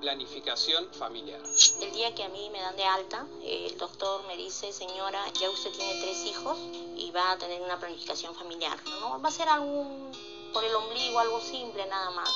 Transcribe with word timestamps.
Planificación 0.00 0.86
familiar. 0.92 1.40
El 1.80 1.92
día 1.92 2.14
que 2.14 2.22
a 2.22 2.28
mí 2.28 2.50
me 2.50 2.60
dan 2.60 2.76
de 2.76 2.84
alta, 2.84 3.26
el 3.42 3.76
doctor 3.78 4.26
me 4.26 4.36
dice, 4.36 4.72
señora, 4.72 5.20
ya 5.40 5.50
usted 5.50 5.70
tiene 5.72 6.00
tres 6.00 6.24
hijos 6.26 6.58
y 6.96 7.10
va 7.12 7.32
a 7.32 7.38
tener 7.38 7.60
una 7.62 7.78
planificación 7.78 8.34
familiar. 8.34 8.78
No 9.00 9.20
va 9.20 9.28
a 9.28 9.32
ser 9.32 9.48
algo 9.48 10.10
por 10.52 10.64
el 10.64 10.74
ombligo, 10.74 11.18
algo 11.18 11.40
simple 11.40 11.86
nada 11.86 12.10
más. 12.10 12.30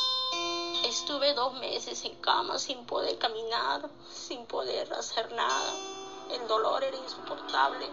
Estuve 0.86 1.34
dos 1.34 1.54
meses 1.60 2.04
en 2.04 2.14
cama 2.16 2.58
sin 2.58 2.84
poder 2.86 3.18
caminar, 3.18 3.90
sin 4.10 4.46
poder 4.46 4.92
hacer 4.94 5.30
nada. 5.32 5.74
El 6.32 6.46
dolor 6.48 6.82
era 6.82 6.96
insoportable. 6.96 7.86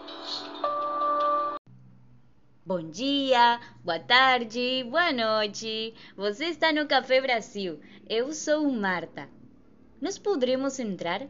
Bom 2.66 2.92
dia, 2.92 3.62
boa 3.84 4.00
tarde, 4.00 4.84
boa 4.84 5.14
noite. 5.14 5.96
Você 6.16 6.48
está 6.48 6.74
no 6.74 6.88
Café 6.88 7.22
Brasil. 7.22 7.80
Eu 8.10 8.34
sou 8.34 8.70
Marta. 8.72 9.37
Nós 10.00 10.20
poderemos 10.20 10.78
entrar? 10.78 11.28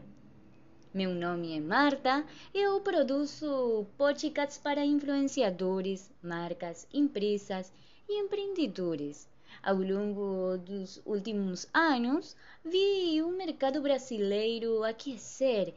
Meu 0.92 1.14
nome 1.14 1.56
é 1.56 1.60
Marta 1.60 2.22
eu 2.52 2.78
produzo 2.82 3.86
podcasts 3.96 4.58
para 4.58 4.84
influenciadores, 4.84 6.12
marcas, 6.22 6.86
empresas 6.92 7.72
e 8.06 8.20
empreendedores. 8.20 9.26
Ao 9.62 9.74
longo 9.74 10.58
dos 10.58 11.00
últimos 11.06 11.66
anos, 11.72 12.36
vi 12.62 13.22
o 13.22 13.30
mercado 13.30 13.80
brasileiro 13.80 14.84
aquecer 14.84 15.72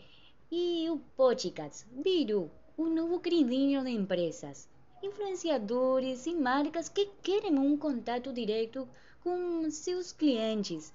e 0.51 0.89
o 0.89 0.99
podcast 1.15 1.87
virou 1.93 2.51
um 2.77 2.93
novo 2.93 3.21
queridinho 3.21 3.85
de 3.85 3.91
empresas 3.91 4.67
influenciadores 5.01 6.25
e 6.25 6.35
marcas 6.35 6.89
que 6.89 7.05
querem 7.23 7.57
um 7.57 7.77
contato 7.77 8.33
direto 8.33 8.85
com 9.23 9.71
seus 9.71 10.11
clientes, 10.11 10.93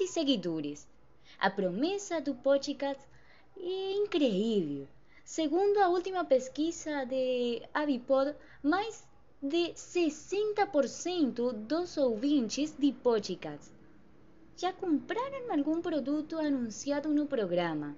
e 0.00 0.06
seguidores. 0.06 0.91
A 1.42 1.50
promessa 1.50 2.20
do 2.20 2.36
podcast 2.36 3.02
é 3.56 3.92
incrível. 3.94 4.86
Segundo 5.24 5.78
a 5.78 5.88
última 5.88 6.24
pesquisa 6.24 7.04
de 7.04 7.60
Avipod, 7.74 8.32
mais 8.62 9.04
de 9.42 9.72
60% 9.74 11.52
dos 11.52 11.96
ouvintes 11.96 12.76
de 12.78 12.92
podcast 12.92 13.72
já 14.56 14.72
compraram 14.72 15.50
algum 15.50 15.82
produto 15.82 16.38
anunciado 16.38 17.08
no 17.08 17.26
programa. 17.26 17.96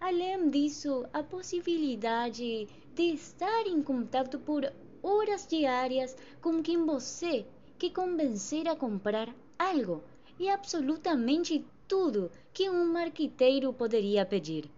Além 0.00 0.50
disso, 0.50 1.06
a 1.12 1.22
possibilidade 1.22 2.66
de 2.92 3.02
estar 3.02 3.68
em 3.68 3.80
contato 3.84 4.40
por 4.40 4.68
horas 5.00 5.46
diárias 5.46 6.16
com 6.42 6.60
quem 6.60 6.84
você 6.84 7.46
quer 7.78 7.90
convencer 7.90 8.66
a 8.66 8.74
comprar 8.74 9.32
algo 9.56 10.02
e 10.40 10.50
absolutamente 10.50 11.64
tudo 11.90 12.30
que 12.54 12.70
um 12.70 12.92
marqueteiro 12.92 13.72
poderia 13.72 14.24
pedir. 14.24 14.70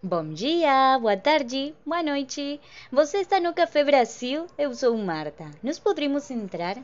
Bom 0.00 0.32
dia, 0.32 0.96
boa 1.00 1.16
tarde, 1.16 1.74
boa 1.84 2.04
noite. 2.04 2.60
Você 2.92 3.18
está 3.18 3.40
no 3.40 3.52
Café 3.52 3.82
Brasil? 3.82 4.46
Eu 4.56 4.72
sou 4.72 4.96
Marta. 4.96 5.50
Nós 5.60 5.76
poderíamos 5.76 6.30
entrar? 6.30 6.78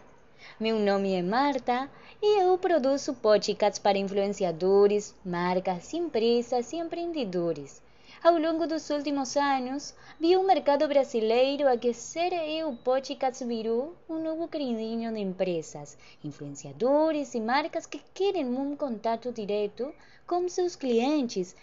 Meu 0.59 0.81
nome 0.81 1.13
é 1.13 1.23
Marta 1.23 1.89
e 2.21 2.43
eu 2.43 2.59
produzo 2.59 3.15
podcasts 3.15 3.79
para 3.79 3.99
influenciadores, 3.99 5.15
marcas, 5.25 5.95
empresas 5.95 6.73
e 6.73 6.77
empreendedores. 6.77 7.81
Ao 8.21 8.37
longo 8.37 8.67
dos 8.67 8.91
últimos 8.91 9.37
anos, 9.37 9.95
vi 10.19 10.37
o 10.37 10.43
mercado 10.43 10.89
brasileiro 10.89 11.69
aquecer 11.69 12.33
e 12.33 12.65
o 12.65 12.75
podcast 12.75 13.45
virou 13.45 13.95
um 14.09 14.21
novo 14.21 14.49
queridinho 14.49 15.13
de 15.13 15.21
empresas, 15.21 15.97
influenciadores 16.25 17.33
e 17.37 17.41
marcas 17.41 17.87
que 17.87 18.01
querem 18.13 18.45
um 18.45 18.75
contato 18.75 19.31
direto 19.31 19.95
com 20.27 20.49
seus 20.49 20.75
clientes, 20.75 21.55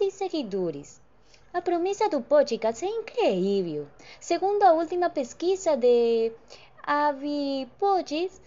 e 0.00 0.10
seguidores. 0.10 1.00
A 1.54 1.62
promessa 1.62 2.08
do 2.08 2.20
podcast 2.20 2.84
é 2.84 2.88
incrível. 2.88 3.86
Segundo 4.18 4.64
a 4.64 4.72
última 4.72 5.10
pesquisa 5.10 5.76
de 5.76 6.32
Avipods, 6.82 8.40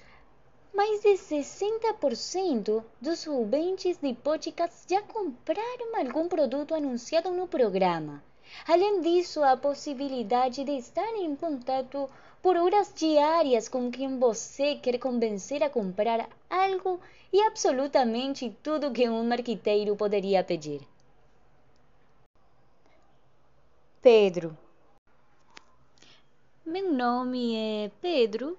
mais 0.74 1.02
de 1.02 1.10
60% 1.10 2.84
dos 3.00 3.28
ouvintes 3.28 3.98
de 3.98 4.14
podcast 4.16 4.86
já 4.90 5.02
compraram 5.04 5.96
algum 5.96 6.28
produto 6.28 6.74
anunciado 6.74 7.30
no 7.30 7.48
programa. 7.48 8.24
Além 8.68 9.02
disso, 9.02 9.44
a 9.44 9.56
possibilidade 9.56 10.64
de 10.64 10.72
estar 10.72 11.16
em 11.16 11.36
contato 11.36 12.10
por 12.42 12.58
horas 12.58 12.92
diárias 12.96 13.70
com 13.70 13.92
quem 13.92 14.18
você 14.18 14.76
quer 14.76 14.98
convencer 14.98 15.62
a 15.62 15.70
comprar 15.70 16.28
algo 16.50 17.00
e 17.32 17.40
absolutamente 17.42 18.56
tudo 18.64 18.92
que 18.92 19.08
um 19.08 19.24
marqueteiro 19.24 19.96
poderia 19.96 20.44
pedir. 20.44 20.82
Pedro. 24.02 24.58
Meu 26.66 26.92
nome 26.92 27.56
é 27.56 27.92
Pedro 28.02 28.58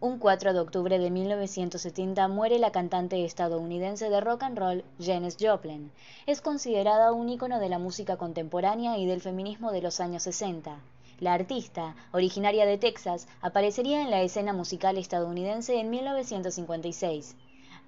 un 0.00 0.20
4 0.20 0.52
de 0.52 0.60
octubre 0.60 0.96
de 0.96 1.10
1970 1.10 2.28
muere 2.28 2.60
la 2.60 2.70
cantante 2.70 3.24
estadounidense 3.24 4.08
de 4.08 4.20
rock 4.20 4.44
and 4.44 4.56
roll 4.56 4.84
Janis 5.00 5.36
Joplin. 5.40 5.90
Es 6.24 6.40
considerada 6.40 7.12
un 7.12 7.28
ícono 7.28 7.58
de 7.58 7.68
la 7.68 7.80
música 7.80 8.16
contemporánea 8.16 8.96
y 8.96 9.06
del 9.06 9.20
feminismo 9.20 9.72
de 9.72 9.82
los 9.82 9.98
años 9.98 10.22
60. 10.22 10.78
La 11.18 11.34
artista, 11.34 11.96
originaria 12.12 12.64
de 12.64 12.78
Texas, 12.78 13.26
aparecería 13.40 14.00
en 14.00 14.12
la 14.12 14.22
escena 14.22 14.52
musical 14.52 14.98
estadounidense 14.98 15.80
en 15.80 15.90
1956. 15.90 17.34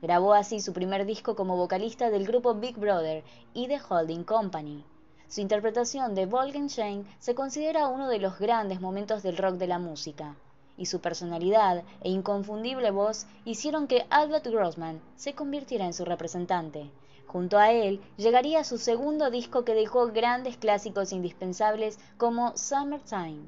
Grabó 0.03 0.34
así 0.34 0.59
su 0.59 0.72
primer 0.72 1.06
disco 1.06 1.37
como 1.37 1.56
vocalista 1.56 2.10
del 2.10 2.27
grupo 2.27 2.54
Big 2.54 2.77
Brother 2.77 3.22
y 3.54 3.69
The 3.69 3.78
Holding 3.88 4.25
Company. 4.25 4.84
Su 5.28 5.42
interpretación 5.42 6.16
de 6.16 6.27
Shane 6.27 7.04
se 7.21 7.37
considera 7.37 7.87
uno 7.87 8.09
de 8.09 8.19
los 8.19 8.41
grandes 8.41 8.81
momentos 8.81 9.22
del 9.22 9.37
rock 9.37 9.59
de 9.59 9.69
la 9.69 9.78
música 9.78 10.34
y 10.81 10.87
su 10.87 11.01
personalidad 11.01 11.85
e 12.01 12.09
inconfundible 12.09 12.91
voz 12.91 13.27
hicieron 13.45 13.87
que 13.87 14.07
Albert 14.09 14.47
Grossman 14.47 15.03
se 15.15 15.35
convirtiera 15.35 15.85
en 15.85 15.93
su 15.93 16.07
representante. 16.07 16.91
Junto 17.27 17.59
a 17.59 17.71
él 17.71 18.01
llegaría 18.17 18.65
su 18.65 18.79
segundo 18.79 19.31
disco 19.31 19.63
que 19.65 19.75
dejó 19.75 20.07
grandes 20.07 20.57
clásicos 20.57 21.13
indispensables 21.13 21.99
como 22.17 22.57
Summertime. 22.57 23.43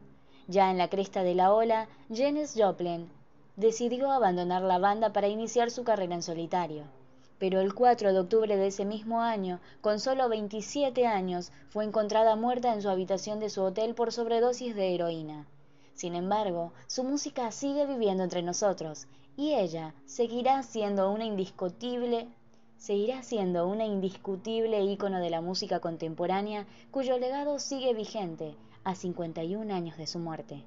Ya 0.47 0.71
en 0.71 0.77
la 0.77 0.89
cresta 0.89 1.23
de 1.23 1.35
la 1.35 1.55
ola, 1.55 1.89
Janis 2.15 2.53
Joplin 2.55 3.09
decidió 3.57 4.11
abandonar 4.11 4.61
la 4.61 4.79
banda 4.79 5.15
para 5.15 5.29
iniciar 5.29 5.71
su 5.71 5.85
carrera 5.85 6.15
en 6.15 6.23
solitario. 6.23 6.85
Pero 7.39 7.63
el 7.63 7.73
4 7.73 8.13
de 8.13 8.21
octubre 8.21 8.57
de 8.59 8.67
ese 8.67 8.85
mismo 8.85 9.23
año, 9.23 9.59
con 9.81 10.01
solo 10.01 10.29
27 10.29 11.07
años, 11.07 11.51
fue 11.71 11.85
encontrada 11.87 12.37
muerta 12.37 12.75
en 12.75 12.83
su 12.83 12.91
habitación 12.91 13.41
de 13.41 13.49
su 13.49 13.63
hotel 13.63 13.95
por 13.95 14.13
sobredosis 14.13 14.77
de 14.77 14.95
heroína. 14.95 15.47
Sin 15.95 16.15
embargo, 16.15 16.73
su 16.87 17.05
música 17.05 17.51
sigue 17.53 17.87
viviendo 17.87 18.23
entre 18.23 18.43
nosotros 18.43 19.07
y 19.37 19.55
ella 19.55 19.95
seguirá 20.05 20.63
siendo 20.63 21.11
una 21.11 21.25
indiscutible 21.25 22.29
seguirá 22.83 23.23
siendo 23.23 23.69
una 23.69 23.85
indiscutible 23.85 24.83
ícono 24.83 25.21
de 25.21 25.31
la 25.31 25.41
música 25.41 25.79
contemporánea 25.79 26.67
cuyo 26.91 27.17
legado 27.17 27.61
sigue 27.61 27.95
vigente 27.95 28.57
a 28.83 28.97
51 28.97 29.73
años 29.73 29.97
de 29.97 30.09
su 30.09 30.19
muerte. 30.19 30.65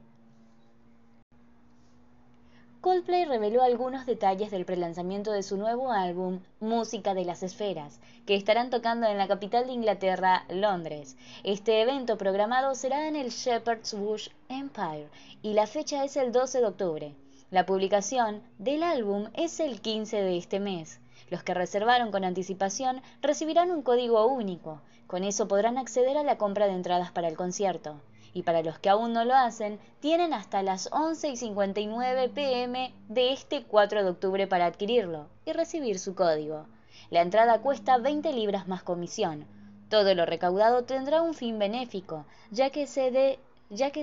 Coldplay 2.85 3.25
reveló 3.25 3.63
algunos 3.63 4.05
detalles 4.05 4.51
del 4.51 4.63
prelanzamiento 4.63 5.31
de 5.31 5.41
su 5.41 5.57
nuevo 5.57 5.91
álbum 5.91 6.41
Música 6.59 7.15
de 7.15 7.25
las 7.25 7.41
Esferas, 7.41 7.99
que 8.27 8.35
estarán 8.35 8.69
tocando 8.69 9.07
en 9.07 9.17
la 9.17 9.27
capital 9.27 9.65
de 9.65 9.73
Inglaterra, 9.73 10.45
Londres. 10.49 11.17
Este 11.43 11.81
evento 11.81 12.15
programado 12.15 12.75
será 12.75 13.07
en 13.07 13.15
el 13.15 13.31
Shepherd's 13.31 13.95
Bush 13.95 14.29
Empire 14.49 15.07
y 15.41 15.53
la 15.53 15.65
fecha 15.65 16.05
es 16.05 16.15
el 16.15 16.31
12 16.31 16.59
de 16.59 16.65
octubre. 16.67 17.15
La 17.49 17.65
publicación 17.65 18.43
del 18.59 18.83
álbum 18.83 19.29
es 19.33 19.59
el 19.59 19.81
15 19.81 20.21
de 20.21 20.37
este 20.37 20.59
mes. 20.59 20.99
Los 21.31 21.41
que 21.41 21.55
reservaron 21.55 22.11
con 22.11 22.23
anticipación 22.23 23.01
recibirán 23.19 23.71
un 23.71 23.81
código 23.81 24.27
único. 24.27 24.83
Con 25.07 25.23
eso 25.23 25.47
podrán 25.47 25.79
acceder 25.79 26.19
a 26.19 26.23
la 26.23 26.37
compra 26.37 26.67
de 26.67 26.73
entradas 26.73 27.11
para 27.11 27.29
el 27.29 27.35
concierto 27.35 27.99
y 28.35 28.43
para 28.43 28.61
los 28.63 28.77
que 28.79 28.89
aún 28.89 29.13
no 29.13 29.23
lo 29.23 29.33
hacen, 29.33 29.79
tienen 30.01 30.33
hasta 30.33 30.61
las 30.61 30.89
11 30.91 31.29
y 31.29 31.37
59 31.37 32.27
pm 32.27 32.93
de 33.07 33.31
este 33.31 33.63
4 33.63 34.03
de 34.03 34.09
octubre 34.09 34.45
para 34.45 34.65
adquirirlo 34.65 35.29
y 35.45 35.53
recibir 35.53 35.99
su 35.99 36.15
código. 36.15 36.65
La 37.09 37.21
entrada 37.21 37.61
cuesta 37.61 37.97
20 37.97 38.33
libras 38.33 38.67
más 38.67 38.83
comisión. 38.83 39.47
Todo 39.87 40.13
lo 40.15 40.25
recaudado 40.25 40.83
tendrá 40.83 41.21
un 41.21 41.33
fin 41.33 41.57
benéfico, 41.57 42.25
ya 42.51 42.71
que 42.71 42.87
se, 42.87 43.39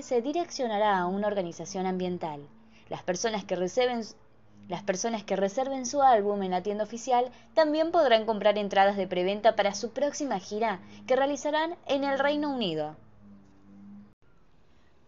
se 0.01 0.23
direccionará 0.23 0.99
a 0.99 1.07
una 1.07 1.27
organización 1.27 1.85
ambiental. 1.85 2.41
Las 2.89 3.03
personas 3.03 3.45
que 3.45 3.57
reserven 5.37 5.85
su 5.85 6.01
álbum 6.01 6.43
en 6.43 6.53
la 6.53 6.63
tienda 6.63 6.85
oficial 6.85 7.31
también 7.53 7.91
podrán 7.91 8.25
comprar 8.25 8.57
entradas 8.57 8.97
de 8.97 9.07
preventa 9.07 9.57
para 9.57 9.75
su 9.75 9.91
próxima 9.91 10.39
gira 10.39 10.81
que 11.07 11.17
realizarán 11.17 11.77
en 11.87 12.05
el 12.05 12.19
Reino 12.19 12.51
Unido. 12.51 12.97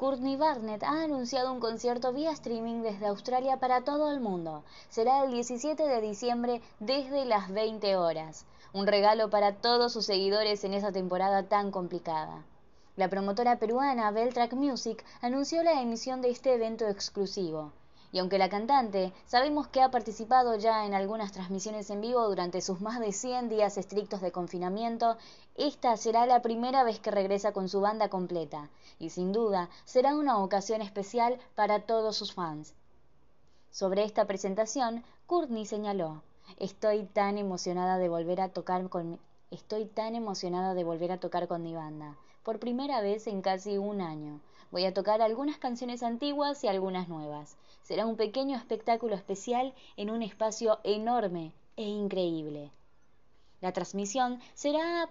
Courtney 0.04 0.36
Barnett 0.36 0.82
ha 0.82 1.02
anunciado 1.02 1.50
un 1.50 1.60
concierto 1.60 2.12
vía 2.12 2.32
streaming 2.32 2.82
desde 2.82 3.06
Australia 3.06 3.56
para 3.56 3.84
todo 3.84 4.12
el 4.12 4.20
mundo. 4.20 4.62
Será 4.90 5.24
el 5.24 5.30
17 5.30 5.82
de 5.82 6.00
diciembre 6.02 6.60
desde 6.78 7.24
las 7.24 7.50
20 7.50 7.96
horas. 7.96 8.44
Un 8.74 8.86
regalo 8.86 9.30
para 9.30 9.54
todos 9.54 9.94
sus 9.94 10.04
seguidores 10.04 10.62
en 10.64 10.74
esa 10.74 10.92
temporada 10.92 11.44
tan 11.44 11.70
complicada. 11.70 12.44
La 12.96 13.08
promotora 13.08 13.58
peruana 13.58 14.10
Beltrack 14.10 14.52
Music 14.52 15.02
anunció 15.22 15.62
la 15.62 15.80
emisión 15.80 16.20
de 16.20 16.28
este 16.28 16.52
evento 16.52 16.86
exclusivo. 16.86 17.72
Y 18.14 18.20
aunque 18.20 18.38
la 18.38 18.49
cantante 18.49 19.12
sabemos 19.26 19.66
que 19.66 19.82
ha 19.82 19.90
participado 19.90 20.55
ya 20.55 20.87
en 20.87 20.94
algunas 20.94 21.32
transmisiones 21.32 21.90
en 21.90 22.00
vivo 22.00 22.28
durante 22.28 22.61
sus 22.61 22.81
más 22.81 23.00
de 23.00 23.11
100 23.11 23.49
días 23.49 23.76
estrictos 23.76 24.20
de 24.20 24.31
confinamiento, 24.31 25.16
esta 25.56 25.96
será 25.96 26.25
la 26.25 26.40
primera 26.40 26.84
vez 26.84 27.00
que 27.00 27.11
regresa 27.11 27.50
con 27.50 27.69
su 27.69 27.81
banda 27.81 28.11
completa, 28.11 28.70
y 29.00 29.11
sin 29.11 29.32
duda 29.32 29.69
será 29.84 30.14
una 30.14 30.38
ocasión 30.38 30.81
especial 30.81 31.40
para 31.56 31.87
todos 31.87 32.14
sus 32.14 32.32
fans. 32.32 32.75
Sobre 33.72 34.05
esta 34.05 34.26
presentación, 34.26 35.02
Courtney 35.26 35.66
señaló, 35.66 36.22
Estoy 36.56 37.06
tan 37.06 37.37
emocionada 37.37 37.99
de 37.99 38.08
volver 38.08 38.40
a 38.43 38.50
tocar 38.50 38.88
con 38.90 39.19
Estoy 39.50 39.87
tan 39.87 40.14
emocionada 40.14 40.75
de 40.75 40.84
volver 40.84 41.11
a 41.11 41.19
tocar 41.19 41.49
con 41.49 41.64
mi 41.64 41.75
banda, 41.75 42.16
por 42.44 42.61
primera 42.61 43.00
vez 43.00 43.26
en 43.26 43.43
casi 43.43 43.79
un 43.79 44.00
año. 44.00 44.41
Voy 44.70 44.85
a 44.85 44.94
tocar 44.94 45.23
algunas 45.23 45.58
canciones 45.58 46.02
antiguas 46.02 46.62
y 46.62 46.69
algunas 46.69 47.08
nuevas. 47.08 47.56
Será 47.82 48.06
un 48.06 48.17
pequeño 48.17 48.56
espectáculo 48.56 49.14
especial 49.14 49.75
en 49.96 50.11
un 50.11 50.23
espacio 50.23 50.79
enorme 50.85 51.52
e 51.76 51.85
increíble. 51.85 52.70
La 53.61 53.73
transmisión 53.73 54.41
será 54.55 55.08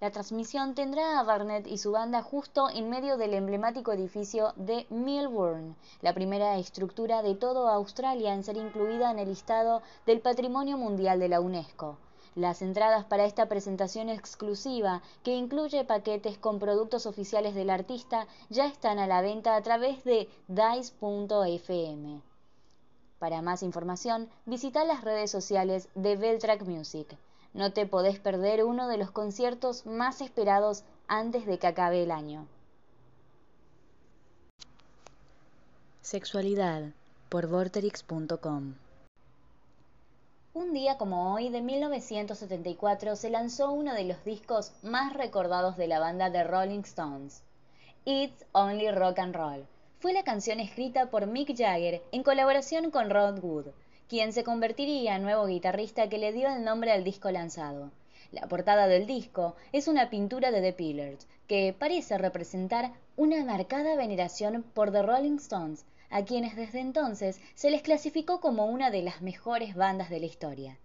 la 0.00 0.10
transmisión 0.10 0.74
tendrá 0.74 1.20
a 1.20 1.22
Barnett 1.22 1.68
y 1.68 1.78
su 1.78 1.92
banda 1.92 2.22
justo 2.22 2.68
en 2.68 2.90
medio 2.90 3.16
del 3.16 3.34
emblemático 3.34 3.92
edificio 3.92 4.52
de 4.56 4.84
Melbourne, 4.90 5.76
la 6.00 6.12
primera 6.12 6.58
estructura 6.58 7.22
de 7.22 7.36
toda 7.36 7.72
Australia 7.72 8.34
en 8.34 8.42
ser 8.42 8.56
incluida 8.56 9.12
en 9.12 9.20
el 9.20 9.28
listado 9.28 9.80
del 10.04 10.20
Patrimonio 10.20 10.76
Mundial 10.76 11.20
de 11.20 11.28
la 11.28 11.40
UNESCO. 11.40 11.98
Las 12.34 12.62
entradas 12.62 13.04
para 13.04 13.26
esta 13.26 13.46
presentación 13.46 14.08
exclusiva, 14.08 15.02
que 15.22 15.34
incluye 15.34 15.84
paquetes 15.84 16.38
con 16.38 16.58
productos 16.58 17.04
oficiales 17.04 17.54
del 17.54 17.68
artista, 17.68 18.26
ya 18.48 18.66
están 18.66 18.98
a 18.98 19.06
la 19.06 19.20
venta 19.20 19.54
a 19.54 19.62
través 19.62 20.02
de 20.04 20.30
dice.fm. 20.48 22.22
Para 23.18 23.42
más 23.42 23.62
información, 23.62 24.30
visita 24.46 24.84
las 24.84 25.04
redes 25.04 25.30
sociales 25.30 25.88
de 25.94 26.16
Beltrack 26.16 26.62
Music. 26.62 27.16
No 27.52 27.72
te 27.74 27.86
podés 27.86 28.18
perder 28.18 28.64
uno 28.64 28.88
de 28.88 28.96
los 28.96 29.10
conciertos 29.10 29.84
más 29.84 30.22
esperados 30.22 30.84
antes 31.08 31.44
de 31.44 31.58
que 31.58 31.66
acabe 31.66 32.02
el 32.02 32.10
año. 32.10 32.46
Sexualidad 36.00 36.92
por 37.28 37.46
Vorterix.com 37.46 38.74
un 40.54 40.74
día 40.74 40.98
como 40.98 41.32
hoy 41.32 41.48
de 41.48 41.62
1974 41.62 43.16
se 43.16 43.30
lanzó 43.30 43.72
uno 43.72 43.94
de 43.94 44.04
los 44.04 44.22
discos 44.22 44.72
más 44.82 45.14
recordados 45.14 45.78
de 45.78 45.86
la 45.86 45.98
banda 45.98 46.28
de 46.28 46.44
Rolling 46.44 46.80
Stones, 46.80 47.42
It's 48.04 48.44
Only 48.52 48.90
Rock 48.90 49.18
and 49.20 49.34
Roll. 49.34 49.66
Fue 49.98 50.12
la 50.12 50.24
canción 50.24 50.60
escrita 50.60 51.08
por 51.08 51.26
Mick 51.26 51.56
Jagger 51.56 52.02
en 52.12 52.22
colaboración 52.22 52.90
con 52.90 53.08
Rod 53.08 53.42
Wood, 53.42 53.68
quien 54.08 54.34
se 54.34 54.44
convertiría 54.44 55.16
en 55.16 55.22
nuevo 55.22 55.46
guitarrista 55.46 56.10
que 56.10 56.18
le 56.18 56.32
dio 56.32 56.48
el 56.50 56.64
nombre 56.64 56.92
al 56.92 57.02
disco 57.02 57.30
lanzado. 57.30 57.90
La 58.30 58.46
portada 58.46 58.88
del 58.88 59.06
disco 59.06 59.56
es 59.72 59.88
una 59.88 60.10
pintura 60.10 60.50
de 60.50 60.60
The 60.60 60.74
Pillars, 60.74 61.26
que 61.46 61.74
parece 61.78 62.18
representar 62.18 62.92
una 63.16 63.42
marcada 63.44 63.96
veneración 63.96 64.64
por 64.74 64.92
The 64.92 65.02
Rolling 65.02 65.36
Stones, 65.36 65.86
a 66.12 66.24
quienes 66.24 66.54
desde 66.54 66.78
entonces 66.78 67.40
se 67.54 67.70
les 67.70 67.82
clasificó 67.82 68.40
como 68.40 68.66
una 68.66 68.90
de 68.90 69.02
las 69.02 69.22
mejores 69.22 69.74
bandas 69.74 70.10
de 70.10 70.20
la 70.20 70.26
historia. 70.26 70.78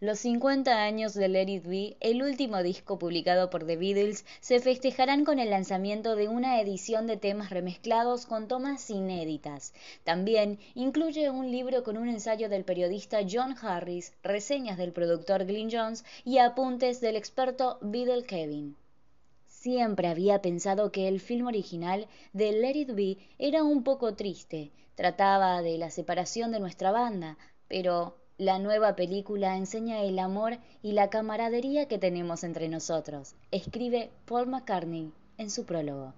Los 0.00 0.20
50 0.20 0.80
años 0.80 1.12
de 1.14 1.26
Let 1.26 1.48
It 1.48 1.96
el 1.98 2.22
último 2.22 2.62
disco 2.62 3.00
publicado 3.00 3.50
por 3.50 3.66
The 3.66 3.76
Beatles, 3.76 4.24
se 4.38 4.60
festejarán 4.60 5.24
con 5.24 5.40
el 5.40 5.50
lanzamiento 5.50 6.14
de 6.14 6.28
una 6.28 6.60
edición 6.60 7.08
de 7.08 7.16
temas 7.16 7.50
remezclados 7.50 8.24
con 8.24 8.46
tomas 8.46 8.90
inéditas. 8.90 9.74
También 10.04 10.60
incluye 10.76 11.30
un 11.30 11.50
libro 11.50 11.82
con 11.82 11.96
un 11.96 12.08
ensayo 12.08 12.48
del 12.48 12.62
periodista 12.62 13.22
John 13.28 13.56
Harris, 13.60 14.12
reseñas 14.22 14.78
del 14.78 14.92
productor 14.92 15.46
Glyn 15.46 15.68
Jones 15.68 16.04
y 16.24 16.38
apuntes 16.38 17.00
del 17.00 17.16
experto 17.16 17.78
Beatle 17.80 18.22
Kevin. 18.22 18.76
Siempre 19.60 20.06
había 20.06 20.40
pensado 20.40 20.92
que 20.92 21.08
el 21.08 21.18
film 21.18 21.48
original 21.48 22.06
de 22.32 22.52
Let 22.52 22.76
It 22.76 22.94
Be 22.94 23.18
era 23.40 23.64
un 23.64 23.82
poco 23.82 24.14
triste. 24.14 24.70
Trataba 24.94 25.62
de 25.62 25.76
la 25.78 25.90
separación 25.90 26.52
de 26.52 26.60
nuestra 26.60 26.92
banda, 26.92 27.36
pero 27.66 28.16
la 28.36 28.60
nueva 28.60 28.94
película 28.94 29.56
enseña 29.56 30.02
el 30.02 30.20
amor 30.20 30.58
y 30.80 30.92
la 30.92 31.10
camaradería 31.10 31.88
que 31.88 31.98
tenemos 31.98 32.44
entre 32.44 32.68
nosotros, 32.68 33.34
escribe 33.50 34.12
Paul 34.26 34.46
McCartney 34.46 35.12
en 35.38 35.50
su 35.50 35.66
prólogo. 35.66 36.14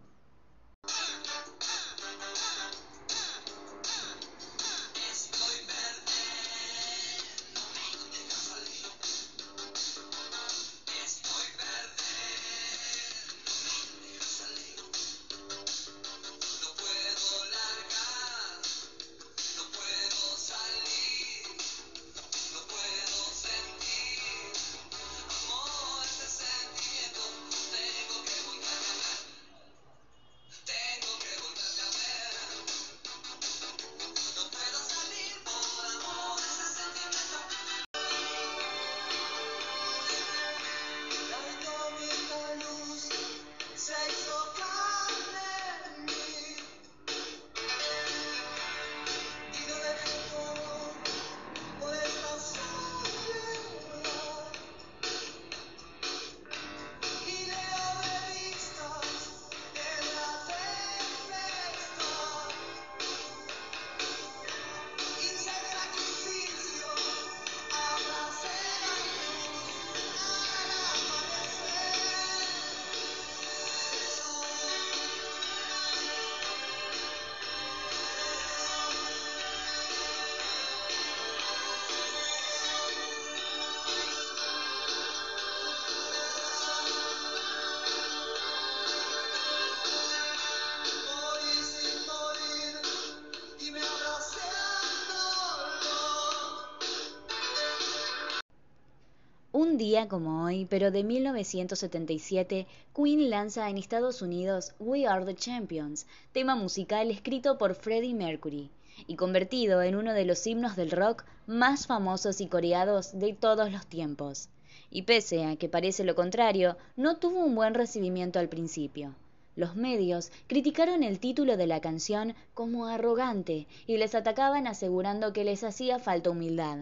Día 99.80 100.08
como 100.08 100.44
hoy, 100.44 100.66
pero 100.66 100.90
de 100.90 101.02
1977, 101.02 102.66
Queen 102.94 103.30
lanza 103.30 103.70
en 103.70 103.78
Estados 103.78 104.20
Unidos 104.20 104.74
We 104.78 105.06
Are 105.06 105.24
the 105.24 105.34
Champions, 105.34 106.06
tema 106.32 106.54
musical 106.54 107.10
escrito 107.10 107.56
por 107.56 107.74
Freddie 107.74 108.12
Mercury 108.12 108.70
y 109.06 109.16
convertido 109.16 109.80
en 109.80 109.96
uno 109.96 110.12
de 110.12 110.26
los 110.26 110.46
himnos 110.46 110.76
del 110.76 110.90
rock 110.90 111.24
más 111.46 111.86
famosos 111.86 112.42
y 112.42 112.46
coreados 112.46 113.18
de 113.18 113.32
todos 113.32 113.72
los 113.72 113.86
tiempos. 113.86 114.50
Y 114.90 115.04
pese 115.04 115.46
a 115.46 115.56
que 115.56 115.70
parece 115.70 116.04
lo 116.04 116.14
contrario, 116.14 116.76
no 116.94 117.16
tuvo 117.16 117.42
un 117.42 117.54
buen 117.54 117.72
recibimiento 117.72 118.38
al 118.38 118.50
principio. 118.50 119.14
Los 119.56 119.76
medios 119.76 120.30
criticaron 120.46 121.02
el 121.02 121.18
título 121.20 121.56
de 121.56 121.66
la 121.66 121.80
canción 121.80 122.34
como 122.52 122.86
arrogante 122.86 123.66
y 123.86 123.96
les 123.96 124.14
atacaban 124.14 124.66
asegurando 124.66 125.32
que 125.32 125.44
les 125.44 125.64
hacía 125.64 125.98
falta 125.98 126.28
humildad. 126.28 126.80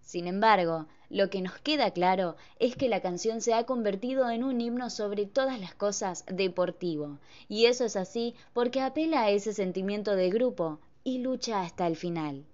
Sin 0.00 0.26
embargo, 0.26 0.86
lo 1.08 1.28
que 1.30 1.40
nos 1.40 1.58
queda 1.58 1.90
claro 1.90 2.36
es 2.58 2.76
que 2.76 2.88
la 2.88 3.00
canción 3.00 3.40
se 3.40 3.54
ha 3.54 3.64
convertido 3.64 4.30
en 4.30 4.44
un 4.44 4.60
himno 4.60 4.90
sobre 4.90 5.26
todas 5.26 5.60
las 5.60 5.74
cosas 5.74 6.24
deportivo, 6.26 7.18
y 7.48 7.66
eso 7.66 7.84
es 7.84 7.96
así 7.96 8.34
porque 8.52 8.80
apela 8.80 9.22
a 9.22 9.30
ese 9.30 9.52
sentimiento 9.52 10.16
de 10.16 10.30
grupo 10.30 10.78
y 11.04 11.18
lucha 11.18 11.62
hasta 11.62 11.86
el 11.86 11.96
final. 11.96 12.44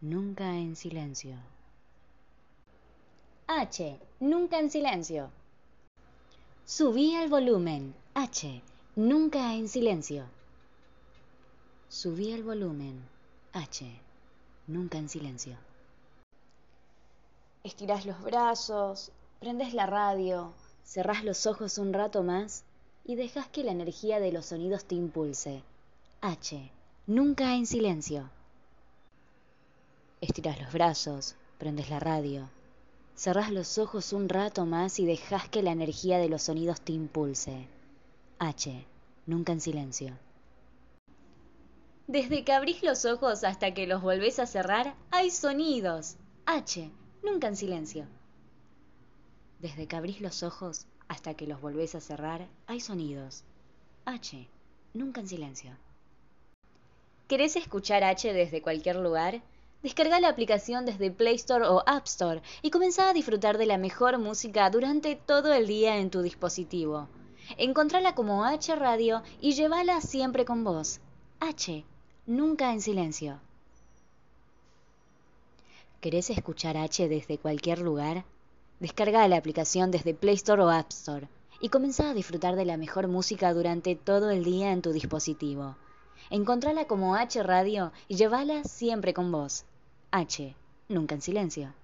Nunca 0.00 0.56
en 0.56 0.74
silencio. 0.74 1.36
H. 3.46 4.00
Nunca 4.20 4.58
en 4.58 4.70
silencio. 4.70 5.30
Subí 6.64 7.14
el 7.14 7.28
volumen. 7.28 7.94
H. 8.14 8.62
Nunca 8.96 9.52
en 9.54 9.68
silencio. 9.68 10.24
Subí 11.90 12.32
el 12.32 12.42
volumen. 12.42 13.06
H. 13.52 13.86
Nunca 14.66 14.96
en 14.96 15.10
silencio. 15.10 15.56
Estirás 17.64 18.06
los 18.06 18.22
brazos, 18.22 19.12
prendes 19.40 19.74
la 19.74 19.84
radio, 19.84 20.54
cerrás 20.84 21.22
los 21.22 21.46
ojos 21.46 21.76
un 21.76 21.92
rato 21.92 22.22
más 22.22 22.64
y 23.08 23.16
dejas 23.16 23.48
que 23.48 23.64
la 23.64 23.72
energía 23.72 24.20
de 24.20 24.30
los 24.30 24.44
sonidos 24.44 24.84
te 24.84 24.94
impulse. 24.94 25.62
H. 26.20 26.70
Nunca 27.06 27.54
en 27.54 27.64
silencio. 27.64 28.28
Estiras 30.20 30.60
los 30.60 30.70
brazos, 30.74 31.34
prendes 31.56 31.88
la 31.88 32.00
radio, 32.00 32.50
cerrás 33.16 33.50
los 33.50 33.78
ojos 33.78 34.12
un 34.12 34.28
rato 34.28 34.66
más 34.66 34.98
y 34.98 35.06
dejas 35.06 35.48
que 35.48 35.62
la 35.62 35.70
energía 35.72 36.18
de 36.18 36.28
los 36.28 36.42
sonidos 36.42 36.82
te 36.82 36.92
impulse. 36.92 37.66
H. 38.38 38.84
Nunca 39.24 39.52
en 39.52 39.62
silencio. 39.62 40.12
Desde 42.08 42.44
que 42.44 42.52
abrís 42.52 42.82
los 42.82 43.06
ojos 43.06 43.42
hasta 43.42 43.72
que 43.72 43.86
los 43.86 44.02
volvés 44.02 44.38
a 44.38 44.44
cerrar, 44.44 44.94
hay 45.10 45.30
sonidos. 45.30 46.16
H. 46.44 46.90
Nunca 47.22 47.48
en 47.48 47.56
silencio. 47.56 48.06
Desde 49.60 49.86
que 49.86 49.96
abrís 49.96 50.20
los 50.20 50.42
ojos 50.42 50.86
hasta 51.08 51.34
que 51.34 51.46
los 51.46 51.60
volvés 51.60 51.94
a 51.94 52.00
cerrar, 52.00 52.46
hay 52.66 52.80
sonidos. 52.80 53.44
H. 54.04 54.46
Nunca 54.94 55.20
en 55.20 55.28
silencio. 55.28 55.72
¿Querés 57.26 57.56
escuchar 57.56 58.04
H 58.04 58.32
desde 58.32 58.62
cualquier 58.62 58.96
lugar? 58.96 59.42
Descarga 59.82 60.18
la 60.18 60.28
aplicación 60.28 60.86
desde 60.86 61.10
Play 61.10 61.36
Store 61.36 61.66
o 61.66 61.82
App 61.86 62.06
Store 62.06 62.42
y 62.62 62.70
comenzá 62.70 63.10
a 63.10 63.12
disfrutar 63.12 63.58
de 63.58 63.66
la 63.66 63.78
mejor 63.78 64.18
música 64.18 64.68
durante 64.70 65.14
todo 65.14 65.52
el 65.52 65.66
día 65.66 65.98
en 65.98 66.10
tu 66.10 66.22
dispositivo. 66.22 67.08
Encontrala 67.56 68.14
como 68.14 68.44
H 68.44 68.74
Radio 68.76 69.22
y 69.40 69.52
llévala 69.52 70.00
siempre 70.00 70.44
con 70.44 70.64
vos. 70.64 71.00
H. 71.40 71.84
Nunca 72.26 72.72
en 72.72 72.80
silencio. 72.80 73.40
¿Querés 76.00 76.30
escuchar 76.30 76.76
H 76.76 77.08
desde 77.08 77.38
cualquier 77.38 77.80
lugar? 77.80 78.24
Descarga 78.80 79.26
la 79.26 79.36
aplicación 79.36 79.90
desde 79.90 80.14
Play 80.14 80.36
Store 80.36 80.62
o 80.62 80.70
App 80.70 80.90
Store 80.90 81.28
y 81.60 81.68
comenzá 81.68 82.10
a 82.10 82.14
disfrutar 82.14 82.54
de 82.54 82.64
la 82.64 82.76
mejor 82.76 83.08
música 83.08 83.52
durante 83.52 83.96
todo 83.96 84.30
el 84.30 84.44
día 84.44 84.70
en 84.70 84.82
tu 84.82 84.92
dispositivo. 84.92 85.76
Encontrala 86.30 86.84
como 86.86 87.16
H 87.16 87.42
Radio 87.42 87.90
y 88.06 88.14
llévala 88.14 88.62
siempre 88.62 89.14
con 89.14 89.32
vos. 89.32 89.64
H, 90.12 90.54
nunca 90.88 91.16
en 91.16 91.22
silencio. 91.22 91.74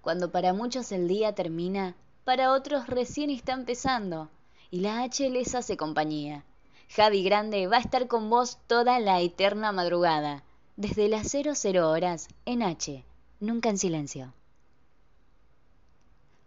Cuando 0.00 0.32
para 0.32 0.52
muchos 0.52 0.90
el 0.90 1.06
día 1.06 1.34
termina, 1.34 1.94
para 2.24 2.52
otros 2.52 2.88
recién 2.88 3.30
está 3.30 3.52
empezando 3.52 4.28
y 4.70 4.80
la 4.80 5.02
H 5.02 5.30
les 5.30 5.54
hace 5.54 5.76
compañía. 5.76 6.44
Javi 6.90 7.22
Grande 7.22 7.66
va 7.68 7.76
a 7.76 7.80
estar 7.80 8.08
con 8.08 8.28
vos 8.28 8.58
toda 8.66 8.98
la 8.98 9.20
eterna 9.20 9.70
madrugada, 9.70 10.42
desde 10.76 11.08
las 11.08 11.30
00 11.30 11.88
horas 11.90 12.28
en 12.44 12.62
H, 12.62 13.04
nunca 13.40 13.68
en 13.68 13.78
silencio. 13.78 14.32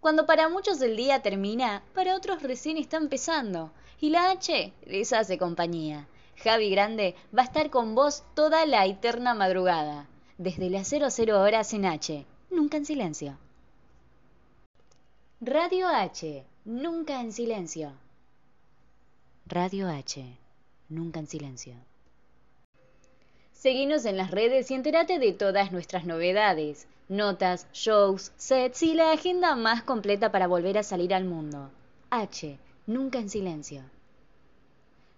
Cuando 0.01 0.25
para 0.25 0.50
muchos 0.50 0.81
el 0.81 0.98
día 0.98 1.22
termina, 1.22 1.84
para 1.93 2.15
otros 2.15 2.41
recién 2.41 2.77
está 2.77 2.98
empezando. 2.98 3.72
Y 4.00 4.10
la 4.10 4.31
H 4.31 4.74
les 4.88 5.13
hace 5.13 5.38
compañía. 5.38 6.08
Javi 6.38 6.72
Grande 6.72 7.15
va 7.38 7.43
a 7.43 7.46
estar 7.46 7.70
con 7.70 7.93
vos 7.93 8.24
toda 8.34 8.65
la 8.65 8.88
eterna 8.88 9.36
madrugada. 9.36 10.08
Desde 10.39 10.72
las 10.72 10.89
00 10.89 11.39
horas 11.39 11.72
en 11.74 11.86
H. 11.86 12.25
Nunca 12.50 12.77
en 12.77 12.86
silencio. 12.86 13.38
Radio 15.39 15.88
H. 15.88 16.43
Nunca 16.65 17.22
en 17.22 17.31
silencio. 17.31 17.93
Radio 19.46 19.88
H. 19.88 20.25
Nunca 20.89 21.20
en 21.20 21.27
silencio. 21.27 21.75
Seguinos 23.53 24.05
en 24.05 24.17
las 24.17 24.31
redes 24.31 24.72
y 24.72 24.74
entérate 24.74 25.20
de 25.20 25.34
todas 25.34 25.72
nuestras 25.72 26.05
novedades 26.05 26.88
notas, 27.12 27.68
shows, 27.74 28.32
sets 28.38 28.82
y 28.84 28.94
la 28.94 29.12
agenda 29.12 29.56
más 29.58 29.84
completa 29.84 30.32
para 30.32 30.48
volver 30.48 30.77
a 30.77 30.84
salir 30.84 31.13
al 31.13 31.25
mundo. 31.25 31.70
H. 32.10 32.58
Nunca 32.88 33.20
en 33.20 33.30
silencio. 33.30 33.84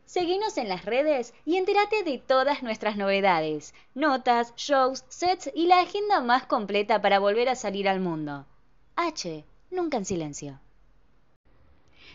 Seguinos 0.05 0.57
en 0.57 0.69
las 0.69 0.85
redes 0.85 1.35
y 1.45 1.57
entérate 1.57 2.01
de 2.03 2.17
todas 2.17 2.63
nuestras 2.63 2.97
novedades, 2.97 3.75
notas, 3.93 4.55
shows, 4.55 5.05
sets 5.07 5.51
y 5.53 5.67
la 5.67 5.81
agenda 5.81 6.19
más 6.19 6.47
completa 6.47 6.99
para 6.99 7.19
volver 7.19 7.47
a 7.47 7.55
salir 7.55 7.87
al 7.87 7.99
mundo. 7.99 8.47
H. 8.95 9.45
Nunca 9.69 9.97
en 9.97 10.05
silencio. 10.05 10.59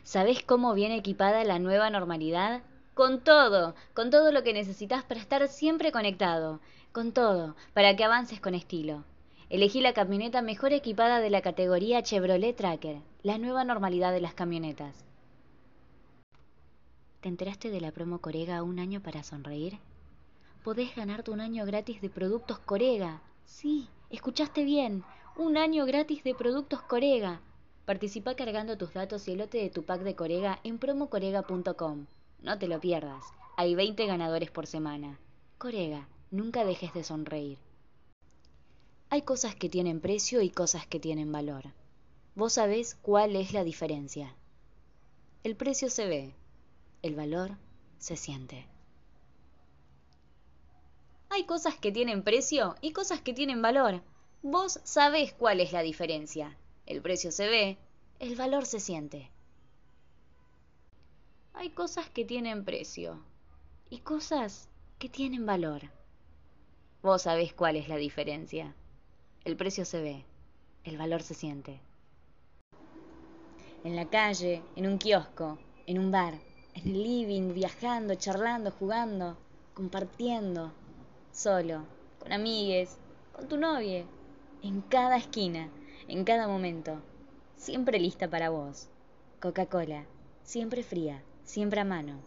¿Sabes 0.03 0.43
cómo 0.43 0.75
viene 0.75 0.97
equipada 0.97 1.45
la 1.45 1.61
nueva 1.61 1.89
normalidad? 1.89 2.63
Con 2.95 3.21
todo, 3.21 3.77
con 3.95 4.11
todo 4.11 4.33
lo 4.33 4.43
que 4.43 4.53
necesitas 4.53 5.05
para 5.05 5.21
estar 5.21 5.47
siempre 5.47 5.93
conectado, 5.93 6.59
con 6.91 7.13
todo, 7.13 7.55
para 7.75 7.95
que 7.95 8.03
avances 8.03 8.41
con 8.41 8.57
estilo. 8.57 9.05
Elegí 9.51 9.81
la 9.81 9.95
camioneta 9.95 10.43
mejor 10.43 10.75
equipada 10.75 11.21
de 11.21 11.31
la 11.31 11.41
categoría 11.41 12.03
Chevrolet 12.03 12.55
Tracker, 12.55 13.01
la 13.23 13.39
nueva 13.39 13.65
normalidad 13.65 14.13
de 14.13 14.21
las 14.21 14.35
camionetas. 14.35 15.07
¿Te 17.23 17.31
enteraste 17.31 17.71
de 17.71 17.81
la 17.81 17.91
promo 17.91 18.19
Corega 18.19 18.63
Un 18.63 18.79
año 18.79 19.01
para 19.01 19.23
sonreír? 19.23 19.79
Podés 20.63 20.95
ganarte 20.95 21.31
un 21.31 21.41
año 21.41 21.65
gratis 21.65 22.03
de 22.03 22.11
productos 22.11 22.59
Corega. 22.59 23.23
Sí, 23.47 23.89
escuchaste 24.11 24.65
bien, 24.65 25.03
un 25.35 25.57
año 25.57 25.87
gratis 25.87 26.23
de 26.25 26.35
productos 26.35 26.83
Corega. 26.83 27.41
Participa 27.87 28.35
cargando 28.35 28.77
tus 28.77 28.93
datos 28.93 29.27
y 29.29 29.33
el 29.33 29.39
lote 29.39 29.57
de 29.57 29.71
tu 29.71 29.83
pack 29.83 30.03
de 30.03 30.15
Corega 30.15 30.61
en 30.63 30.79
promocorega.com. 30.79 32.05
No 32.43 32.59
te 32.59 32.69
lo 32.69 32.81
pierdas, 32.81 33.25
hay 33.57 33.75
20 33.75 34.05
ganadores 34.05 34.51
por 34.51 34.67
semana. 34.67 35.19
Corega, 35.57 36.07
nunca 36.31 36.67
dejes 36.67 36.93
de 36.93 37.03
sonreír. 37.03 37.57
Hay 39.11 39.23
cosas 39.23 39.55
que 39.55 39.71
tienen 39.71 40.01
precio 40.01 40.43
y 40.43 40.51
cosas 40.51 40.87
que 40.87 41.01
tienen 41.01 41.33
valor. 41.33 41.73
Vos 42.35 42.53
sabés 42.55 42.95
cuál 42.95 43.37
es 43.37 43.55
la 43.55 43.65
diferencia. 43.65 44.35
El 45.45 45.57
precio 45.57 45.89
se 45.89 46.07
ve, 46.07 46.35
el 47.01 47.15
valor 47.15 47.57
se 47.99 48.17
siente. 48.17 48.67
Hay 51.31 51.45
cosas 51.45 51.77
que 51.77 51.91
tienen 51.91 52.23
precio 52.23 52.75
y 52.83 52.93
cosas 52.93 53.23
que 53.23 53.33
tienen 53.33 53.63
valor. 53.63 54.03
Vos 54.43 54.79
sabés 54.85 55.33
cuál 55.33 55.61
es 55.61 55.73
la 55.73 55.81
diferencia. 55.81 56.59
El 56.85 57.01
precio 57.01 57.33
se 57.33 57.49
ve, 57.49 57.79
el 58.19 58.37
valor 58.37 58.67
se 58.67 58.79
siente. 58.79 59.31
Hay 61.55 61.71
cosas 61.71 62.11
que 62.11 62.27
tienen 62.27 62.67
precio 62.67 63.23
y 63.89 64.01
cosas 64.01 64.69
que 64.99 65.09
tienen 65.09 65.47
valor. 65.47 65.81
Vos 67.03 67.23
sabés 67.23 67.55
cuál 67.55 67.77
es 67.77 67.89
la 67.89 67.97
diferencia. 67.97 68.75
El 69.45 69.57
precio 69.57 69.85
se 69.85 70.03
ve, 70.03 70.25
el 70.85 70.99
valor 70.99 71.23
se 71.23 71.35
siente. 71.35 71.81
En 73.85 73.97
la 73.97 74.11
calle, 74.11 74.63
en 74.77 74.87
un 74.87 74.99
kiosco, 74.99 75.59
en 75.87 75.99
un 75.99 76.11
bar, 76.11 76.35
en 76.75 76.89
el 76.89 77.03
living, 77.03 77.55
viajando, 77.55 78.15
charlando, 78.17 78.71
jugando, 78.73 79.39
compartiendo, 79.75 80.73
solo, 81.33 81.87
con 82.19 82.33
amigues, 82.33 82.99
con 83.33 83.49
tu 83.49 83.57
novia, 83.57 84.05
en 84.63 84.83
cada 84.83 85.17
esquina, 85.17 85.71
en 86.09 86.25
cada 86.25 86.49
momento, 86.49 87.01
siempre 87.57 88.01
lista 88.01 88.29
para 88.29 88.51
vos. 88.51 88.89
Coca-Cola, 89.41 90.05
siempre 90.43 90.83
fría, 90.83 91.23
siempre 91.45 91.81
a 91.81 91.85
mano. 91.85 92.21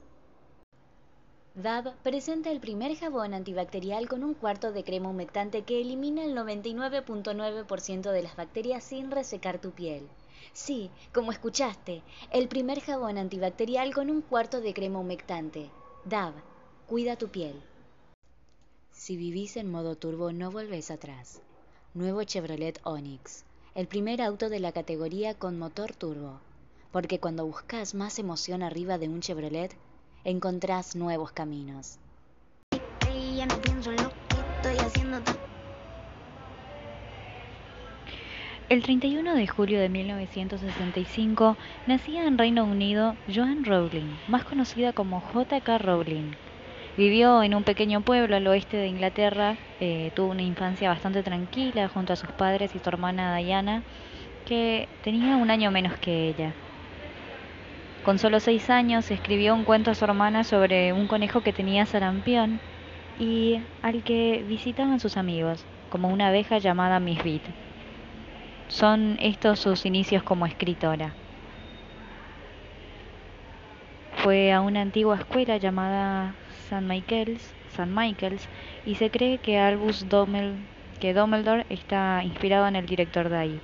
DAB 1.56 1.94
presenta 2.02 2.50
el 2.50 2.62
primer 2.62 2.96
jabón 2.96 3.34
antibacterial 3.34 4.08
con 4.08 4.24
un 4.24 4.34
cuarto 4.34 4.72
de 4.72 4.86
crema 4.86 5.10
humectante 5.10 5.64
que 5.64 5.82
elimina 5.82 6.24
el 6.24 6.34
99.9% 6.34 8.10
de 8.10 8.24
las 8.24 8.38
bacterias 8.38 8.86
sin 8.86 9.12
resecar 9.12 9.60
tu 9.60 9.72
piel. 9.72 10.08
Sí, 10.54 10.90
como 11.14 11.34
escuchaste, 11.34 12.04
el 12.32 12.48
primer 12.48 12.80
jabón 12.80 13.18
antibacterial 13.18 13.94
con 13.94 14.10
un 14.10 14.22
cuarto 14.22 14.62
de 14.62 14.74
crema 14.74 15.00
humectante. 15.00 15.70
DAB, 16.06 16.34
cuida 16.88 17.18
tu 17.18 17.28
piel. 17.28 17.62
Si 18.94 19.18
vivís 19.18 19.58
en 19.58 19.70
modo 19.70 19.98
turbo 19.98 20.32
no 20.32 20.52
volvés 20.52 20.90
atrás. 20.90 21.42
Nuevo 21.94 22.24
Chevrolet 22.24 22.80
Onix, 22.86 23.44
el 23.76 23.88
primer 23.88 24.22
auto 24.22 24.48
de 24.48 24.62
la 24.62 24.72
categoría 24.72 25.34
con 25.34 25.60
motor 25.60 25.94
turbo. 25.96 26.40
Porque 26.94 27.20
cuando 27.20 27.46
buscas 27.46 27.94
más 27.94 28.20
emoción 28.20 28.64
arriba 28.64 28.98
de 28.98 29.10
un 29.10 29.20
Chevrolet, 29.20 29.76
encontrás 30.24 30.96
nuevos 30.96 31.32
caminos. 31.32 31.98
El 38.70 38.84
31 38.84 39.36
de 39.36 39.48
julio 39.48 39.82
de 39.82 39.90
1965 39.90 41.58
nacía 41.88 42.26
en 42.26 42.38
Reino 42.38 42.64
Unido 42.64 43.18
Joan 43.28 43.66
Rowling, 43.66 44.16
más 44.30 44.46
conocida 44.46 44.94
como 44.94 45.20
J.K. 45.20 45.78
Rowling. 45.78 46.32
Vivió 46.98 47.44
en 47.44 47.54
un 47.54 47.64
pequeño 47.64 48.02
pueblo 48.02 48.36
al 48.36 48.48
oeste 48.48 48.78
de 48.78 48.88
Inglaterra, 48.88 49.58
eh, 49.82 50.12
tuvo 50.16 50.32
una 50.32 50.44
infancia 50.44 50.88
bastante 50.88 51.22
tranquila 51.22 51.90
junto 51.90 52.14
a 52.14 52.16
sus 52.16 52.32
padres 52.32 52.74
y 52.74 52.80
su 52.80 52.88
hermana 52.88 53.36
Diana, 53.36 53.84
que 54.46 54.88
tenía 55.04 55.36
un 55.36 55.52
año 55.52 55.70
menos 55.72 55.98
que 55.98 56.30
ella. 56.30 56.54
Con 58.04 58.18
solo 58.18 58.40
seis 58.40 58.72
años 58.72 59.12
escribió 59.12 59.54
un 59.54 59.64
cuento 59.64 59.92
a 59.92 59.96
su 59.96 60.06
hermana 60.06 60.44
sobre 60.44 60.92
un 60.92 61.08
conejo 61.08 61.42
que 61.42 61.54
tenía 61.54 61.86
sarampión 61.86 62.60
y 63.20 63.62
al 63.84 64.02
que 64.04 64.44
visitaban 64.48 65.00
sus 65.00 65.18
amigos, 65.18 65.64
como 65.92 66.08
una 66.10 66.30
abeja 66.30 66.58
llamada 66.58 67.00
Miss 67.00 67.24
Beat. 67.24 67.44
Son 68.70 69.18
estos 69.20 69.60
sus 69.60 69.86
inicios 69.86 70.24
como 70.24 70.48
escritora. 70.48 71.14
Fue 74.16 74.52
a 74.52 74.62
una 74.62 74.82
antigua 74.82 75.18
escuela 75.18 75.58
llamada 75.58 76.34
St. 76.66 76.82
Michael's, 76.82 77.54
St. 77.68 77.86
Michael's 77.86 78.48
y 78.84 78.96
se 78.96 79.12
cree 79.12 79.38
que 79.38 79.60
Albus 79.60 80.08
que 81.00 81.14
Dumbledore 81.14 81.66
está 81.70 82.24
inspirado 82.24 82.68
en 82.68 82.78
el 82.78 82.88
director 82.88 83.30
de 83.30 83.38
ahí. 83.38 83.62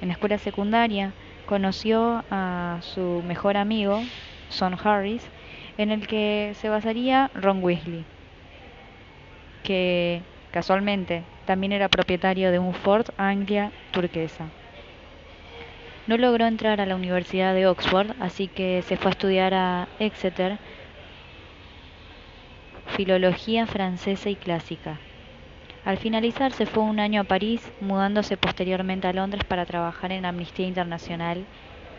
En 0.00 0.08
la 0.08 0.14
escuela 0.14 0.38
secundaria 0.38 1.12
conoció 1.52 2.24
a 2.30 2.78
su 2.80 3.22
mejor 3.26 3.58
amigo, 3.58 4.00
Son 4.48 4.74
Harris, 4.82 5.22
en 5.76 5.90
el 5.90 6.06
que 6.06 6.52
se 6.54 6.70
basaría 6.70 7.30
Ron 7.34 7.62
Weasley, 7.62 8.06
que 9.62 10.22
casualmente 10.50 11.24
también 11.44 11.72
era 11.72 11.90
propietario 11.90 12.52
de 12.52 12.58
un 12.58 12.72
Ford 12.72 13.04
Anglia 13.18 13.70
turquesa. 13.90 14.46
No 16.06 16.16
logró 16.16 16.46
entrar 16.46 16.80
a 16.80 16.86
la 16.86 16.96
Universidad 16.96 17.52
de 17.52 17.66
Oxford, 17.66 18.12
así 18.18 18.48
que 18.48 18.80
se 18.80 18.96
fue 18.96 19.10
a 19.10 19.12
estudiar 19.12 19.52
a 19.52 19.88
Exeter 19.98 20.56
filología 22.96 23.66
francesa 23.66 24.30
y 24.30 24.36
clásica. 24.36 24.98
Al 25.84 25.98
finalizar 25.98 26.52
se 26.52 26.64
fue 26.64 26.84
un 26.84 27.00
año 27.00 27.22
a 27.22 27.24
París, 27.24 27.72
mudándose 27.80 28.36
posteriormente 28.36 29.08
a 29.08 29.12
Londres 29.12 29.42
para 29.42 29.66
trabajar 29.66 30.12
en 30.12 30.24
Amnistía 30.24 30.68
Internacional 30.68 31.44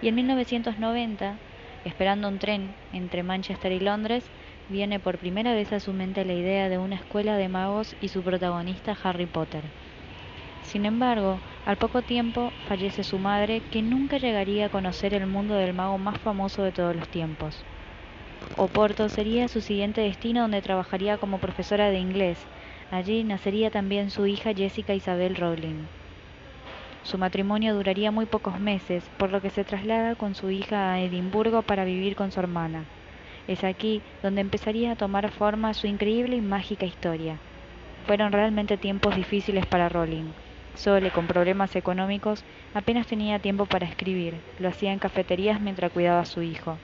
y 0.01 0.07
en 0.07 0.15
1990, 0.15 1.37
esperando 1.83 2.29
un 2.29 2.39
tren 2.39 2.77
entre 2.93 3.23
Manchester 3.23 3.73
y 3.73 3.81
Londres, 3.81 4.23
viene 4.69 5.01
por 5.01 5.17
primera 5.17 5.53
vez 5.53 5.73
a 5.73 5.81
su 5.81 5.91
mente 5.91 6.23
la 6.23 6.33
idea 6.33 6.69
de 6.69 6.77
una 6.77 6.95
escuela 6.95 7.35
de 7.35 7.49
magos 7.49 7.93
y 7.99 8.07
su 8.07 8.21
protagonista 8.21 8.95
Harry 9.03 9.25
Potter. 9.25 9.63
Sin 10.63 10.85
embargo, 10.85 11.37
al 11.65 11.75
poco 11.75 12.01
tiempo 12.01 12.51
fallece 12.69 13.03
su 13.03 13.19
madre, 13.19 13.61
que 13.69 13.81
nunca 13.81 14.17
llegaría 14.17 14.67
a 14.67 14.69
conocer 14.69 15.13
el 15.13 15.27
mundo 15.27 15.55
del 15.55 15.73
mago 15.73 15.97
más 15.97 16.17
famoso 16.19 16.63
de 16.63 16.71
todos 16.71 16.95
los 16.95 17.09
tiempos. 17.09 17.65
Oporto 18.55 19.09
sería 19.09 19.49
su 19.49 19.59
siguiente 19.59 19.99
destino 19.99 20.41
donde 20.41 20.61
trabajaría 20.61 21.17
como 21.17 21.39
profesora 21.39 21.89
de 21.89 21.99
inglés, 21.99 22.37
Allí 22.93 23.23
nacería 23.23 23.71
también 23.71 24.11
su 24.11 24.27
hija 24.27 24.53
Jessica 24.53 24.93
Isabel 24.93 25.35
Rowling. 25.35 25.87
Su 27.01 27.17
matrimonio 27.17 27.73
duraría 27.73 28.11
muy 28.11 28.27
pocos 28.27 28.59
meses, 28.59 29.03
por 29.17 29.31
lo 29.31 29.41
que 29.41 29.49
se 29.49 29.63
traslada 29.63 30.13
con 30.13 30.35
su 30.35 30.51
hija 30.51 30.93
a 30.93 31.01
Edimburgo 31.01 31.63
para 31.63 31.85
vivir 31.85 32.15
con 32.15 32.31
su 32.31 32.39
hermana. 32.39 32.83
Es 33.47 33.63
aquí 33.63 34.03
donde 34.21 34.41
empezaría 34.41 34.91
a 34.91 34.95
tomar 34.95 35.31
forma 35.31 35.73
su 35.73 35.87
increíble 35.87 36.35
y 36.35 36.41
mágica 36.41 36.85
historia. 36.85 37.37
Fueron 38.05 38.31
realmente 38.31 38.77
tiempos 38.77 39.15
difíciles 39.15 39.65
para 39.65 39.89
Rowling. 39.89 40.31
Sole, 40.75 41.09
con 41.09 41.25
problemas 41.25 41.75
económicos, 41.75 42.43
apenas 42.75 43.07
tenía 43.07 43.39
tiempo 43.39 43.65
para 43.65 43.87
escribir. 43.87 44.35
Lo 44.59 44.69
hacía 44.69 44.93
en 44.93 44.99
cafeterías 44.99 45.59
mientras 45.59 45.91
cuidaba 45.91 46.19
a 46.19 46.25
su 46.25 46.43
hijo. 46.43 46.77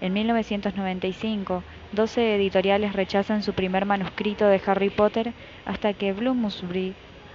En 0.00 0.12
1995, 0.12 1.62
12 1.92 2.34
editoriales 2.36 2.92
rechazan 2.92 3.42
su 3.42 3.52
primer 3.52 3.86
manuscrito 3.86 4.46
de 4.46 4.60
Harry 4.66 4.90
Potter 4.90 5.32
hasta 5.64 5.92
que 5.92 6.12
Bloomsbury 6.12 6.94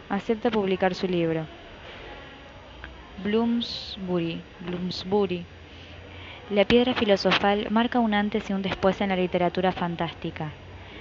acepta 0.09 0.51
publicar 0.51 0.93
su 0.93 1.07
libro. 1.07 1.45
Bloomsbury, 3.23 4.41
Bloomsbury. 4.59 5.45
La 6.49 6.65
piedra 6.65 6.93
filosofal 6.93 7.67
marca 7.69 7.99
un 7.99 8.13
antes 8.13 8.49
y 8.49 8.53
un 8.53 8.61
después 8.61 9.01
en 9.01 9.09
la 9.09 9.15
literatura 9.15 9.71
fantástica. 9.71 10.51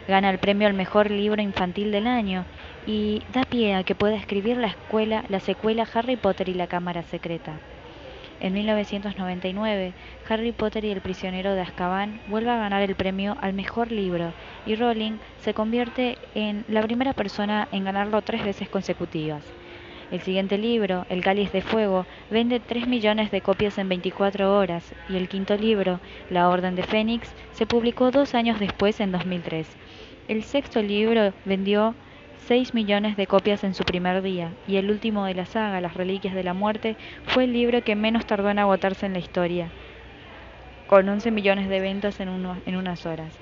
Gana 0.07 0.31
el 0.31 0.39
premio 0.39 0.67
al 0.67 0.75
mejor 0.75 1.11
libro 1.11 1.41
infantil 1.43 1.91
del 1.91 2.07
año 2.07 2.45
y 2.87 3.23
da 3.33 3.45
pie 3.45 3.75
a 3.75 3.83
que 3.83 3.95
pueda 3.95 4.17
escribir 4.17 4.57
la, 4.57 4.69
escuela, 4.69 5.25
la 5.29 5.41
secuela 5.41 5.87
Harry 5.95 6.17
Potter 6.17 6.49
y 6.49 6.55
la 6.55 6.67
Cámara 6.67 7.03
Secreta. 7.03 7.53
En 8.41 8.53
1999, 8.53 9.95
Harry 10.29 10.53
Potter 10.53 10.85
y 10.85 10.91
el 10.91 11.01
prisionero 11.01 11.55
de 11.55 11.61
Azkaban 11.61 12.21
vuelve 12.29 12.51
a 12.51 12.57
ganar 12.57 12.83
el 12.83 12.95
premio 12.95 13.37
al 13.41 13.53
mejor 13.53 13.91
libro 13.91 14.33
y 14.65 14.77
Rowling 14.77 15.19
se 15.41 15.55
convierte 15.55 16.19
en 16.35 16.65
la 16.69 16.83
primera 16.83 17.15
persona 17.15 17.67
en 17.73 17.85
ganarlo 17.85 18.23
tres 18.23 18.45
veces 18.45 18.69
consecutivas. 18.69 19.43
El 20.13 20.21
siguiente 20.21 20.57
libro, 20.57 21.05
El 21.11 21.23
Cáliz 21.23 21.51
de 21.53 21.63
Fuego, 21.63 22.07
vende 22.31 22.61
3 22.61 22.87
millones 22.87 23.31
de 23.31 23.43
copias 23.43 23.77
en 23.77 23.89
24 23.89 24.57
horas 24.57 24.95
y 25.09 25.17
el 25.17 25.29
quinto 25.29 25.57
libro, 25.57 26.01
La 26.31 26.49
Orden 26.49 26.77
de 26.77 26.85
Fénix, 26.85 27.35
se 27.53 27.67
publicó 27.67 28.11
dos 28.11 28.35
años 28.35 28.59
después 28.61 29.01
en 29.01 29.13
2003. 29.13 29.67
El 30.29 30.45
sexto 30.45 30.81
libro 30.81 31.35
vendió 31.45 31.95
6 32.49 32.73
millones 32.73 33.19
de 33.19 33.27
copias 33.27 33.63
en 33.63 33.75
su 33.75 33.85
primer 33.85 34.23
día, 34.23 34.53
y 34.67 34.77
el 34.77 34.91
último 34.91 35.27
de 35.27 35.35
la 35.35 35.45
saga, 35.45 35.83
Las 35.83 35.93
Reliquias 35.93 36.35
de 36.35 36.43
la 36.43 36.55
Muerte, 36.55 36.97
fue 37.27 37.45
el 37.45 37.53
libro 37.53 37.85
que 37.85 37.95
menos 37.95 38.25
tardó 38.25 38.49
en 38.49 38.59
agotarse 38.59 39.05
en 39.05 39.13
la 39.13 39.19
historia, 39.19 39.69
con 40.87 41.07
11 41.07 41.31
millones 41.31 41.69
de 41.69 41.81
ventas 41.81 42.21
en, 42.21 42.31
en 42.65 42.77
unas 42.77 43.05
horas. 43.05 43.39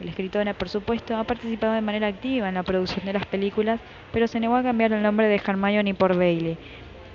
El 0.00 0.08
escritora, 0.08 0.54
por 0.54 0.68
supuesto, 0.68 1.16
ha 1.16 1.24
participado 1.24 1.72
de 1.72 1.80
manera 1.80 2.06
activa 2.06 2.48
en 2.48 2.54
la 2.54 2.62
producción 2.62 3.04
de 3.04 3.14
las 3.14 3.26
películas, 3.26 3.80
pero 4.12 4.28
se 4.28 4.38
negó 4.38 4.54
a 4.54 4.62
cambiar 4.62 4.92
el 4.92 5.02
nombre 5.02 5.26
de 5.26 5.42
Hermione 5.44 5.94
por 5.94 6.16
Bailey, 6.16 6.56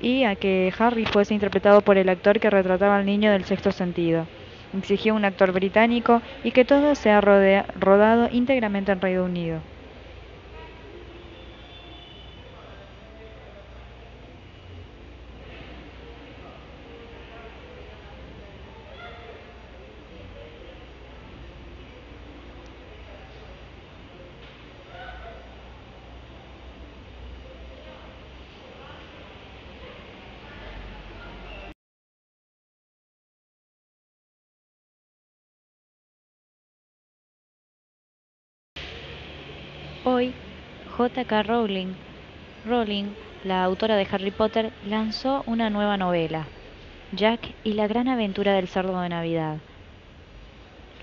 y 0.02 0.26
a 0.26 0.36
que 0.36 0.74
Harry 0.78 1.06
fuese 1.06 1.34
interpretado 1.34 1.80
por 1.80 1.98
el 1.98 2.10
actor 2.10 2.42
que 2.42 2.50
retrataba 2.50 2.98
al 2.98 3.06
niño 3.06 3.32
del 3.32 3.46
sexto 3.46 3.72
sentido. 3.72 4.28
Exigió 4.78 5.16
un 5.16 5.24
actor 5.24 5.54
británico 5.54 6.22
y 6.44 6.52
que 6.52 6.66
todo 6.66 6.96
sea 6.96 7.22
rodado 7.22 8.28
íntegramente 8.30 8.92
en 8.92 9.00
Reino 9.00 9.24
Unido. 9.24 9.62
Hoy, 40.12 40.34
J.K. 40.98 41.44
Rowling, 41.44 41.94
Rowling, 42.66 43.14
la 43.44 43.64
autora 43.64 43.96
de 43.96 44.08
Harry 44.10 44.32
Potter, 44.32 44.72
lanzó 44.88 45.44
una 45.46 45.70
nueva 45.70 45.98
novela, 45.98 46.48
Jack 47.12 47.54
y 47.64 47.74
la 47.74 47.88
gran 47.88 48.08
aventura 48.08 48.54
del 48.54 48.68
cerdo 48.68 49.00
de 49.02 49.10
Navidad. 49.10 49.58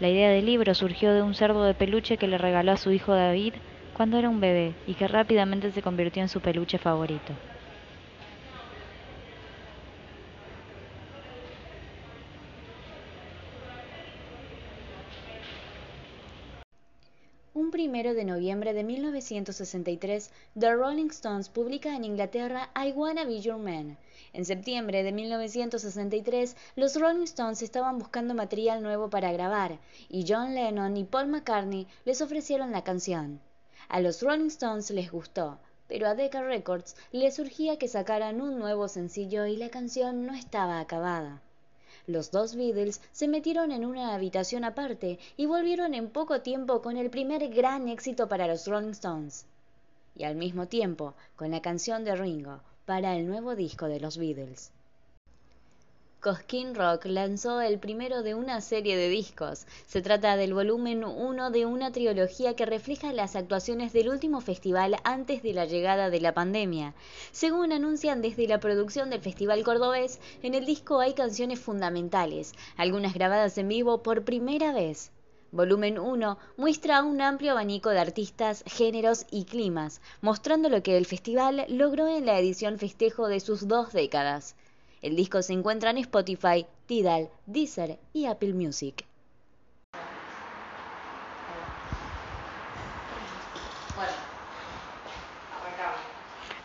La 0.00 0.08
idea 0.08 0.28
del 0.30 0.46
libro 0.46 0.74
surgió 0.74 1.12
de 1.12 1.22
un 1.22 1.34
cerdo 1.34 1.62
de 1.62 1.74
peluche 1.74 2.16
que 2.16 2.26
le 2.26 2.36
regaló 2.36 2.72
a 2.72 2.76
su 2.76 2.90
hijo 2.90 3.14
David 3.14 3.54
cuando 3.94 4.18
era 4.18 4.28
un 4.28 4.40
bebé 4.40 4.72
y 4.88 4.94
que 4.94 5.06
rápidamente 5.06 5.70
se 5.70 5.82
convirtió 5.82 6.20
en 6.20 6.28
su 6.28 6.40
peluche 6.40 6.76
favorito. 6.76 7.32
Un 17.87 17.92
primero 17.92 18.14
de 18.14 18.25
noviembre 18.25 18.72
de 18.75 18.83
1963, 18.83 20.33
The 20.59 20.75
Rolling 20.75 21.11
Stones 21.11 21.49
publica 21.49 21.94
en 21.94 22.05
Inglaterra 22.05 22.68
I 22.75 22.90
Wanna 22.90 23.25
Be 23.25 23.40
Your 23.40 23.59
Man. 23.59 23.96
En 24.33 24.44
septiembre 24.44 25.05
de 25.05 25.12
1963, 25.12 26.57
los 26.75 27.01
Rolling 27.01 27.22
Stones 27.22 27.62
estaban 27.62 28.01
buscando 28.01 28.35
material 28.35 28.83
nuevo 28.83 29.09
para 29.09 29.31
grabar, 29.31 29.79
y 30.09 30.25
John 30.27 30.57
Lennon 30.57 30.96
y 30.96 31.05
Paul 31.05 31.29
McCartney 31.29 31.87
les 32.05 32.20
ofrecieron 32.20 32.72
la 32.72 32.83
canción. 32.83 33.40
A 33.88 34.01
los 34.01 34.20
Rolling 34.20 34.49
Stones 34.49 34.90
les 34.90 35.12
gustó, 35.12 35.61
pero 35.87 36.09
a 36.09 36.16
Decca 36.16 36.42
Records 36.42 36.96
les 37.12 37.37
surgía 37.37 37.79
que 37.79 37.87
sacaran 37.87 38.40
un 38.40 38.59
nuevo 38.59 38.88
sencillo 38.88 39.46
y 39.46 39.57
la 39.57 39.68
canción 39.68 40.27
no 40.27 40.35
estaba 40.35 40.81
acabada. 40.81 41.40
Los 42.06 42.30
dos 42.30 42.54
Beatles 42.54 43.00
se 43.10 43.26
metieron 43.26 43.72
en 43.72 43.84
una 43.84 44.14
habitación 44.14 44.62
aparte 44.62 45.18
y 45.36 45.46
volvieron 45.46 45.92
en 45.92 46.08
poco 46.08 46.40
tiempo 46.40 46.80
con 46.80 46.96
el 46.96 47.10
primer 47.10 47.48
gran 47.48 47.88
éxito 47.88 48.28
para 48.28 48.46
los 48.46 48.66
Rolling 48.68 48.90
Stones. 48.90 49.44
Y 50.14 50.22
al 50.22 50.36
mismo 50.36 50.68
tiempo 50.68 51.14
con 51.34 51.50
la 51.50 51.60
canción 51.60 52.04
de 52.04 52.14
Ringo 52.14 52.60
para 52.84 53.16
el 53.16 53.26
nuevo 53.26 53.56
disco 53.56 53.86
de 53.86 53.98
los 53.98 54.18
Beatles. 54.18 54.70
Cosquín 56.26 56.74
Rock 56.74 57.04
lanzó 57.04 57.60
el 57.60 57.78
primero 57.78 58.24
de 58.24 58.34
una 58.34 58.60
serie 58.60 58.96
de 58.96 59.08
discos. 59.08 59.64
Se 59.86 60.02
trata 60.02 60.36
del 60.36 60.54
volumen 60.54 61.04
1 61.04 61.52
de 61.52 61.66
una 61.66 61.92
trilogía 61.92 62.56
que 62.56 62.66
refleja 62.66 63.12
las 63.12 63.36
actuaciones 63.36 63.92
del 63.92 64.08
último 64.08 64.40
festival 64.40 64.96
antes 65.04 65.44
de 65.44 65.52
la 65.52 65.66
llegada 65.66 66.10
de 66.10 66.20
la 66.20 66.34
pandemia. 66.34 66.94
Según 67.30 67.70
anuncian 67.70 68.22
desde 68.22 68.48
la 68.48 68.58
producción 68.58 69.08
del 69.08 69.20
Festival 69.20 69.62
Cordobés, 69.62 70.18
en 70.42 70.54
el 70.54 70.66
disco 70.66 70.98
hay 70.98 71.14
canciones 71.14 71.60
fundamentales, 71.60 72.54
algunas 72.76 73.14
grabadas 73.14 73.56
en 73.56 73.68
vivo 73.68 74.02
por 74.02 74.24
primera 74.24 74.72
vez. 74.72 75.12
Volumen 75.52 75.96
1 75.96 76.38
muestra 76.56 77.04
un 77.04 77.20
amplio 77.20 77.52
abanico 77.52 77.90
de 77.90 78.00
artistas, 78.00 78.64
géneros 78.66 79.26
y 79.30 79.44
climas, 79.44 80.00
mostrando 80.22 80.70
lo 80.70 80.82
que 80.82 80.96
el 80.96 81.06
festival 81.06 81.66
logró 81.68 82.08
en 82.08 82.26
la 82.26 82.36
edición 82.36 82.80
festejo 82.80 83.28
de 83.28 83.38
sus 83.38 83.68
dos 83.68 83.92
décadas. 83.92 84.56
El 85.02 85.14
disco 85.16 85.42
se 85.42 85.52
encuentra 85.52 85.90
en 85.90 85.98
Spotify, 85.98 86.66
Tidal, 86.87 87.28
Deezer 87.46 87.98
y 88.12 88.26
Apple 88.26 88.54
Music. 88.54 89.04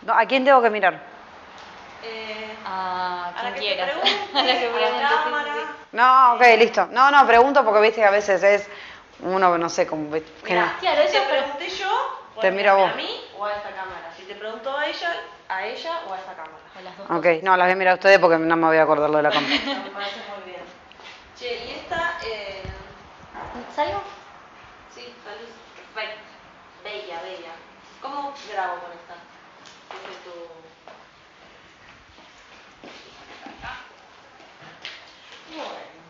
¿A 0.07 0.25
quién 0.25 0.43
tengo 0.43 0.61
que 0.61 0.69
mirar? 0.69 0.99
Eh, 2.03 2.57
a 2.65 3.29
a 3.37 3.43
la 3.43 3.53
quien 3.53 3.53
que 3.53 3.59
te 3.59 3.75
quieras. 3.75 3.91
pregunte, 3.91 4.29
A 4.39 4.43
la 4.43 4.59
que 4.59 4.65
a 4.65 4.69
la 4.69 4.77
pregunte, 4.77 5.07
sí, 5.07 5.23
cámara. 5.23 5.53
sí, 5.53 5.59
sí. 5.59 5.67
No, 5.91 6.33
ok, 6.33 6.41
listo. 6.57 6.85
No, 6.91 7.11
no, 7.11 7.27
pregunto 7.27 7.63
porque 7.63 7.81
viste 7.81 8.01
que 8.01 8.07
a 8.07 8.11
veces 8.11 8.41
es 8.43 8.69
uno, 9.19 9.57
no 9.57 9.69
sé, 9.69 9.85
como... 9.85 10.09
Mirá, 10.09 10.77
Claro, 10.79 11.01
eso 11.01 11.13
te 11.13 11.21
pregunté 11.29 11.69
yo, 11.69 11.87
Te 12.41 12.51
miro 12.51 12.71
a 12.71 12.75
vos. 12.75 12.91
a 12.91 12.95
mí 12.95 13.21
o 13.37 13.45
a 13.45 13.53
esta 13.53 13.69
cámara. 13.69 14.11
Si 14.17 14.23
te 14.23 14.33
preguntó 14.35 14.75
a 14.75 14.87
ella, 14.87 15.13
a 15.51 15.65
ella 15.65 16.03
o 16.07 16.13
a 16.13 16.17
esta 16.17 16.33
cámara. 16.33 16.63
O 16.77 16.81
las 16.81 16.97
dos 16.97 17.09
Ok, 17.09 17.43
no, 17.43 17.57
las 17.57 17.67
voy 17.67 17.73
a 17.73 17.75
mirar 17.75 17.91
a 17.91 17.95
ustedes 17.95 18.19
porque 18.19 18.37
no 18.37 18.55
me 18.55 18.67
voy 18.67 18.77
a 18.77 18.83
acordar 18.83 19.09
lo 19.09 19.17
de 19.17 19.23
la 19.23 19.31
cámara. 19.31 19.53
Me 19.83 19.89
parece 19.91 20.21
muy 20.33 20.45
bien. 20.45 20.61
Che, 21.37 21.65
y 21.65 21.71
esta, 21.71 22.17
eh. 22.25 22.63
¿Salgo? 23.75 24.01
sí, 24.95 25.13
salud. 25.23 25.49
Perfecto. 25.93 26.21
Bella, 26.83 27.21
bella. 27.21 27.51
¿Cómo 28.01 28.33
grabo 28.51 28.79
con 28.79 28.91
esta? 28.91 29.15
Es 30.09 30.23
tu... 30.23 30.31
Bueno. 35.57 36.01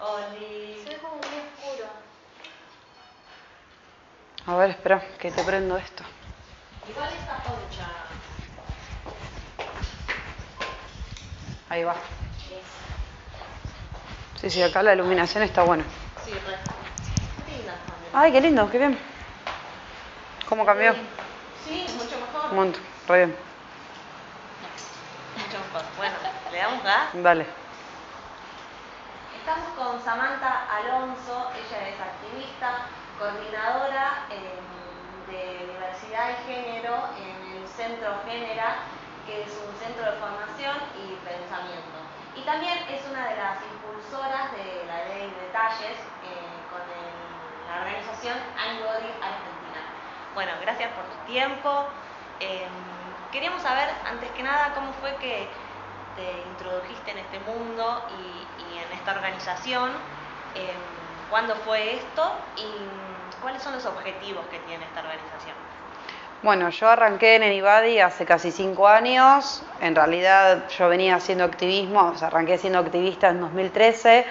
Oli. 0.00 0.82
Se 0.82 0.88
ve 0.90 0.96
como 0.96 1.14
muy 1.14 1.24
oscuro. 1.24 1.88
A 4.46 4.56
ver, 4.56 4.70
espera, 4.70 5.00
que 5.18 5.30
te 5.30 5.44
prendo 5.44 5.76
esto. 5.76 6.02
Igual 6.88 7.12
está 7.12 7.39
Ahí 11.70 11.84
va. 11.84 11.94
Sí, 14.40 14.50
sí, 14.50 14.60
acá 14.60 14.82
la 14.82 14.92
iluminación 14.92 15.44
está 15.44 15.62
buena. 15.62 15.84
Sí. 16.24 16.32
Ay, 18.12 18.32
qué 18.32 18.40
lindo, 18.40 18.68
qué 18.68 18.78
bien. 18.78 18.98
¿Cómo 20.48 20.66
cambió? 20.66 20.92
Sí, 21.64 21.86
mucho 21.96 22.16
mejor. 22.18 22.50
Un 22.50 22.56
montón, 22.56 22.82
re 23.06 23.16
bien. 23.18 23.36
Mucho 25.36 25.58
mejor. 25.60 25.82
Bueno, 25.96 26.14
le 26.50 26.58
damos 26.58 26.82
gas. 26.82 27.08
Dale. 27.12 27.46
Estamos 29.38 29.68
con 29.78 30.04
Samantha 30.04 30.66
Alonso, 30.74 31.50
ella 31.54 31.88
es 31.88 32.00
activista, 32.00 32.86
coordinadora 33.16 34.26
eh, 34.30 34.58
de 35.30 35.72
diversidad 35.72 36.30
y 36.30 36.52
género 36.52 36.96
en 37.16 37.62
el 37.62 37.68
Centro 37.68 38.22
Génera, 38.26 38.78
que 39.30 39.42
es 39.42 39.54
un 39.62 39.70
centro 39.78 40.02
de 40.02 40.18
formación 40.18 40.74
y 40.98 41.14
pensamiento. 41.22 41.98
Y 42.34 42.42
también 42.42 42.78
es 42.90 43.06
una 43.06 43.30
de 43.30 43.36
las 43.36 43.62
impulsoras 43.62 44.50
de 44.58 44.82
la 44.90 45.06
ley 45.06 45.30
de 45.30 45.40
detalles 45.46 45.94
eh, 46.26 46.58
con 46.66 46.82
la 46.82 47.80
organización 47.86 48.34
Anybody 48.58 49.06
Argentina. 49.22 49.80
Bueno, 50.34 50.52
gracias 50.60 50.90
por 50.98 51.04
tu 51.04 51.30
tiempo. 51.30 51.86
Eh, 52.40 52.66
queríamos 53.30 53.62
saber, 53.62 53.88
antes 54.04 54.30
que 54.32 54.42
nada, 54.42 54.74
cómo 54.74 54.92
fue 54.94 55.14
que 55.16 55.46
te 56.16 56.42
introdujiste 56.50 57.12
en 57.12 57.18
este 57.18 57.38
mundo 57.40 58.02
y, 58.18 58.78
en 58.82 58.98
esta 58.98 59.12
organización, 59.12 59.90
eh, 60.56 60.74
cuándo 61.30 61.54
fue 61.54 61.94
esto 61.94 62.32
y 62.56 63.38
cuáles 63.40 63.62
son 63.62 63.74
los 63.74 63.86
objetivos 63.86 64.44
que 64.46 64.58
tiene 64.60 64.84
esta 64.84 65.00
organización. 65.00 65.69
Bueno, 66.42 66.70
yo 66.70 66.88
arranqué 66.88 67.36
en 67.36 67.42
Enibadi 67.42 67.98
hace 68.00 68.24
casi 68.24 68.50
cinco 68.50 68.88
años. 68.88 69.62
En 69.82 69.94
realidad 69.94 70.64
yo 70.70 70.88
venía 70.88 71.16
haciendo 71.16 71.44
activismo, 71.44 72.12
o 72.14 72.16
sea, 72.16 72.28
arranqué 72.28 72.56
siendo 72.56 72.78
activista 72.78 73.28
en 73.28 73.42
2013, 73.42 74.24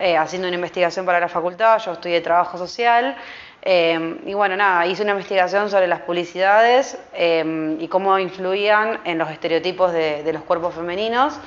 eh, 0.00 0.16
haciendo 0.16 0.48
una 0.48 0.56
investigación 0.56 1.06
para 1.06 1.20
la 1.20 1.28
facultad. 1.28 1.78
Yo 1.78 1.92
estudié 1.92 2.20
trabajo 2.22 2.58
social. 2.58 3.16
eh, 3.62 4.18
y 4.26 4.34
bueno, 4.34 4.56
nada, 4.56 4.84
hice 4.86 5.02
una 5.04 5.12
investigación 5.12 5.70
sobre 5.70 5.86
las 5.86 6.00
publicidades 6.00 6.98
eh, 7.12 7.76
y 7.78 7.86
cómo 7.86 8.18
influían 8.18 9.00
en 9.04 9.18
los 9.18 9.30
estereotipos 9.30 9.92
de, 9.92 10.28
los 10.32 10.42
cuerpos 10.42 10.74
femeninos. 10.74 11.38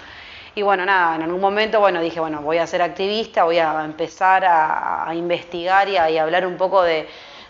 Y 0.55 0.61
bueno, 0.61 0.85
nada, 0.85 1.15
en 1.17 1.23
algún 1.23 1.41
momento, 1.41 1.81
bueno, 1.81 1.99
dije, 2.01 2.21
bueno, 2.21 2.41
voy 2.41 2.59
a 2.59 2.67
ser 2.67 2.81
activista, 2.81 3.43
voy 3.43 3.57
a 3.57 3.83
empezar 3.83 4.45
a, 4.45 5.09
a 5.09 5.15
investigar 5.15 5.89
y 5.89 5.97
a, 5.97 6.09
y 6.09 6.17
a 6.17 6.23
hablar 6.23 6.45
un 6.47 6.57
poco 6.57 6.81
de, 6.81 7.07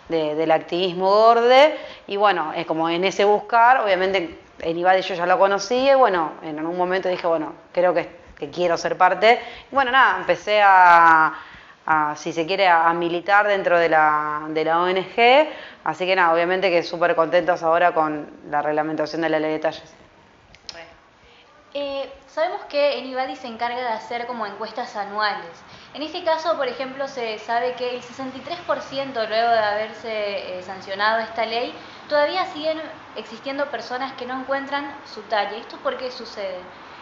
de- 0.09 0.35
del 0.35 0.51
activismo 0.51 1.09
gorde. 1.09 1.77
Y 2.07 2.17
bueno, 2.17 2.53
es 2.55 2.65
como 2.65 2.89
en 2.89 3.03
ese 3.03 3.25
buscar, 3.25 3.79
obviamente 3.81 4.39
en 4.59 4.77
Ibadi 4.77 5.01
yo 5.01 5.15
ya 5.15 5.25
lo 5.25 5.39
conocía 5.39 5.93
y 5.93 5.95
bueno, 5.95 6.33
en 6.43 6.59
algún 6.59 6.77
momento 6.77 7.09
dije, 7.09 7.25
bueno, 7.25 7.53
creo 7.71 7.93
que, 7.93 8.09
que 8.37 8.49
quiero 8.49 8.77
ser 8.77 8.97
parte. 8.97 9.41
Y 9.71 9.75
bueno, 9.75 9.91
nada, 9.91 10.17
empecé 10.19 10.61
a, 10.61 11.33
a, 11.85 12.15
si 12.15 12.31
se 12.31 12.45
quiere, 12.45 12.67
a, 12.67 12.91
militar 12.93 13.47
dentro 13.47 13.79
de 13.79 13.89
la, 13.89 14.43
de 14.49 14.63
la 14.65 14.79
ONG. 14.81 15.47
Así 15.83 16.05
que 16.05 16.15
nada, 16.15 16.31
obviamente 16.33 16.69
que 16.69 16.83
súper 16.83 17.15
contentos 17.15 17.63
ahora 17.63 17.91
con 17.93 18.29
la 18.49 18.61
reglamentación 18.61 19.21
de 19.23 19.29
la 19.29 19.39
ley 19.39 19.49
de 19.49 19.57
detalles. 19.57 19.93
Re. 20.75 20.83
Eh, 21.73 22.11
sabemos 22.27 22.61
que 22.65 22.99
Enibadi 22.99 23.35
se 23.35 23.47
encarga 23.47 23.77
de 23.77 23.87
hacer 23.87 24.27
como 24.27 24.45
encuestas 24.45 24.95
anuales. 24.95 25.47
En 25.93 26.04
este 26.04 26.23
caso, 26.23 26.56
por 26.56 26.69
ejemplo, 26.69 27.06
se 27.08 27.38
sabe 27.39 27.73
que 27.73 27.95
el 27.95 28.01
63% 28.01 29.27
luego 29.27 29.49
de 29.51 29.60
haberse 29.60 30.58
eh, 30.58 30.63
sancionado 30.63 31.19
esta 31.19 31.45
ley, 31.45 31.73
todavía 32.08 32.45
siguen 32.45 32.82
existiendo 33.17 33.65
personas 33.65 34.13
que 34.13 34.25
no 34.25 34.39
encuentran 34.39 34.95
su 35.13 35.21
talla. 35.23 35.58
¿Esto 35.58 35.77
por 35.77 35.97
qué 35.97 36.10
sucede? 36.10 36.60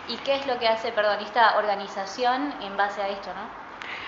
¿Y 0.07 0.17
qué 0.17 0.35
es 0.37 0.47
lo 0.47 0.57
que 0.57 0.67
hace, 0.67 0.91
perdón, 0.91 1.19
esta 1.19 1.57
organización 1.57 2.51
en 2.63 2.75
base 2.77 2.99
a 3.01 3.09
esto, 3.09 3.29
no? 3.35 3.41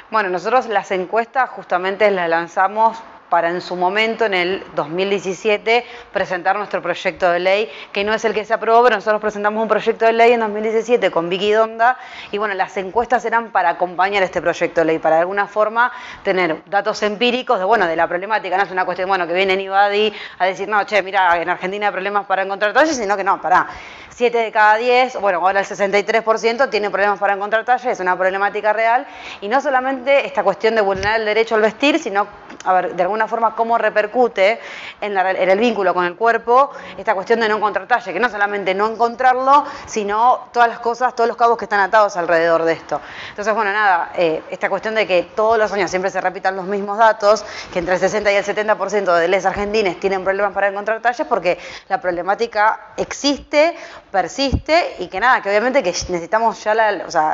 Bueno, 0.10 0.30
nosotros 0.30 0.66
las 0.66 0.90
encuestas 0.90 1.50
justamente 1.52 2.10
las 2.10 2.28
lanzamos 2.28 2.98
para 3.32 3.50
en 3.50 3.62
su 3.62 3.78
momento, 3.78 4.26
en 4.26 4.34
el 4.34 4.64
2017, 4.76 5.86
presentar 6.12 6.58
nuestro 6.58 6.82
proyecto 6.82 7.32
de 7.32 7.40
ley, 7.40 7.72
que 7.94 8.04
no 8.04 8.14
es 8.14 8.26
el 8.26 8.34
que 8.34 8.44
se 8.44 8.54
aprobó, 8.54 8.84
pero 8.84 8.98
nosotros 8.98 9.22
presentamos 9.22 9.64
un 9.64 9.70
proyecto 9.70 10.04
de 10.04 10.12
ley 10.12 10.34
en 10.34 10.42
2017 10.42 11.10
con 11.12 11.30
Vicky 11.30 11.54
Donda, 11.54 11.98
y 12.32 12.38
bueno, 12.38 12.54
las 12.56 12.76
encuestas 12.76 13.24
eran 13.24 13.52
para 13.52 13.70
acompañar 13.70 14.22
este 14.22 14.42
proyecto 14.42 14.82
de 14.82 14.86
ley, 14.86 15.00
para 15.00 15.16
de 15.16 15.22
alguna 15.22 15.48
forma 15.48 15.94
tener 16.26 16.62
datos 16.66 17.02
empíricos 17.04 17.58
de, 17.58 17.64
bueno, 17.64 17.88
de 17.88 17.96
la 17.96 18.06
problemática, 18.06 18.58
no 18.58 18.64
es 18.64 18.72
una 18.72 18.84
cuestión, 18.84 19.08
bueno, 19.08 19.26
que 19.26 19.34
viene 19.34 19.56
Nibadi 19.56 20.14
a 20.38 20.46
decir, 20.46 20.68
no, 20.68 20.84
che, 20.84 21.02
mira, 21.02 21.42
en 21.42 21.50
Argentina 21.50 21.88
hay 21.88 21.94
problemas 21.94 22.26
para 22.26 22.42
encontrar 22.42 22.74
talles, 22.74 22.98
sino 22.98 23.16
que 23.16 23.24
no, 23.24 23.42
pará, 23.42 23.66
7 24.10 24.38
de 24.38 24.52
cada 24.52 24.76
10, 24.76 25.22
bueno, 25.22 25.40
ahora 25.40 25.62
el 25.62 25.66
63% 25.66 26.70
tiene 26.70 26.90
problemas 26.90 27.18
para 27.18 27.34
encontrar 27.34 27.64
talles, 27.64 27.86
es 27.86 28.00
una 28.02 28.18
problemática 28.18 28.74
real, 28.74 29.08
y 29.40 29.48
no 29.48 29.62
solamente 29.62 30.28
esta 30.28 30.44
cuestión 30.44 30.76
de 30.76 30.82
vulnerar 30.82 31.22
el 31.22 31.26
derecho 31.26 31.56
al 31.56 31.62
vestir, 31.62 31.98
sino 31.98 32.28
a 32.66 32.74
ver, 32.74 32.96
de 32.96 33.04
alguna 33.04 33.28
forma 33.28 33.56
cómo 33.56 33.78
repercute 33.78 34.60
en, 35.00 35.18
el 35.18 35.60
vínculo 35.60 35.94
con 35.94 36.06
el 36.06 36.16
cuerpo 36.16 36.72
esta 36.98 37.16
cuestión 37.16 37.40
de 37.40 37.50
no 37.50 37.58
encontrar 37.58 37.88
talle, 37.88 38.14
que 38.14 38.20
no 38.20 38.30
solamente 38.30 38.74
no 38.74 38.88
encontrarlo, 38.88 39.66
sino 39.86 40.48
todas 40.52 40.70
las 40.70 40.80
cosas, 40.80 41.16
todos 41.16 41.28
los 41.28 41.38
cabos 41.38 41.58
que 41.58 41.66
están 41.66 41.80
atados 41.80 42.18
alrededor 42.18 42.64
de 42.64 42.74
esto. 42.74 43.02
Entonces, 43.30 43.54
bueno, 43.54 43.72
nada, 43.72 44.12
eh, 44.16 44.44
esta 44.50 44.70
cuestión 44.70 44.96
de 44.96 45.08
que 45.08 45.24
todos 45.36 45.58
los 45.58 45.72
años 45.72 45.90
siempre 45.90 46.12
se 46.12 46.22
repitan 46.22 46.56
los 46.56 46.66
mismos 46.66 46.98
datos, 46.98 47.44
que 47.74 47.80
entre 47.80 47.96
el 47.96 48.00
60 48.00 48.32
y 48.32 48.36
el 48.36 48.46
70% 48.46 49.16
de 49.16 49.28
les 49.28 49.46
argentines 49.46 50.00
tienen 50.00 50.24
problemas 50.24 50.54
para 50.54 50.68
encontrar 50.68 51.02
talles, 51.02 51.26
porque 51.28 51.58
la 51.90 52.00
problemática 52.00 52.92
existe, 52.98 53.76
persiste 54.12 54.96
y 55.00 55.08
que 55.08 55.20
nada, 55.20 55.42
que 55.42 55.50
obviamente 55.50 55.82
que 55.82 55.90
necesitamos 55.90 56.64
ya 56.64 56.76
la, 56.76 56.92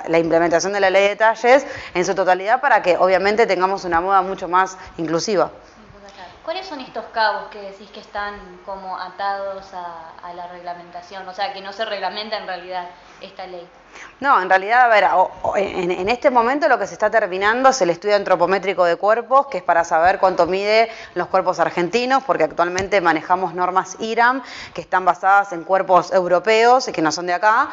la 0.07 0.19
implementación 0.19 0.73
de 0.73 0.79
la 0.79 0.89
ley 0.89 1.09
de 1.09 1.15
talles 1.15 1.65
en 1.93 2.05
su 2.05 2.15
totalidad 2.15 2.61
para 2.61 2.81
que 2.81 2.97
obviamente 2.97 3.45
tengamos 3.45 3.83
una 3.83 3.99
moda 3.99 4.21
mucho 4.21 4.47
más 4.47 4.77
inclusiva 4.97 5.16
exclusiva. 5.17 5.51
¿Cuáles 6.47 6.65
son 6.65 6.79
estos 6.79 7.03
cabos 7.07 7.49
que 7.49 7.59
decís 7.59 7.91
que 7.91 7.99
están 7.99 8.61
como 8.65 8.97
atados 8.97 9.65
a, 9.73 10.33
la 10.33 10.47
reglamentación? 10.47 11.27
O 11.27 11.33
sea, 11.33 11.51
que 11.51 11.59
no 11.59 11.73
se 11.73 11.83
reglamenta 11.83 12.37
en 12.37 12.47
realidad 12.47 12.87
esta 13.19 13.45
ley. 13.45 13.67
No, 14.19 14.41
en 14.41 14.49
realidad, 14.49 14.81
a 14.81 14.87
ver, 14.87 15.05
en, 15.57 16.09
este 16.09 16.29
momento 16.29 16.67
lo 16.67 16.79
que 16.79 16.87
se 16.87 16.93
está 16.93 17.09
terminando 17.09 17.69
es 17.69 17.81
el 17.81 17.89
estudio 17.89 18.15
antropométrico 18.15 18.85
de 18.85 18.95
cuerpos, 18.95 19.47
que 19.47 19.57
es 19.57 19.63
para 19.63 19.83
saber 19.83 20.19
cuánto 20.19 20.45
mide 20.45 20.89
los 21.15 21.27
cuerpos 21.27 21.59
argentinos, 21.59 22.23
porque 22.23 22.43
actualmente 22.43 23.01
manejamos 23.01 23.53
normas 23.53 23.97
IRAM 23.99 24.41
que 24.73 24.81
están 24.81 25.05
basadas 25.05 25.51
en 25.53 25.63
cuerpos 25.63 26.11
europeos 26.11 26.87
y 26.87 26.91
que 26.91 27.01
no 27.01 27.11
son 27.11 27.27
de 27.27 27.33
acá, 27.33 27.69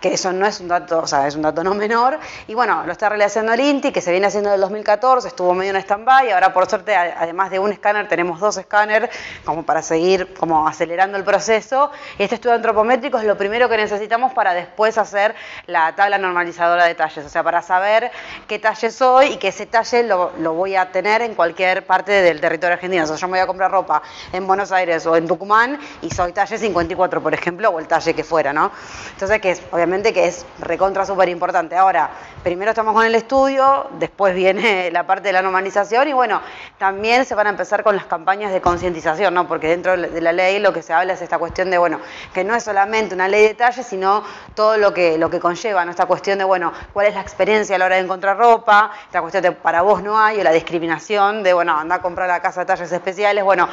que 0.00 0.14
eso 0.14 0.32
no 0.32 0.46
es 0.46 0.60
un 0.60 0.68
dato, 0.68 1.00
o 1.00 1.06
sea, 1.06 1.26
es 1.26 1.34
un 1.34 1.42
dato 1.42 1.64
no 1.64 1.74
menor. 1.74 2.18
Y 2.46 2.54
bueno, 2.54 2.84
lo 2.84 2.92
está 2.92 3.08
realizando 3.08 3.52
el 3.52 3.60
INTI, 3.60 3.92
que 3.92 4.00
se 4.00 4.10
viene 4.10 4.26
haciendo 4.26 4.50
desde 4.50 4.56
el 4.56 4.62
2014, 4.62 5.28
estuvo 5.28 5.54
medio 5.54 5.70
en 5.70 5.76
stand-by, 5.78 6.30
ahora 6.30 6.52
por 6.52 6.68
suerte, 6.68 6.94
además 6.94 7.50
de 7.50 7.58
un 7.58 7.72
escáner, 7.72 8.08
tenemos 8.18 8.40
dos 8.40 8.56
escáneres 8.56 9.10
como 9.44 9.62
para 9.62 9.80
seguir 9.80 10.34
como 10.34 10.66
acelerando 10.66 11.16
el 11.16 11.22
proceso. 11.22 11.92
Este 12.18 12.34
estudio 12.34 12.56
antropométrico 12.56 13.16
es 13.16 13.22
lo 13.22 13.38
primero 13.38 13.68
que 13.68 13.76
necesitamos 13.76 14.32
para 14.32 14.54
después 14.54 14.98
hacer 14.98 15.36
la 15.68 15.94
tabla 15.94 16.18
normalizadora 16.18 16.86
de 16.86 16.96
talles, 16.96 17.24
o 17.24 17.28
sea, 17.28 17.44
para 17.44 17.62
saber 17.62 18.10
qué 18.48 18.58
talle 18.58 18.90
soy 18.90 19.26
y 19.34 19.36
que 19.36 19.48
ese 19.48 19.66
talle 19.66 20.02
lo, 20.02 20.32
voy 20.52 20.74
a 20.74 20.90
tener 20.90 21.22
en 21.22 21.36
cualquier 21.36 21.86
parte 21.86 22.10
del 22.10 22.40
territorio 22.40 22.74
argentino. 22.74 23.04
O 23.04 23.06
sea, 23.06 23.14
yo 23.14 23.28
me 23.28 23.34
voy 23.34 23.40
a 23.40 23.46
comprar 23.46 23.70
ropa 23.70 24.02
en 24.32 24.48
Buenos 24.48 24.72
Aires 24.72 25.06
o 25.06 25.14
en 25.14 25.28
Tucumán 25.28 25.78
y 26.02 26.10
soy 26.10 26.32
talle 26.32 26.58
54, 26.58 27.22
por 27.22 27.32
ejemplo, 27.32 27.70
o 27.70 27.78
el 27.78 27.86
talle 27.86 28.14
que 28.14 28.24
fuera, 28.24 28.52
¿no? 28.52 28.72
Entonces, 29.12 29.40
que 29.40 29.56
obviamente 29.70 30.12
que 30.12 30.26
es 30.26 30.44
recontra 30.58 31.06
súper 31.06 31.28
importante. 31.28 31.76
Ahora, 31.76 32.10
primero 32.42 32.72
estamos 32.72 32.94
con 32.94 33.04
el 33.04 33.14
estudio, 33.14 33.86
después 33.92 34.34
viene 34.34 34.90
la 34.92 35.06
parte 35.06 35.28
de 35.28 35.34
la 35.34 35.42
normalización 35.42 36.08
y 36.08 36.14
bueno, 36.14 36.42
también 36.78 37.24
se 37.24 37.36
van 37.36 37.46
a 37.46 37.50
empezar 37.50 37.82
con 37.82 37.94
las 37.94 38.07
campañas 38.08 38.52
de 38.52 38.60
concientización, 38.60 39.34
¿no? 39.34 39.46
Porque 39.46 39.68
dentro 39.68 39.96
de 39.96 40.20
la 40.20 40.32
ley 40.32 40.58
lo 40.58 40.72
que 40.72 40.82
se 40.82 40.92
habla 40.92 41.12
es 41.12 41.22
esta 41.22 41.38
cuestión 41.38 41.70
de, 41.70 41.78
bueno, 41.78 42.00
que 42.34 42.44
no 42.44 42.54
es 42.54 42.64
solamente 42.64 43.14
una 43.14 43.28
ley 43.28 43.46
de 43.46 43.54
talles, 43.54 43.86
sino 43.86 44.24
todo 44.54 44.76
lo 44.76 44.92
que, 44.92 45.18
lo 45.18 45.30
que 45.30 45.40
conlleva, 45.40 45.84
¿no? 45.84 45.90
Esta 45.90 46.06
cuestión 46.06 46.38
de, 46.38 46.44
bueno, 46.44 46.72
cuál 46.92 47.06
es 47.06 47.14
la 47.14 47.20
experiencia 47.20 47.76
a 47.76 47.78
la 47.78 47.86
hora 47.86 47.96
de 47.96 48.02
encontrar 48.02 48.36
ropa, 48.36 48.90
esta 49.06 49.20
cuestión 49.20 49.42
de 49.42 49.52
para 49.52 49.82
vos 49.82 50.02
no 50.02 50.18
hay, 50.18 50.40
o 50.40 50.42
la 50.42 50.52
discriminación 50.52 51.42
de, 51.42 51.52
bueno, 51.52 51.78
anda 51.78 51.96
a 51.96 52.02
comprar 52.02 52.30
a 52.30 52.40
casa 52.40 52.60
de 52.60 52.66
talles 52.66 52.90
especiales, 52.90 53.44
bueno, 53.44 53.68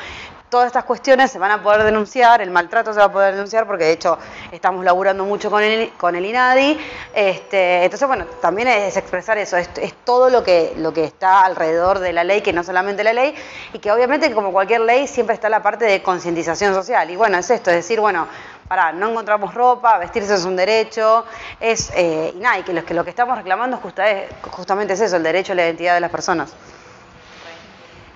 todas 0.49 0.67
estas 0.67 0.83
cuestiones 0.85 1.31
se 1.31 1.39
van 1.39 1.51
a 1.51 1.61
poder 1.61 1.83
denunciar, 1.83 2.41
el 2.41 2.51
maltrato 2.51 2.93
se 2.93 2.99
va 2.99 3.05
a 3.05 3.11
poder 3.11 3.33
denunciar 3.33 3.67
porque 3.67 3.85
de 3.85 3.91
hecho 3.91 4.17
estamos 4.51 4.85
laburando 4.85 5.25
mucho 5.25 5.49
con 5.51 5.63
el, 5.63 5.91
con 5.93 6.15
el 6.15 6.25
INADI. 6.25 6.79
Este, 7.13 7.83
entonces, 7.83 8.07
bueno, 8.07 8.25
también 8.41 8.67
es 8.67 8.97
expresar 8.97 9.37
eso, 9.37 9.57
es, 9.57 9.69
es, 9.77 9.93
todo 10.05 10.29
lo 10.29 10.43
que, 10.43 10.73
lo 10.77 10.93
que 10.93 11.03
está 11.03 11.45
alrededor 11.45 11.99
de 11.99 12.13
la 12.13 12.23
ley, 12.23 12.41
que 12.41 12.53
no 12.53 12.63
solamente 12.63 13.03
la 13.03 13.13
ley, 13.13 13.35
y 13.73 13.79
que 13.79 13.91
obviamente 13.91 14.33
como 14.33 14.51
cualquier 14.51 14.81
ley 14.81 15.07
siempre 15.07 15.33
está 15.33 15.49
la 15.49 15.61
parte 15.61 15.85
de 15.85 16.01
concientización 16.01 16.73
social. 16.73 17.09
Y 17.09 17.15
bueno, 17.15 17.37
es 17.37 17.49
esto, 17.49 17.69
es 17.69 17.77
decir, 17.77 17.99
bueno, 17.99 18.27
para, 18.67 18.91
no 18.91 19.09
encontramos 19.09 19.53
ropa, 19.53 19.97
vestirse 19.97 20.33
es 20.33 20.45
un 20.45 20.55
derecho, 20.55 21.25
es, 21.59 21.91
eh, 21.95 22.33
y 22.35 22.39
nada, 22.39 22.59
y 22.59 22.63
que 22.63 22.73
lo, 22.73 22.83
que 22.83 22.93
lo 22.93 23.03
que 23.03 23.11
estamos 23.11 23.37
reclamando 23.37 23.77
justamente 23.77 24.93
es 24.93 25.01
eso, 25.01 25.17
el 25.17 25.23
derecho 25.23 25.53
a 25.53 25.55
la 25.55 25.65
identidad 25.65 25.93
de 25.93 25.99
las 26.01 26.11
personas. 26.11 26.53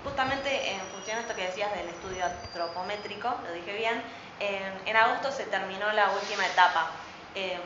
Justamente 0.03 0.71
en 0.71 0.79
función 0.93 1.17
de 1.17 1.21
esto 1.21 1.35
que 1.35 1.43
decías 1.43 1.71
del 1.75 1.89
estudio 1.89 2.25
antropométrico, 2.25 3.29
lo 3.45 3.53
dije 3.53 3.73
bien, 3.77 4.01
en, 4.89 4.95
agosto 4.97 5.31
se 5.31 5.45
terminó 5.45 5.91
la 5.93 6.11
última 6.11 6.45
etapa. 6.45 6.91
Em, 7.35 7.61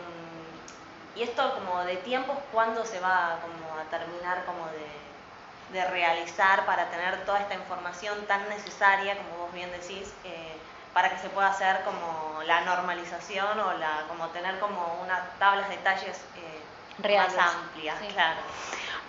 y 1.15 1.23
esto 1.23 1.53
como 1.55 1.83
de 1.83 1.97
tiempos, 1.97 2.37
¿cuándo 2.51 2.85
se 2.85 2.99
va 2.99 3.39
como 3.41 3.79
a 3.79 3.83
terminar 3.89 4.45
como 4.45 4.65
de, 4.67 5.77
de 5.79 5.85
realizar 5.89 6.65
para 6.65 6.89
tener 6.89 7.25
toda 7.25 7.39
esta 7.39 7.55
información 7.55 8.25
tan 8.25 8.47
necesaria, 8.49 9.17
como 9.17 9.45
vos 9.45 9.53
bien 9.53 9.71
decís, 9.71 10.13
eh, 10.23 10.53
para 10.93 11.09
que 11.09 11.17
se 11.17 11.29
pueda 11.29 11.47
hacer 11.47 11.81
como 11.83 12.41
la 12.43 12.61
normalización 12.61 13.59
o 13.59 13.73
la 13.73 14.05
como 14.07 14.27
tener 14.29 14.59
como 14.59 14.99
unas 15.03 15.21
tablas 15.39 15.69
de 15.69 15.77
talles 15.77 16.21
eh, 16.37 17.07
más 17.17 17.35
amplias, 17.37 17.97
claro. 18.13 18.39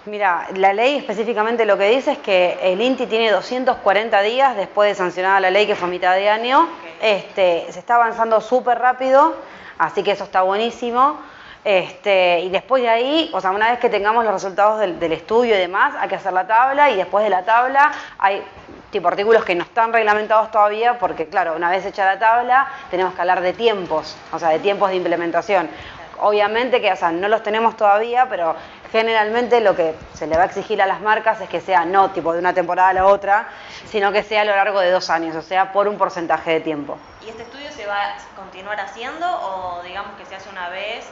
Mira, 0.06 0.48
la 0.54 0.74
ley 0.74 0.96
específicamente 0.96 1.64
lo 1.64 1.78
que 1.78 1.88
dice 1.88 2.12
es 2.12 2.18
que 2.18 2.58
el 2.60 2.80
INTI 2.80 3.06
tiene 3.06 3.30
240 3.30 4.20
días 4.20 4.54
después 4.54 4.90
de 4.90 4.94
sancionada 4.94 5.40
la 5.40 5.50
ley 5.50 5.66
que 5.66 5.74
fue 5.74 5.88
a 5.88 5.90
mitad 5.90 6.14
de 6.14 6.28
año. 6.28 6.68
Este, 7.04 7.66
se 7.68 7.80
está 7.80 7.96
avanzando 7.96 8.40
súper 8.40 8.78
rápido, 8.78 9.36
así 9.76 10.02
que 10.02 10.12
eso 10.12 10.24
está 10.24 10.40
buenísimo. 10.40 11.18
Este, 11.62 12.40
y 12.40 12.48
después 12.48 12.82
de 12.82 12.88
ahí, 12.88 13.30
o 13.34 13.42
sea, 13.42 13.50
una 13.50 13.70
vez 13.70 13.78
que 13.78 13.90
tengamos 13.90 14.24
los 14.24 14.32
resultados 14.32 14.80
del, 14.80 15.12
estudio 15.12 15.54
y 15.54 15.58
demás, 15.58 15.94
hay 16.00 16.08
que 16.08 16.14
hacer 16.14 16.32
la 16.32 16.46
tabla 16.46 16.90
y 16.90 16.96
después 16.96 17.22
de 17.22 17.28
la 17.28 17.44
tabla 17.44 17.92
hay 18.16 18.42
tipo 18.90 19.08
artículos 19.08 19.44
que 19.44 19.54
no 19.54 19.64
están 19.64 19.92
reglamentados 19.92 20.50
todavía, 20.50 20.98
porque 20.98 21.26
claro, 21.26 21.54
una 21.54 21.68
vez 21.68 21.84
hecha 21.84 22.06
la 22.06 22.18
tabla, 22.18 22.68
tenemos 22.90 23.12
que 23.12 23.20
hablar 23.20 23.42
de 23.42 23.52
tiempos, 23.52 24.16
o 24.32 24.38
sea, 24.38 24.48
de 24.48 24.60
tiempos 24.60 24.88
de 24.88 24.96
implementación. 24.96 25.68
Obviamente 26.20 26.80
que, 26.80 26.90
no 27.12 27.28
los 27.28 27.42
tenemos 27.42 27.76
todavía, 27.76 28.26
pero 28.30 28.56
generalmente 28.94 29.60
lo 29.60 29.74
que 29.74 29.96
se 30.12 30.28
le 30.28 30.36
va 30.36 30.44
a 30.44 30.46
exigir 30.46 30.80
a 30.80 30.86
las 30.86 31.00
marcas 31.00 31.40
es 31.40 31.48
que 31.48 31.60
sea 31.60 31.84
no 31.84 32.12
tipo 32.12 32.32
de 32.32 32.38
una 32.38 32.54
temporada 32.54 32.90
a 32.90 32.92
la 32.92 33.06
otra, 33.06 33.48
sino 33.86 34.12
que 34.12 34.22
sea 34.22 34.42
a 34.42 34.44
lo 34.44 34.54
largo 34.54 34.78
de 34.78 34.88
dos 34.92 35.10
años, 35.10 35.34
o 35.34 35.42
sea, 35.42 35.72
por 35.72 35.88
un 35.88 35.98
porcentaje 35.98 36.52
de 36.52 36.60
tiempo. 36.60 36.96
¿Y 37.20 37.28
este 37.28 37.42
estudio 37.42 37.72
se 37.72 37.86
va 37.86 38.00
a 38.00 38.16
continuar 38.36 38.78
haciendo 38.78 39.26
o 39.28 39.82
digamos 39.82 40.16
que 40.16 40.24
se 40.24 40.36
hace 40.36 40.48
una 40.48 40.68
vez 40.68 41.08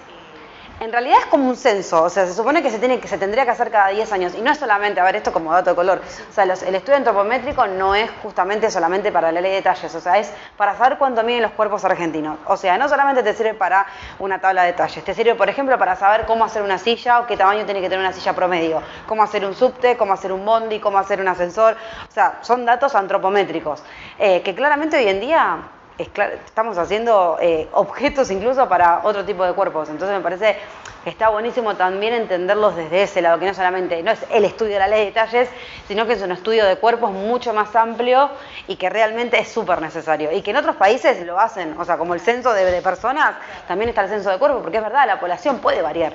en 0.83 0.91
realidad 0.91 1.19
es 1.21 1.27
como 1.27 1.49
un 1.49 1.55
censo, 1.55 2.03
o 2.03 2.11
sea, 2.11 2.27
se 2.27 2.35
supone 2.35 2.61
que 2.61 2.69
se, 2.69 2.81
tiene, 2.81 2.99
que 2.99 3.07
se 3.07 3.17
tendría 3.17 3.45
que 3.45 3.53
hacer 3.53 3.71
cada 3.71 3.89
10 3.91 4.13
años, 4.13 4.35
y 4.35 4.41
no 4.43 4.51
es 4.51 4.59
solamente, 4.59 4.99
a 4.99 5.05
ver, 5.05 5.15
esto 5.15 5.33
como 5.33 5.53
dato 5.53 5.71
de 5.71 5.77
color, 5.77 6.03
o 6.29 6.33
sea, 6.35 6.43
el 6.43 6.75
estudio 6.75 6.97
antropométrico 6.97 7.69
no 7.69 7.95
es 7.95 8.11
justamente 8.21 8.69
solamente 8.69 9.13
para 9.13 9.31
la 9.31 9.41
ley 9.41 9.53
de 9.53 9.63
talles, 9.63 9.95
o 9.95 10.01
sea, 10.01 10.19
es 10.19 10.33
para 10.57 10.77
saber 10.77 10.99
cuánto 10.99 11.23
miden 11.23 11.43
los 11.43 11.53
cuerpos 11.53 11.85
argentinos. 11.85 12.37
O 12.47 12.57
sea, 12.57 12.79
no 12.79 12.89
solamente 12.89 13.23
te 13.23 13.33
sirve 13.33 13.55
para 13.55 13.87
una 14.19 14.41
tabla 14.41 14.65
de 14.65 14.73
talles, 14.73 15.05
te 15.05 15.15
sirve, 15.15 15.37
por 15.37 15.49
ejemplo, 15.49 15.79
para 15.79 15.95
saber 15.95 16.27
cómo 16.27 16.45
hacer 16.45 16.63
una 16.63 16.79
silla 16.79 17.21
o 17.21 17.27
qué 17.29 17.37
tamaño 17.37 17.65
tiene 17.65 17.81
que 17.81 17.89
tener 17.89 18.05
una 18.05 18.13
silla 18.13 18.33
promedio, 18.33 18.83
cómo 19.07 19.23
hacer 19.23 19.45
un 19.45 19.55
subte, 19.55 19.97
cómo 19.97 20.15
hacer 20.15 20.33
un 20.33 20.45
bondi, 20.45 20.81
cómo 20.81 20.99
hacer 20.99 21.21
un 21.21 21.29
ascensor, 21.29 21.77
o 22.09 22.13
sea, 22.13 22.39
son 22.41 22.67
datos 22.67 22.97
antropométricos, 22.97 23.85
eh, 24.19 24.43
que 24.43 24.53
claramente 24.57 24.97
hoy 24.97 25.07
en 25.07 25.21
día 25.21 25.59
estamos 26.03 26.79
haciendo 26.79 27.39
eh, 27.41 27.69
objetos 27.73 28.31
incluso 28.31 28.69
para 28.69 29.01
otro 29.05 29.25
tipo 29.25 29.45
de 29.45 29.53
cuerpos. 29.53 29.89
Entonces 29.89 30.17
me 30.17 30.23
parece 30.23 30.57
que 31.05 31.11
está 31.11 31.31
buenísimo 31.31 31.75
también 31.75 32.15
entenderlos 32.15 32.77
desde 32.77 33.03
ese 33.03 33.23
lado, 33.23 33.39
que 33.39 33.47
no 33.47 33.55
solamente 33.55 34.03
no 34.03 34.13
es 34.13 34.25
el 34.31 34.45
estudio 34.45 34.75
de 34.75 34.79
la 34.79 34.89
ley 34.89 35.01
de 35.01 35.07
detalles, 35.07 35.49
sino 35.89 36.07
que 36.07 36.13
es 36.13 36.23
un 36.23 36.33
estudio 36.33 36.65
de 36.65 36.77
cuerpos 36.77 37.11
mucho 37.11 37.53
más 37.53 37.75
amplio 37.75 38.31
y 38.69 38.77
que 38.77 38.89
realmente 38.89 39.39
es 39.39 39.49
súper 39.49 39.81
necesario. 39.81 40.31
Y 40.33 40.43
que 40.43 40.53
en 40.53 40.57
otros 40.57 40.77
países 40.77 41.25
lo 41.27 41.39
hacen, 41.39 41.79
o 41.79 41.85
sea, 41.85 41.99
como 41.99 42.15
el 42.15 42.21
censo 42.21 42.53
de, 42.53 42.83
personas, 42.83 43.35
también 43.67 43.89
está 43.89 44.03
el 44.03 44.09
censo 44.09 44.31
de 44.31 44.39
cuerpos, 44.39 44.63
porque 44.63 44.79
es 44.79 44.83
verdad, 44.83 45.07
la 45.07 45.19
población 45.19 45.59
puede 45.59 45.83
variar. 45.83 46.15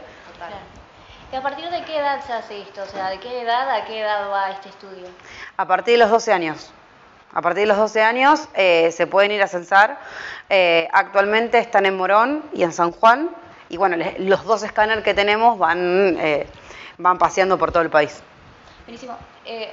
¿Y 1.32 1.36
a 1.36 1.42
partir 1.42 1.70
de 1.70 1.84
qué 1.84 1.98
edad 1.98 2.24
se 2.26 2.32
hace 2.32 2.62
esto? 2.62 2.84
O 2.84 2.86
sea, 2.86 3.10
¿de 3.10 3.20
qué 3.20 3.42
edad 3.42 3.70
a 3.70 3.84
qué 3.84 4.00
edad 4.00 4.30
va 4.32 4.52
este 4.52 4.70
estudio? 4.70 5.08
A 5.58 5.66
partir 5.66 5.96
de 5.96 6.00
los 6.00 6.10
12 6.10 6.32
años. 6.32 6.72
A 7.38 7.42
partir 7.44 7.62
de 7.62 7.68
los 7.68 7.78
12 7.78 8.02
años 8.02 8.50
eh, 8.56 8.92
se 8.92 9.06
pueden 9.06 9.32
ir 9.32 9.44
a 9.44 9.48
censar. 9.48 10.00
Eh, 10.50 10.88
actualmente 10.92 11.60
están 11.60 11.86
en 11.86 11.96
Morón 11.96 12.44
y 12.52 12.64
en 12.64 12.74
San 12.74 12.92
Juan. 12.92 13.30
Y 13.70 13.78
bueno, 13.78 13.96
los 14.18 14.44
dos 14.44 14.64
escáneres 14.64 15.04
que 15.04 15.14
tenemos 15.14 15.60
van, 15.60 16.18
eh, 16.20 16.48
van 16.98 17.20
paseando 17.20 17.60
por 17.60 17.72
todo 17.72 17.84
el 17.84 17.92
país. 17.92 18.24
Buenísimo. 18.88 19.16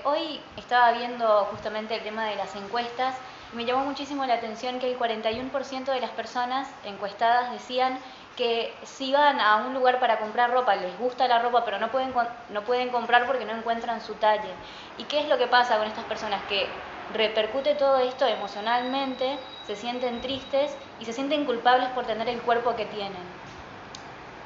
hoy 0.04 0.42
estaba 0.58 0.92
viendo 0.92 1.48
justamente 1.52 1.94
el 1.94 2.02
tema 2.02 2.26
de 2.26 2.36
las 2.36 2.54
encuestas 2.54 3.14
y 3.54 3.56
me 3.56 3.64
llamó 3.64 3.86
muchísimo 3.86 4.26
la 4.26 4.34
atención 4.34 4.78
que 4.78 4.92
el 4.92 4.98
41% 4.98 5.84
de 5.86 6.00
las 6.00 6.10
personas 6.10 6.68
encuestadas 6.84 7.50
decían 7.50 7.98
que 8.36 8.74
si 8.82 9.10
van 9.14 9.40
a 9.40 9.64
un 9.64 9.72
lugar 9.72 10.00
para 10.00 10.18
comprar 10.18 10.50
ropa, 10.50 10.76
les 10.76 10.98
gusta 10.98 11.26
la 11.28 11.38
ropa, 11.38 11.64
pero 11.64 11.78
no 11.78 11.90
pueden, 11.90 12.12
no 12.50 12.60
pueden 12.60 12.90
comprar 12.90 13.26
porque 13.26 13.46
no 13.46 13.52
encuentran 13.52 14.02
su 14.02 14.16
talle. 14.16 14.50
¿Y 14.98 15.04
qué 15.04 15.20
es 15.20 15.28
lo 15.30 15.38
que 15.38 15.46
pasa 15.46 15.78
con 15.78 15.86
estas 15.86 16.04
personas? 16.04 16.42
Que 16.46 16.68
repercute 17.12 17.74
todo 17.74 17.98
esto 17.98 18.26
emocionalmente, 18.26 19.38
se 19.66 19.76
sienten 19.76 20.20
tristes 20.20 20.74
y 21.00 21.04
se 21.04 21.12
sienten 21.12 21.44
culpables 21.44 21.88
por 21.90 22.06
tener 22.06 22.28
el 22.28 22.40
cuerpo 22.40 22.76
que 22.76 22.86
tienen. 22.86 23.22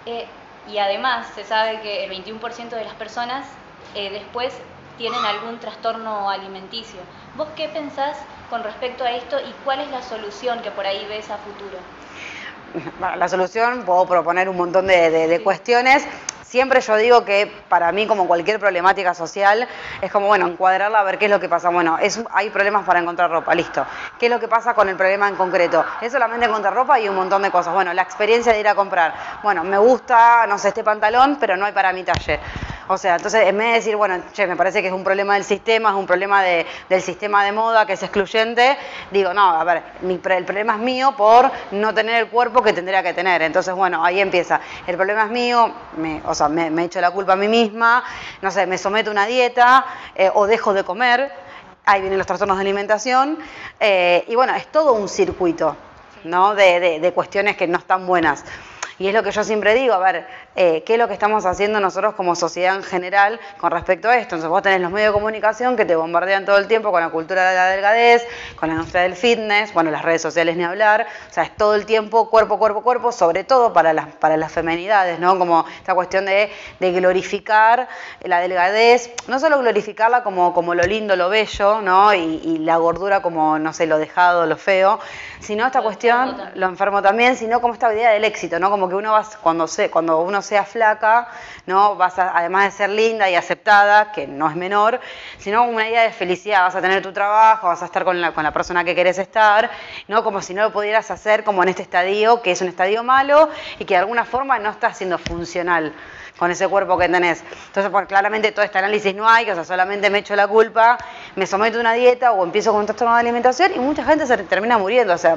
Eh, 0.06 0.26
y 0.70 0.78
además 0.78 1.28
se 1.34 1.44
sabe 1.44 1.80
que 1.80 2.04
el 2.04 2.10
21% 2.10 2.70
de 2.70 2.84
las 2.84 2.94
personas 2.94 3.46
eh, 3.94 4.10
después 4.10 4.54
tienen 4.98 5.24
algún 5.24 5.58
trastorno 5.60 6.28
alimenticio. 6.28 7.00
¿Vos 7.36 7.48
qué 7.56 7.68
pensás 7.68 8.18
con 8.50 8.62
respecto 8.64 9.04
a 9.04 9.12
esto 9.12 9.38
y 9.38 9.52
cuál 9.64 9.80
es 9.80 9.90
la 9.90 10.02
solución 10.02 10.60
que 10.60 10.70
por 10.70 10.86
ahí 10.86 11.06
ves 11.06 11.30
a 11.30 11.38
futuro? 11.38 11.78
la 13.16 13.28
solución 13.28 13.84
puedo 13.84 14.06
proponer 14.06 14.48
un 14.48 14.56
montón 14.56 14.86
de, 14.88 15.40
cuestiones. 15.42 16.06
Siempre 16.48 16.80
yo 16.80 16.96
digo 16.96 17.26
que 17.26 17.46
para 17.68 17.92
mí, 17.92 18.06
como 18.06 18.26
cualquier 18.26 18.58
problemática 18.58 19.12
social, 19.12 19.68
es 20.00 20.10
como, 20.10 20.28
bueno, 20.28 20.46
encuadrarla 20.46 21.00
a 21.00 21.02
ver 21.02 21.18
qué 21.18 21.26
es 21.26 21.30
lo 21.30 21.38
que 21.38 21.46
pasa. 21.46 21.68
Bueno, 21.68 21.98
es, 22.00 22.18
hay 22.32 22.48
problemas 22.48 22.86
para 22.86 23.00
encontrar 23.00 23.30
ropa, 23.30 23.54
listo. 23.54 23.84
¿Qué 24.18 24.26
es 24.26 24.32
lo 24.32 24.40
que 24.40 24.48
pasa 24.48 24.72
con 24.72 24.88
el 24.88 24.96
problema 24.96 25.28
en 25.28 25.36
concreto? 25.36 25.84
Es 26.00 26.10
solamente 26.10 26.46
encontrar 26.46 26.72
ropa 26.72 26.98
y 26.98 27.06
un 27.06 27.16
montón 27.16 27.42
de 27.42 27.50
cosas. 27.50 27.74
Bueno, 27.74 27.92
la 27.92 28.00
experiencia 28.00 28.54
de 28.54 28.60
ir 28.60 28.68
a 28.68 28.74
comprar. 28.74 29.12
Bueno, 29.42 29.62
me 29.62 29.76
gusta, 29.76 30.46
no 30.46 30.56
sé, 30.56 30.68
este 30.68 30.82
pantalón, 30.82 31.36
pero 31.38 31.54
no 31.54 31.66
hay 31.66 31.72
para 31.72 31.92
mi 31.92 32.02
talle. 32.02 32.40
O 32.90 32.96
sea, 32.96 33.16
entonces 33.16 33.46
en 33.46 33.58
vez 33.58 33.66
de 33.68 33.72
decir, 33.74 33.96
bueno, 33.96 34.22
che, 34.32 34.46
me 34.46 34.56
parece 34.56 34.80
que 34.80 34.88
es 34.88 34.94
un 34.94 35.04
problema 35.04 35.34
del 35.34 35.44
sistema, 35.44 35.90
es 35.90 35.94
un 35.94 36.06
problema 36.06 36.42
de, 36.42 36.66
del 36.88 37.02
sistema 37.02 37.44
de 37.44 37.52
moda 37.52 37.84
que 37.84 37.92
es 37.92 38.02
excluyente, 38.02 38.78
digo, 39.10 39.34
no, 39.34 39.50
a 39.50 39.62
ver, 39.62 39.82
mi, 40.00 40.14
el 40.14 40.44
problema 40.46 40.74
es 40.74 40.78
mío 40.80 41.14
por 41.14 41.50
no 41.72 41.92
tener 41.92 42.14
el 42.14 42.28
cuerpo 42.28 42.62
que 42.62 42.72
tendría 42.72 43.02
que 43.02 43.12
tener. 43.12 43.42
Entonces, 43.42 43.74
bueno, 43.74 44.02
ahí 44.02 44.20
empieza. 44.20 44.60
El 44.86 44.96
problema 44.96 45.24
es 45.24 45.30
mío, 45.30 45.70
me, 45.98 46.22
o 46.24 46.34
sea, 46.34 46.48
me, 46.48 46.70
me 46.70 46.84
echo 46.84 46.98
la 47.02 47.10
culpa 47.10 47.34
a 47.34 47.36
mí 47.36 47.46
misma, 47.46 48.02
no 48.40 48.50
sé, 48.50 48.66
me 48.66 48.78
someto 48.78 49.10
a 49.10 49.12
una 49.12 49.26
dieta 49.26 49.84
eh, 50.14 50.30
o 50.32 50.46
dejo 50.46 50.72
de 50.72 50.82
comer, 50.82 51.30
ahí 51.84 52.00
vienen 52.00 52.16
los 52.16 52.26
trastornos 52.26 52.56
de 52.56 52.62
alimentación, 52.62 53.38
eh, 53.80 54.24
y 54.28 54.34
bueno, 54.34 54.54
es 54.54 54.66
todo 54.68 54.94
un 54.94 55.10
circuito, 55.10 55.76
¿no? 56.24 56.54
De, 56.54 57.00
de 57.00 57.12
cuestiones 57.12 57.54
que 57.56 57.66
no 57.66 57.76
están 57.76 58.06
buenas. 58.06 58.44
Y 58.98 59.06
es 59.06 59.14
lo 59.14 59.22
que 59.22 59.30
yo 59.30 59.44
siempre 59.44 59.74
digo, 59.74 59.94
a 59.94 59.98
ver, 59.98 60.26
eh, 60.56 60.82
qué 60.84 60.94
es 60.94 60.98
lo 60.98 61.06
que 61.06 61.14
estamos 61.14 61.46
haciendo 61.46 61.78
nosotros 61.78 62.14
como 62.14 62.34
sociedad 62.34 62.74
en 62.74 62.82
general 62.82 63.38
con 63.58 63.70
respecto 63.70 64.08
a 64.08 64.16
esto. 64.16 64.34
Entonces 64.34 64.48
vos 64.48 64.62
tenés 64.62 64.80
los 64.80 64.90
medios 64.90 65.10
de 65.10 65.12
comunicación 65.12 65.76
que 65.76 65.84
te 65.84 65.94
bombardean 65.94 66.44
todo 66.44 66.58
el 66.58 66.66
tiempo 66.66 66.90
con 66.90 67.00
la 67.00 67.10
cultura 67.10 67.48
de 67.48 67.54
la 67.54 67.66
delgadez, 67.66 68.26
con 68.56 68.68
la 68.68 68.74
industria 68.74 69.02
del 69.02 69.14
fitness, 69.14 69.72
bueno, 69.72 69.92
las 69.92 70.02
redes 70.02 70.20
sociales 70.20 70.56
ni 70.56 70.64
hablar, 70.64 71.06
o 71.30 71.32
sea, 71.32 71.44
es 71.44 71.56
todo 71.56 71.76
el 71.76 71.86
tiempo 71.86 72.28
cuerpo, 72.28 72.58
cuerpo, 72.58 72.82
cuerpo, 72.82 73.12
sobre 73.12 73.44
todo 73.44 73.72
para 73.72 73.92
las, 73.92 74.06
para 74.14 74.36
las 74.36 74.50
femenidades, 74.50 75.20
¿no? 75.20 75.38
Como 75.38 75.64
esta 75.78 75.94
cuestión 75.94 76.26
de, 76.26 76.50
glorificar 76.80 77.86
la 78.22 78.40
delgadez, 78.40 79.12
no 79.28 79.38
solo 79.38 79.60
glorificarla 79.60 80.24
como, 80.24 80.52
como 80.54 80.74
lo 80.74 80.82
lindo, 80.82 81.14
lo 81.14 81.28
bello, 81.28 81.80
¿no? 81.82 82.12
Y, 82.14 82.58
la 82.58 82.76
gordura 82.76 83.22
como, 83.22 83.58
no 83.58 83.72
sé, 83.72 83.86
lo 83.86 83.98
dejado, 83.98 84.44
lo 84.44 84.56
feo, 84.56 84.98
sino 85.38 85.64
esta 85.66 85.80
cuestión, 85.80 86.36
lo 86.54 86.66
enfermo 86.66 87.00
también, 87.00 87.36
sino 87.36 87.60
como 87.60 87.74
esta 87.74 87.92
idea 87.94 88.10
del 88.10 88.24
éxito, 88.24 88.58
¿no? 88.58 88.70
Como 88.70 88.87
que 88.88 88.94
uno 88.94 89.12
va, 89.12 89.24
cuando, 89.42 89.66
se, 89.66 89.90
cuando 89.90 90.20
uno 90.20 90.42
sea 90.42 90.64
flaca, 90.64 91.28
¿no? 91.66 91.96
Vas 91.96 92.18
además 92.18 92.64
de 92.64 92.70
ser 92.70 92.90
linda 92.90 93.28
y 93.30 93.34
aceptada, 93.34 94.12
que 94.12 94.26
no 94.26 94.48
es 94.48 94.56
menor, 94.56 95.00
sino 95.38 95.64
una 95.64 95.88
idea 95.88 96.02
de 96.02 96.12
felicidad, 96.12 96.62
vas 96.62 96.74
a 96.74 96.80
tener 96.80 97.02
tu 97.02 97.12
trabajo, 97.12 97.68
vas 97.68 97.82
a 97.82 97.86
estar 97.86 98.04
con 98.04 98.20
la, 98.20 98.32
con 98.32 98.44
la 98.44 98.52
persona 98.52 98.84
que 98.84 98.94
querés 98.94 99.18
estar, 99.18 99.70
¿no? 100.08 100.24
Como 100.24 100.42
si 100.42 100.54
no 100.54 100.62
lo 100.62 100.72
pudieras 100.72 101.10
hacer 101.10 101.44
como 101.44 101.62
en 101.62 101.70
este 101.70 101.82
estadio, 101.82 102.42
que 102.42 102.52
es 102.52 102.60
un 102.60 102.68
estadio 102.68 103.02
malo 103.02 103.48
y 103.78 103.84
que 103.84 103.94
de 103.94 103.98
alguna 103.98 104.24
forma 104.24 104.58
no 104.58 104.70
está 104.70 104.92
siendo 104.94 105.18
funcional 105.18 105.92
con 106.38 106.50
ese 106.50 106.68
cuerpo 106.68 106.96
que 106.96 107.08
tenés. 107.08 107.42
Entonces, 107.66 107.90
pues, 107.90 108.06
claramente 108.06 108.52
todo 108.52 108.64
este 108.64 108.78
análisis 108.78 109.14
no 109.14 109.28
hay, 109.28 109.50
o 109.50 109.54
sea, 109.54 109.64
solamente 109.64 110.08
me 110.08 110.18
echo 110.18 110.36
la 110.36 110.46
culpa, 110.46 110.96
me 111.36 111.46
someto 111.46 111.78
a 111.78 111.80
una 111.80 111.92
dieta 111.92 112.32
o 112.32 112.44
empiezo 112.44 112.70
con 112.70 112.80
un 112.80 112.86
trastorno 112.86 113.14
de 113.14 113.20
alimentación 113.20 113.72
y 113.74 113.78
mucha 113.78 114.04
gente 114.04 114.26
se 114.26 114.36
termina 114.44 114.78
muriendo, 114.78 115.12
o 115.14 115.18
sea, 115.18 115.36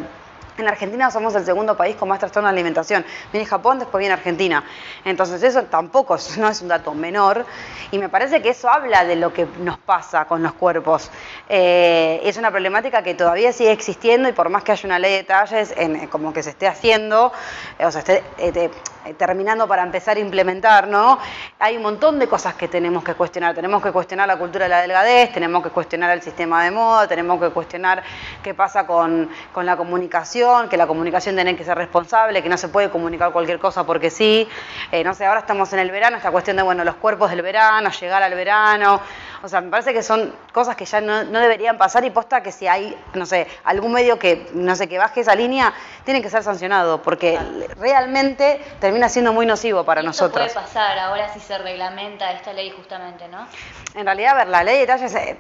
en 0.57 0.67
Argentina 0.67 1.09
somos 1.11 1.33
el 1.35 1.45
segundo 1.45 1.75
país 1.77 1.95
con 1.95 2.09
más 2.09 2.19
trastorno 2.19 2.47
de 2.47 2.53
alimentación. 2.53 3.05
Viene 3.31 3.45
Japón, 3.45 3.79
después 3.79 3.99
viene 3.99 4.13
Argentina. 4.13 4.63
Entonces 5.05 5.41
eso 5.43 5.63
tampoco 5.63 6.17
no 6.37 6.49
es 6.49 6.61
un 6.61 6.67
dato 6.67 6.93
menor 6.93 7.45
y 7.91 7.97
me 7.97 8.09
parece 8.09 8.41
que 8.41 8.49
eso 8.49 8.69
habla 8.69 9.03
de 9.05 9.15
lo 9.15 9.33
que 9.33 9.47
nos 9.59 9.77
pasa 9.79 10.25
con 10.25 10.43
los 10.43 10.53
cuerpos. 10.53 11.09
Eh, 11.49 12.21
es 12.23 12.37
una 12.37 12.51
problemática 12.51 13.01
que 13.03 13.13
todavía 13.13 13.51
sigue 13.53 13.71
existiendo 13.71 14.29
y 14.29 14.33
por 14.33 14.49
más 14.49 14.63
que 14.63 14.71
haya 14.71 14.85
una 14.85 14.99
ley 14.99 15.13
de 15.13 15.23
talles, 15.23 15.73
en, 15.77 16.07
como 16.07 16.33
que 16.33 16.43
se 16.43 16.51
esté 16.51 16.67
haciendo, 16.67 17.31
eh, 17.79 17.85
o 17.85 17.91
sea, 17.91 17.99
esté, 17.99 18.23
eh, 18.37 18.69
terminando 19.17 19.67
para 19.67 19.83
empezar 19.83 20.17
a 20.17 20.19
implementar, 20.19 20.87
¿no? 20.87 21.17
Hay 21.59 21.75
un 21.75 21.83
montón 21.83 22.19
de 22.19 22.27
cosas 22.27 22.53
que 22.53 22.67
tenemos 22.67 23.03
que 23.03 23.15
cuestionar. 23.15 23.55
Tenemos 23.55 23.81
que 23.81 23.91
cuestionar 23.91 24.27
la 24.27 24.37
cultura 24.37 24.65
de 24.65 24.69
la 24.69 24.81
delgadez, 24.81 25.33
tenemos 25.33 25.63
que 25.63 25.69
cuestionar 25.69 26.11
el 26.11 26.21
sistema 26.21 26.63
de 26.63 26.71
moda, 26.71 27.07
tenemos 27.07 27.41
que 27.41 27.49
cuestionar 27.49 28.03
qué 28.43 28.53
pasa 28.53 28.85
con, 28.85 29.29
con 29.51 29.65
la 29.65 29.75
comunicación 29.75 30.40
que 30.69 30.77
la 30.77 30.87
comunicación 30.87 31.35
tiene 31.35 31.55
que 31.55 31.63
ser 31.63 31.77
responsable, 31.77 32.41
que 32.41 32.49
no 32.49 32.57
se 32.57 32.67
puede 32.67 32.89
comunicar 32.89 33.31
cualquier 33.31 33.59
cosa 33.59 33.85
porque 33.85 34.09
sí. 34.09 34.47
Eh, 34.91 35.03
no 35.03 35.13
sé, 35.13 35.25
ahora 35.25 35.41
estamos 35.41 35.71
en 35.73 35.79
el 35.79 35.91
verano, 35.91 36.17
esta 36.17 36.31
cuestión 36.31 36.57
de, 36.57 36.63
bueno, 36.63 36.83
los 36.83 36.95
cuerpos 36.95 37.29
del 37.29 37.43
verano, 37.43 37.91
llegar 37.91 38.23
al 38.23 38.33
verano. 38.33 39.01
O 39.43 39.49
sea, 39.49 39.61
me 39.61 39.69
parece 39.69 39.93
que 39.93 40.03
son 40.03 40.33
cosas 40.51 40.75
que 40.75 40.85
ya 40.85 41.01
no, 41.01 41.23
deberían 41.23 41.77
pasar 41.77 42.05
y 42.05 42.11
posta 42.11 42.43
que 42.43 42.51
si 42.51 42.67
hay, 42.67 42.95
no 43.13 43.25
sé, 43.25 43.47
algún 43.63 43.91
medio 43.91 44.19
que, 44.19 44.47
no 44.53 44.75
sé, 44.75 44.87
que 44.87 44.97
baje 44.97 45.21
esa 45.21 45.33
línea, 45.33 45.73
tiene 46.03 46.21
que 46.21 46.29
ser 46.29 46.43
sancionado 46.43 47.01
porque 47.01 47.39
realmente 47.77 48.63
termina 48.79 49.09
siendo 49.09 49.33
muy 49.33 49.45
nocivo 49.45 49.83
para 49.83 50.03
nosotros. 50.03 50.51
puede 50.51 50.53
pasar 50.53 50.97
ahora 50.99 51.33
si 51.33 51.39
se 51.39 51.57
reglamenta 51.57 52.31
esta 52.31 52.53
ley 52.53 52.71
justamente, 52.71 53.27
¿no? 53.29 53.47
En 53.95 54.05
realidad, 54.05 54.33
a 54.33 54.35
ver, 54.35 54.47
la 54.47 54.63
ley 54.63 54.79
de 54.79 54.87
talles 54.87 55.13
eh, 55.15 55.37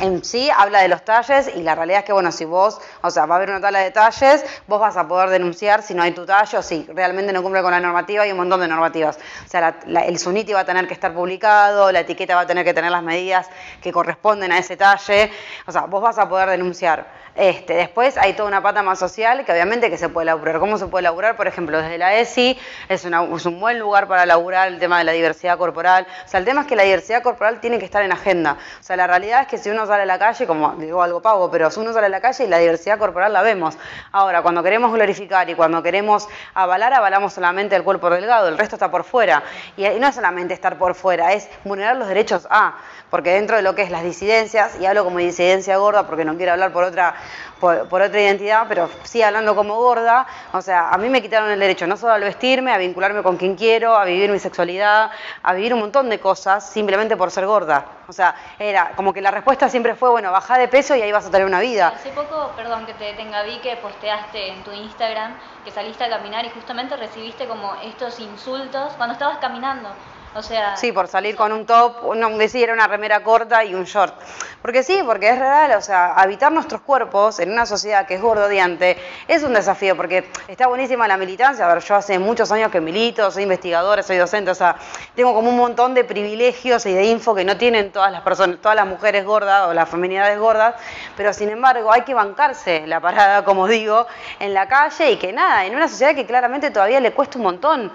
en 0.00 0.24
sí 0.24 0.50
habla 0.54 0.80
de 0.80 0.88
los 0.88 1.02
talles 1.04 1.50
y 1.54 1.62
la 1.62 1.74
realidad 1.74 2.00
es 2.00 2.04
que, 2.04 2.12
bueno, 2.12 2.30
si 2.30 2.44
vos, 2.44 2.80
o 3.02 3.10
sea, 3.10 3.26
va 3.26 3.34
a 3.34 3.38
haber 3.38 3.50
una 3.50 3.60
tabla 3.60 3.80
de 3.80 3.90
talles, 3.90 4.44
vos 4.66 4.80
vas 4.80 4.96
a 4.96 5.08
poder 5.08 5.30
denunciar 5.30 5.82
si 5.82 5.94
no 5.94 6.02
hay 6.02 6.12
tu 6.12 6.26
tallo, 6.26 6.62
si 6.62 6.86
realmente 6.94 7.32
no 7.32 7.42
cumple 7.42 7.62
con 7.62 7.70
la 7.70 7.80
normativa, 7.80 8.22
hay 8.24 8.30
un 8.30 8.38
montón 8.38 8.60
de 8.60 8.68
normativas. 8.68 9.18
O 9.46 9.48
sea, 9.48 9.80
el 10.06 10.18
SUNITI 10.18 10.52
va 10.52 10.60
a 10.60 10.64
tener 10.64 10.86
que 10.86 10.94
estar 10.94 11.12
publicado, 11.12 11.90
la 11.90 12.00
etiqueta 12.00 12.34
va 12.34 12.42
a 12.42 12.46
tener 12.46 12.64
que 12.64 12.74
tener 12.74 12.90
las 12.90 13.02
medidas 13.02 13.37
que 13.82 13.92
corresponden 13.92 14.52
a 14.52 14.58
ese 14.58 14.76
talle, 14.76 15.30
o 15.66 15.72
sea, 15.72 15.82
vos 15.82 16.02
vas 16.02 16.18
a 16.18 16.28
poder 16.28 16.48
denunciar. 16.48 17.06
Este, 17.38 17.74
después 17.74 18.16
hay 18.16 18.32
toda 18.32 18.48
una 18.48 18.60
pata 18.60 18.82
más 18.82 18.98
social 18.98 19.44
que 19.44 19.52
obviamente 19.52 19.90
que 19.90 19.96
se 19.96 20.08
puede 20.08 20.24
laburar. 20.24 20.58
¿Cómo 20.58 20.76
se 20.76 20.88
puede 20.88 21.04
laburar? 21.04 21.36
Por 21.36 21.46
ejemplo, 21.46 21.80
desde 21.80 21.96
la 21.96 22.16
ESI 22.16 22.58
es, 22.88 23.04
un 23.04 23.60
buen 23.60 23.78
lugar 23.78 24.08
para 24.08 24.26
laburar 24.26 24.66
el 24.66 24.80
tema 24.80 24.98
de 24.98 25.04
la 25.04 25.12
diversidad 25.12 25.56
corporal. 25.56 26.04
O 26.26 26.28
sea, 26.28 26.40
el 26.40 26.44
tema 26.44 26.62
es 26.62 26.66
que 26.66 26.74
la 26.74 26.82
diversidad 26.82 27.22
corporal 27.22 27.60
tiene 27.60 27.78
que 27.78 27.84
estar 27.84 28.02
en 28.02 28.10
agenda. 28.10 28.56
O 28.80 28.82
sea, 28.82 28.96
la 28.96 29.06
realidad 29.06 29.42
es 29.42 29.46
que 29.46 29.56
si 29.56 29.70
uno 29.70 29.86
sale 29.86 30.02
a 30.02 30.06
la 30.06 30.18
calle, 30.18 30.48
como 30.48 30.72
digo 30.78 31.00
algo 31.00 31.22
pago, 31.22 31.48
pero 31.48 31.70
si 31.70 31.78
uno 31.78 31.92
sale 31.92 32.06
a 32.06 32.08
la 32.08 32.20
calle 32.20 32.42
y 32.42 32.48
la 32.48 32.58
diversidad 32.58 32.98
corporal 32.98 33.32
la 33.32 33.42
vemos. 33.42 33.78
Ahora, 34.10 34.42
cuando 34.42 34.64
queremos 34.64 34.92
glorificar 34.92 35.48
y 35.48 35.54
cuando 35.54 35.80
queremos 35.80 36.28
avalar, 36.54 36.92
avalamos 36.92 37.34
solamente 37.34 37.76
el 37.76 37.84
cuerpo 37.84 38.10
delgado, 38.10 38.48
el 38.48 38.58
resto 38.58 38.74
está 38.74 38.90
por 38.90 39.04
fuera. 39.04 39.44
Y 39.76 39.84
no 40.00 40.08
es 40.08 40.14
solamente 40.16 40.54
estar 40.54 40.76
por 40.76 40.96
fuera, 40.96 41.32
es 41.32 41.48
vulnerar 41.62 41.94
los 41.98 42.08
derechos 42.08 42.48
a, 42.50 42.78
porque 43.10 43.30
dentro 43.30 43.54
de 43.54 43.62
lo 43.62 43.76
que 43.76 43.82
es 43.82 43.92
las 43.92 44.02
disidencias, 44.02 44.76
y 44.80 44.86
hablo 44.86 45.04
como 45.04 45.18
disidencia 45.18 45.76
gorda 45.76 46.04
porque 46.08 46.24
no 46.24 46.36
quiero 46.36 46.50
hablar 46.50 46.72
por 46.72 46.82
otra 46.82 47.14
por, 47.60 48.02
otra 48.02 48.20
identidad, 48.20 48.66
pero 48.68 48.88
sí 49.02 49.22
hablando 49.22 49.54
como 49.54 49.76
gorda, 49.76 50.26
o 50.52 50.62
sea, 50.62 50.90
a 50.90 50.98
mí 50.98 51.08
me 51.08 51.20
quitaron 51.20 51.50
el 51.50 51.58
derecho 51.58 51.86
no 51.86 51.96
solo 51.96 52.12
a 52.12 52.18
vestirme, 52.18 52.72
a 52.72 52.78
vincularme 52.78 53.22
con 53.22 53.36
quien 53.36 53.56
quiero, 53.56 53.96
a 53.96 54.04
vivir 54.04 54.30
mi 54.30 54.38
sexualidad, 54.38 55.10
a 55.42 55.54
vivir 55.54 55.74
un 55.74 55.80
montón 55.80 56.08
de 56.08 56.20
cosas 56.20 56.68
simplemente 56.68 57.16
por 57.16 57.30
ser 57.30 57.46
gorda. 57.46 57.84
O 58.06 58.12
sea, 58.12 58.34
era 58.58 58.92
como 58.96 59.12
que 59.12 59.20
la 59.20 59.30
respuesta 59.30 59.68
siempre 59.68 59.94
fue, 59.94 60.08
bueno, 60.08 60.32
baja 60.32 60.56
de 60.56 60.68
peso 60.68 60.96
y 60.96 61.02
ahí 61.02 61.12
vas 61.12 61.26
a 61.26 61.30
tener 61.30 61.46
una 61.46 61.60
vida. 61.60 61.88
Hace 61.88 62.10
poco, 62.10 62.52
perdón 62.56 62.86
que 62.86 62.94
te 62.94 63.04
detenga, 63.04 63.42
vi 63.42 63.58
que 63.58 63.76
posteaste 63.76 64.48
en 64.48 64.64
tu 64.64 64.72
Instagram 64.72 65.34
que 65.64 65.70
saliste 65.70 66.04
a 66.04 66.08
caminar 66.08 66.44
y 66.44 66.50
justamente 66.50 66.96
recibiste 66.96 67.46
como 67.46 67.74
estos 67.82 68.18
insultos 68.20 68.92
cuando 68.96 69.12
estabas 69.12 69.38
caminando. 69.38 69.90
O 70.34 70.42
sea, 70.42 70.76
sí, 70.76 70.92
por 70.92 71.08
salir 71.08 71.36
con 71.36 71.52
un 71.52 71.66
top, 71.66 72.14
no, 72.14 72.36
decir, 72.38 72.70
una 72.70 72.86
remera 72.86 73.22
corta 73.22 73.64
y 73.64 73.74
un 73.74 73.84
short. 73.84 74.14
Porque 74.62 74.82
sí, 74.82 75.00
porque 75.04 75.30
es 75.30 75.38
real, 75.38 75.72
o 75.72 75.80
sea, 75.80 76.14
habitar 76.14 76.52
nuestros 76.52 76.80
cuerpos 76.82 77.38
en 77.38 77.50
una 77.50 77.64
sociedad 77.64 78.06
que 78.06 78.14
es 78.14 78.20
gordodiante 78.20 78.98
es 79.26 79.42
un 79.42 79.54
desafío, 79.54 79.96
porque 79.96 80.30
está 80.46 80.66
buenísima 80.66 81.08
la 81.08 81.16
militancia. 81.16 81.64
A 81.64 81.74
ver, 81.74 81.82
yo 81.82 81.94
hace 81.94 82.18
muchos 82.18 82.52
años 82.52 82.70
que 82.70 82.80
milito, 82.80 83.30
soy 83.30 83.44
investigadora, 83.44 84.02
soy 84.02 84.16
docente, 84.16 84.50
o 84.50 84.54
sea, 84.54 84.76
tengo 85.14 85.32
como 85.34 85.48
un 85.48 85.56
montón 85.56 85.94
de 85.94 86.04
privilegios 86.04 86.84
y 86.86 86.92
de 86.92 87.04
info 87.04 87.34
que 87.34 87.44
no 87.44 87.56
tienen 87.56 87.92
todas 87.92 88.12
las 88.12 88.22
personas, 88.22 88.58
todas 88.60 88.76
las 88.76 88.86
mujeres 88.86 89.24
gordas 89.24 89.68
o 89.68 89.74
las 89.74 89.88
feminidades 89.88 90.38
gordas, 90.38 90.74
pero 91.16 91.32
sin 91.32 91.48
embargo 91.48 91.92
hay 91.92 92.02
que 92.02 92.14
bancarse 92.14 92.86
la 92.86 93.00
parada, 93.00 93.44
como 93.44 93.66
digo, 93.66 94.06
en 94.40 94.54
la 94.54 94.68
calle 94.68 95.12
y 95.12 95.16
que 95.16 95.32
nada, 95.32 95.66
en 95.66 95.74
una 95.74 95.88
sociedad 95.88 96.14
que 96.14 96.26
claramente 96.26 96.70
todavía 96.70 97.00
le 97.00 97.12
cuesta 97.12 97.38
un 97.38 97.44
montón. 97.44 97.92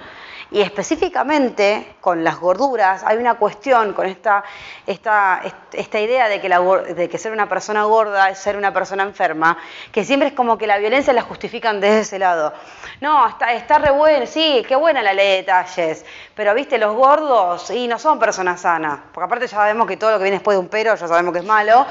Y 0.53 0.61
específicamente 0.61 1.95
con 1.99 2.23
las 2.23 2.39
gorduras 2.39 3.03
hay 3.03 3.17
una 3.17 3.33
cuestión 3.33 3.93
con 3.93 4.05
esta, 4.05 4.43
esta, 4.85 5.41
esta 5.71 5.99
idea 5.99 6.29
de 6.29 6.39
que, 6.39 6.47
de 6.93 7.09
que 7.09 7.17
ser 7.17 7.31
una 7.31 7.49
persona 7.49 7.85
gorda 7.85 8.29
es 8.29 8.37
ser 8.37 8.55
una 8.55 8.71
persona 8.71 9.01
enferma, 9.01 9.57
que 9.91 10.03
siempre 10.03 10.27
es 10.27 10.35
como 10.35 10.55
que 10.59 10.67
la 10.67 10.77
violencia 10.77 11.11
la 11.11 11.23
justifican 11.23 11.81
desde 11.81 12.01
ese 12.01 12.19
lado. 12.19 12.53
No, 13.01 13.27
está, 13.27 13.51
está 13.53 13.79
re 13.79 13.89
bueno, 13.89 14.27
sí, 14.27 14.63
qué 14.67 14.75
buena 14.75 15.01
la 15.01 15.13
ley 15.13 15.27
de 15.27 15.35
detalles, 15.37 16.05
pero 16.35 16.53
viste, 16.53 16.77
los 16.77 16.95
gordos 16.95 17.71
y 17.71 17.87
no 17.87 17.97
son 17.97 18.19
personas 18.19 18.61
sanas, 18.61 18.99
porque 19.11 19.25
aparte 19.25 19.47
ya 19.47 19.57
sabemos 19.57 19.87
que 19.87 19.97
todo 19.97 20.11
lo 20.11 20.17
que 20.19 20.25
viene 20.25 20.37
después 20.37 20.55
de 20.55 20.59
un 20.59 20.69
pero 20.69 20.93
ya 20.93 21.07
sabemos 21.07 21.33
que 21.33 21.39
es 21.39 21.45
malo. 21.45 21.87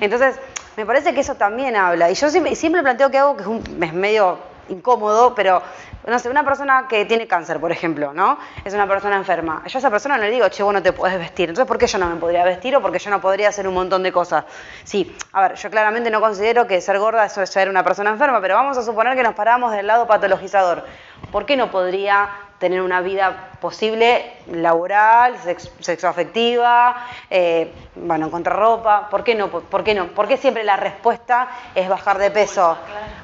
Entonces, 0.00 0.38
me 0.76 0.84
parece 0.84 1.14
que 1.14 1.20
eso 1.20 1.36
también 1.36 1.76
habla. 1.76 2.10
Y 2.10 2.14
yo 2.14 2.28
siempre, 2.28 2.54
siempre 2.56 2.82
planteo 2.82 3.10
que 3.10 3.16
hago 3.16 3.36
que 3.36 3.42
es, 3.42 3.48
un, 3.48 3.82
es 3.82 3.92
medio 3.94 4.38
incómodo, 4.68 5.34
pero 5.34 5.62
no 6.06 6.18
sé, 6.18 6.28
una 6.28 6.44
persona 6.44 6.86
que 6.88 7.04
tiene 7.04 7.26
cáncer, 7.26 7.60
por 7.60 7.70
ejemplo, 7.72 8.12
¿no? 8.12 8.38
Es 8.64 8.74
una 8.74 8.86
persona 8.86 9.16
enferma. 9.16 9.62
Yo 9.66 9.78
a 9.78 9.80
esa 9.80 9.90
persona 9.90 10.16
no 10.16 10.24
le 10.24 10.30
digo, 10.30 10.48
che, 10.48 10.62
vos 10.62 10.72
no 10.72 10.82
te 10.82 10.92
puedes 10.92 11.18
vestir. 11.18 11.48
Entonces, 11.48 11.68
¿por 11.68 11.78
qué 11.78 11.86
yo 11.86 11.98
no 11.98 12.08
me 12.08 12.16
podría 12.16 12.44
vestir 12.44 12.74
o 12.76 12.82
por 12.82 12.90
qué 12.92 12.98
yo 12.98 13.10
no 13.10 13.20
podría 13.20 13.48
hacer 13.48 13.68
un 13.68 13.74
montón 13.74 14.02
de 14.02 14.12
cosas? 14.12 14.44
Sí, 14.84 15.16
a 15.32 15.42
ver, 15.42 15.54
yo 15.54 15.70
claramente 15.70 16.10
no 16.10 16.20
considero 16.20 16.66
que 16.66 16.80
ser 16.80 16.98
gorda 16.98 17.26
es 17.26 17.32
ser 17.48 17.68
una 17.68 17.84
persona 17.84 18.10
enferma, 18.10 18.40
pero 18.40 18.54
vamos 18.54 18.76
a 18.78 18.82
suponer 18.82 19.16
que 19.16 19.22
nos 19.22 19.34
paramos 19.34 19.72
del 19.72 19.86
lado 19.86 20.06
patologizador. 20.06 20.84
¿Por 21.30 21.46
qué 21.46 21.56
no 21.56 21.70
podría 21.70 22.28
tener 22.62 22.80
una 22.80 23.00
vida 23.00 23.50
posible 23.60 24.36
laboral, 24.46 25.34
sexoafectiva, 25.80 26.94
eh, 27.28 27.72
bueno, 27.96 28.26
encontrar 28.26 28.56
ropa, 28.56 29.08
¿por 29.10 29.24
qué 29.24 29.34
no? 29.34 29.48
¿Por 29.48 29.82
qué 29.82 29.96
no? 29.96 30.06
¿Por 30.06 30.28
qué 30.28 30.36
siempre 30.36 30.62
la 30.62 30.76
respuesta 30.76 31.48
es 31.74 31.88
bajar 31.88 32.18
de 32.18 32.30
peso? 32.30 32.78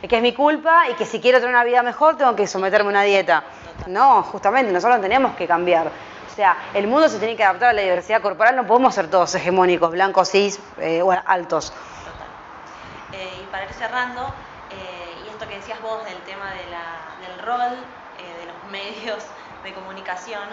Que 0.09 0.17
es 0.17 0.23
mi 0.23 0.33
culpa 0.33 0.89
y 0.91 0.95
que 0.95 1.07
si 1.07 1.21
quiero 1.21 1.39
tener 1.39 1.55
una 1.55 1.63
vida 1.63 1.85
mejor 1.85 2.17
tengo 2.17 2.35
que 2.35 2.49
someterme 2.49 2.89
a 2.89 2.91
una 2.91 3.03
dieta. 3.05 3.45
No, 3.87 4.25
justamente, 4.25 4.73
nosotros 4.73 5.01
tenemos 5.01 5.37
que 5.37 5.47
cambiar. 5.47 5.87
O 5.87 6.35
sea, 6.35 6.57
el 6.75 6.89
mundo 6.89 7.09
se 7.09 7.21
tiene 7.21 7.37
que 7.37 7.45
adaptar 7.45 7.69
a 7.69 7.73
la 7.75 7.83
diversidad 7.83 8.21
corporal, 8.21 8.57
no 8.57 8.67
podemos 8.67 8.93
ser 8.93 9.09
todos 9.09 9.33
hegemónicos, 9.37 9.93
blancos, 9.93 10.33
cis, 10.33 10.59
eh, 10.79 11.01
altos. 11.27 11.73
Eh, 13.13 13.41
y 13.41 13.47
para 13.53 13.67
ir 13.67 13.73
cerrando, 13.73 14.35
eh, 14.73 15.25
y 15.25 15.29
esto 15.29 15.47
que 15.47 15.55
decías 15.55 15.81
vos 15.81 16.05
del 16.05 16.19
tema 16.23 16.51
del 16.51 17.47
rol 17.47 17.79
medios 18.71 19.25
de 19.63 19.75
comunicación, 19.75 20.49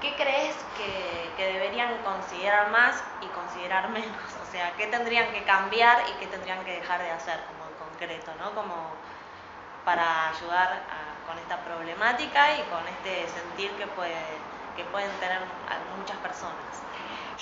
¿qué 0.00 0.14
crees 0.16 0.56
que, 0.76 1.22
deberían 1.42 1.96
considerar 2.02 2.70
más 2.70 3.02
y 3.20 3.26
considerar 3.28 3.88
menos? 3.88 4.28
O 4.42 4.50
sea, 4.52 4.72
¿qué 4.76 4.86
tendrían 4.86 5.32
que 5.32 5.42
cambiar 5.44 5.98
y 6.10 6.12
qué 6.20 6.26
tendrían 6.26 6.62
que 6.64 6.74
dejar 6.74 7.00
de 7.00 7.10
hacer 7.10 7.40
como 7.46 7.68
en 7.70 7.74
concreto, 7.88 8.32
¿no? 8.38 8.54
Como 8.54 8.74
para 9.84 10.28
ayudar 10.28 10.82
con 11.26 11.38
esta 11.38 11.58
problemática 11.64 12.56
y 12.58 12.62
con 12.64 12.86
este 12.86 13.28
sentir 13.28 13.70
que, 13.72 13.86
puede, 13.86 14.14
que 14.76 14.84
pueden 14.84 15.10
tener 15.18 15.40
muchas 15.96 16.16
personas. 16.18 16.82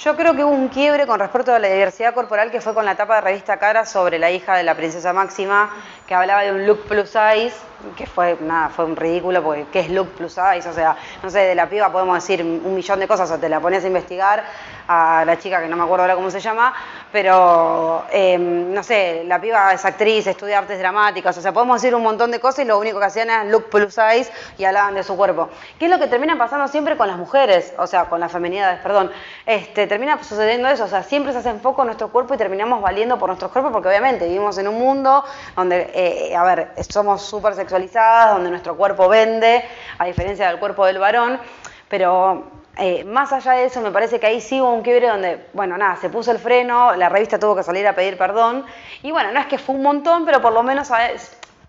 Yo 0.03 0.17
creo 0.17 0.35
que 0.35 0.43
hubo 0.43 0.55
un 0.55 0.69
quiebre 0.69 1.07
con 1.07 1.21
respecto 1.21 1.53
a 1.53 1.59
la 1.59 1.69
diversidad 1.69 2.15
corporal 2.15 2.51
que 2.51 2.63
fue 2.63 2.73
con 2.73 2.87
la 2.87 2.93
etapa 2.93 3.17
de 3.17 3.21
revista 3.21 3.59
Cara 3.59 3.85
sobre 3.85 4.19
la 4.19 4.31
hija 4.31 4.57
de 4.57 4.63
la 4.63 4.75
princesa 4.75 5.13
Máxima, 5.13 5.69
que 6.07 6.15
hablaba 6.15 6.41
de 6.41 6.53
un 6.53 6.67
look 6.67 6.85
plus 6.89 7.11
size, 7.11 7.53
que 7.97 8.07
fue 8.07 8.39
nada, 8.41 8.71
fue 8.71 8.87
un 8.87 8.97
ridículo, 8.97 9.43
porque 9.43 9.67
¿qué 9.71 9.81
es 9.81 9.91
look 9.91 10.09
plus 10.09 10.33
size? 10.33 10.67
O 10.67 10.73
sea, 10.73 10.97
no 11.23 11.29
sé, 11.29 11.41
de 11.41 11.55
la 11.55 11.69
piba 11.69 11.93
podemos 11.93 12.15
decir 12.15 12.43
un 12.43 12.75
millón 12.75 12.99
de 12.99 13.07
cosas, 13.07 13.31
o 13.31 13.39
te 13.39 13.51
la 13.51 13.61
pones 13.61 13.85
a 13.85 13.89
investigar 13.89 14.43
a 14.89 15.23
la 15.25 15.39
chica 15.39 15.61
que 15.61 15.69
no 15.69 15.77
me 15.77 15.85
acuerdo 15.85 16.05
ahora 16.05 16.17
cómo 16.17 16.31
se 16.31 16.41
llama, 16.41 16.75
pero 17.13 18.05
em, 18.11 18.73
no 18.73 18.83
sé, 18.83 19.23
la 19.27 19.41
piba 19.41 19.73
es 19.73 19.85
actriz, 19.85 20.27
estudia 20.27 20.59
artes 20.59 20.79
dramáticas, 20.79 21.37
o 21.39 21.41
sea, 21.41 21.53
podemos 21.53 21.81
decir 21.81 21.95
un 21.95 22.03
montón 22.03 22.31
de 22.31 22.41
cosas 22.41 22.65
y 22.65 22.65
lo 22.65 22.79
único 22.79 22.99
que 22.99 23.05
hacían 23.05 23.31
era 23.31 23.45
look 23.45 23.69
plus 23.69 23.95
size 23.95 24.33
y 24.59 24.65
hablaban 24.65 24.95
de 24.95 25.05
su 25.05 25.17
cuerpo. 25.17 25.49
¿Qué 25.79 25.85
es 25.85 25.91
lo 25.91 25.99
que 25.99 26.07
termina 26.07 26.37
pasando 26.37 26.67
siempre 26.69 26.97
con 26.97 27.07
las 27.07 27.19
mujeres? 27.19 27.73
O 27.79 27.87
sea, 27.87 28.07
con 28.07 28.19
las 28.19 28.33
feminidades, 28.33 28.81
perdón. 28.81 29.13
Este, 29.47 29.87
termina 29.91 30.23
sucediendo 30.23 30.69
eso, 30.69 30.85
o 30.85 30.87
sea, 30.87 31.03
siempre 31.03 31.33
se 31.33 31.39
hace 31.41 31.49
enfoco 31.49 31.83
en 31.83 31.87
nuestro 31.87 32.13
cuerpo 32.13 32.33
y 32.33 32.37
terminamos 32.37 32.81
valiendo 32.81 33.19
por 33.19 33.29
nuestros 33.29 33.51
cuerpos 33.51 33.73
porque 33.73 33.89
obviamente 33.89 34.25
vivimos 34.25 34.57
en 34.57 34.69
un 34.69 34.79
mundo 34.79 35.25
donde, 35.57 35.91
eh, 35.93 36.37
a 36.37 36.45
ver, 36.45 36.71
somos 36.89 37.23
súper 37.23 37.55
sexualizadas, 37.55 38.35
donde 38.35 38.51
nuestro 38.51 38.77
cuerpo 38.77 39.09
vende, 39.09 39.65
a 39.99 40.05
diferencia 40.05 40.47
del 40.47 40.61
cuerpo 40.61 40.87
del 40.87 41.01
varón, 41.01 41.41
pero 41.89 42.45
eh, 42.79 43.03
más 43.03 43.33
allá 43.33 43.55
de 43.55 43.65
eso, 43.65 43.81
me 43.81 43.91
parece 43.91 44.21
que 44.21 44.27
ahí 44.27 44.41
sí 44.41 44.61
hubo 44.61 44.73
un 44.73 44.83
quiebre 44.83 45.09
donde, 45.09 45.49
bueno, 45.55 45.77
nada, 45.77 45.97
se 45.97 46.09
puso 46.09 46.31
el 46.31 46.39
freno, 46.39 46.95
la 46.95 47.09
revista 47.09 47.41
tuvo 47.41 47.57
que 47.57 47.65
salir 47.65 47.85
a 47.89 47.97
pedir 47.97 48.17
perdón. 48.17 48.65
Y 49.03 49.11
bueno, 49.11 49.33
no 49.33 49.41
es 49.41 49.47
que 49.47 49.59
fue 49.59 49.75
un 49.75 49.83
montón, 49.83 50.25
pero 50.25 50.41
por 50.41 50.53
lo 50.53 50.63
menos 50.63 50.93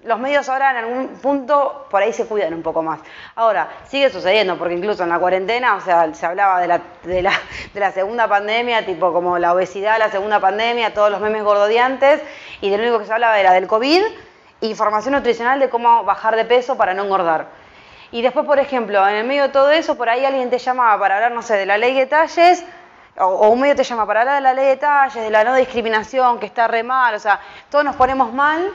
los 0.04 0.20
medios 0.20 0.50
ahora 0.50 0.72
en 0.72 0.78
algún 0.78 1.08
punto 1.22 1.86
por 1.90 2.02
ahí 2.02 2.12
se 2.12 2.26
cuidan 2.26 2.54
un 2.54 2.64
poco 2.64 2.82
más. 2.82 3.00
Ahora, 3.36 3.70
sigue 3.88 4.10
sucediendo, 4.10 4.58
porque 4.58 4.74
incluso 4.74 5.04
en 5.04 5.10
la 5.10 5.20
cuarentena, 5.20 5.76
o 5.76 5.82
sea, 5.82 6.14
se 6.14 6.26
hablaba 6.26 6.60
de 6.60 6.68
la, 6.68 6.82
de 7.04 7.22
la, 7.22 7.32
de 7.74 7.80
la 7.80 7.92
segunda 7.92 8.28
pandemia, 8.28 8.86
tipo 8.86 9.14
como 9.14 9.38
la 9.38 9.54
obesidad, 9.54 10.00
la 10.00 10.10
segunda 10.10 10.40
pandemia, 10.40 10.94
todos 10.94 11.12
los 11.12 11.22
memes 11.22 11.44
gordodiantes, 11.44 12.22
y 12.62 12.70
de 12.70 12.78
lo 12.78 12.84
único 12.84 13.00
que 13.00 13.06
se 13.06 13.14
hablaba 13.14 13.40
era 13.40 13.54
del 13.54 13.68
COVID, 13.68 14.02
información 14.62 15.14
nutricional 15.14 15.60
de 15.60 15.70
cómo 15.70 16.04
bajar 16.04 16.36
de 16.36 16.46
peso 16.46 16.78
para 16.78 16.94
no 16.94 17.04
engordar. 17.04 17.48
Y 18.12 18.22
después, 18.22 18.46
por 18.46 18.60
ejemplo, 18.60 19.08
en 19.08 19.16
el 19.16 19.26
medio 19.26 19.44
de 19.44 19.50
todo 19.50 19.72
eso, 19.72 19.98
por 19.98 20.10
ahí 20.10 20.26
alguien 20.26 20.50
te 20.50 20.58
llamaba 20.58 21.00
para 21.00 21.16
hablar, 21.16 21.32
no 21.32 21.42
sé, 21.42 21.56
de 21.56 21.66
la 21.66 21.78
ley 21.78 21.94
de 21.94 22.08
talles, 22.08 22.66
o, 23.18 23.50
un 23.50 23.60
medio 23.60 23.76
te 23.76 23.84
llama 23.84 24.06
para 24.06 24.22
hablar 24.22 24.36
de 24.36 24.42
la 24.42 24.54
ley 24.54 24.66
de 24.66 24.78
talles, 24.78 25.24
de 25.24 25.30
la 25.30 25.44
no 25.44 25.56
discriminación, 25.56 26.40
que 26.40 26.48
está 26.48 26.68
re 26.68 26.84
mal, 26.84 27.14
o 27.14 27.20
sea, 27.20 27.40
todos 27.70 27.86
nos 27.86 27.96
ponemos 27.96 28.34
mal 28.34 28.72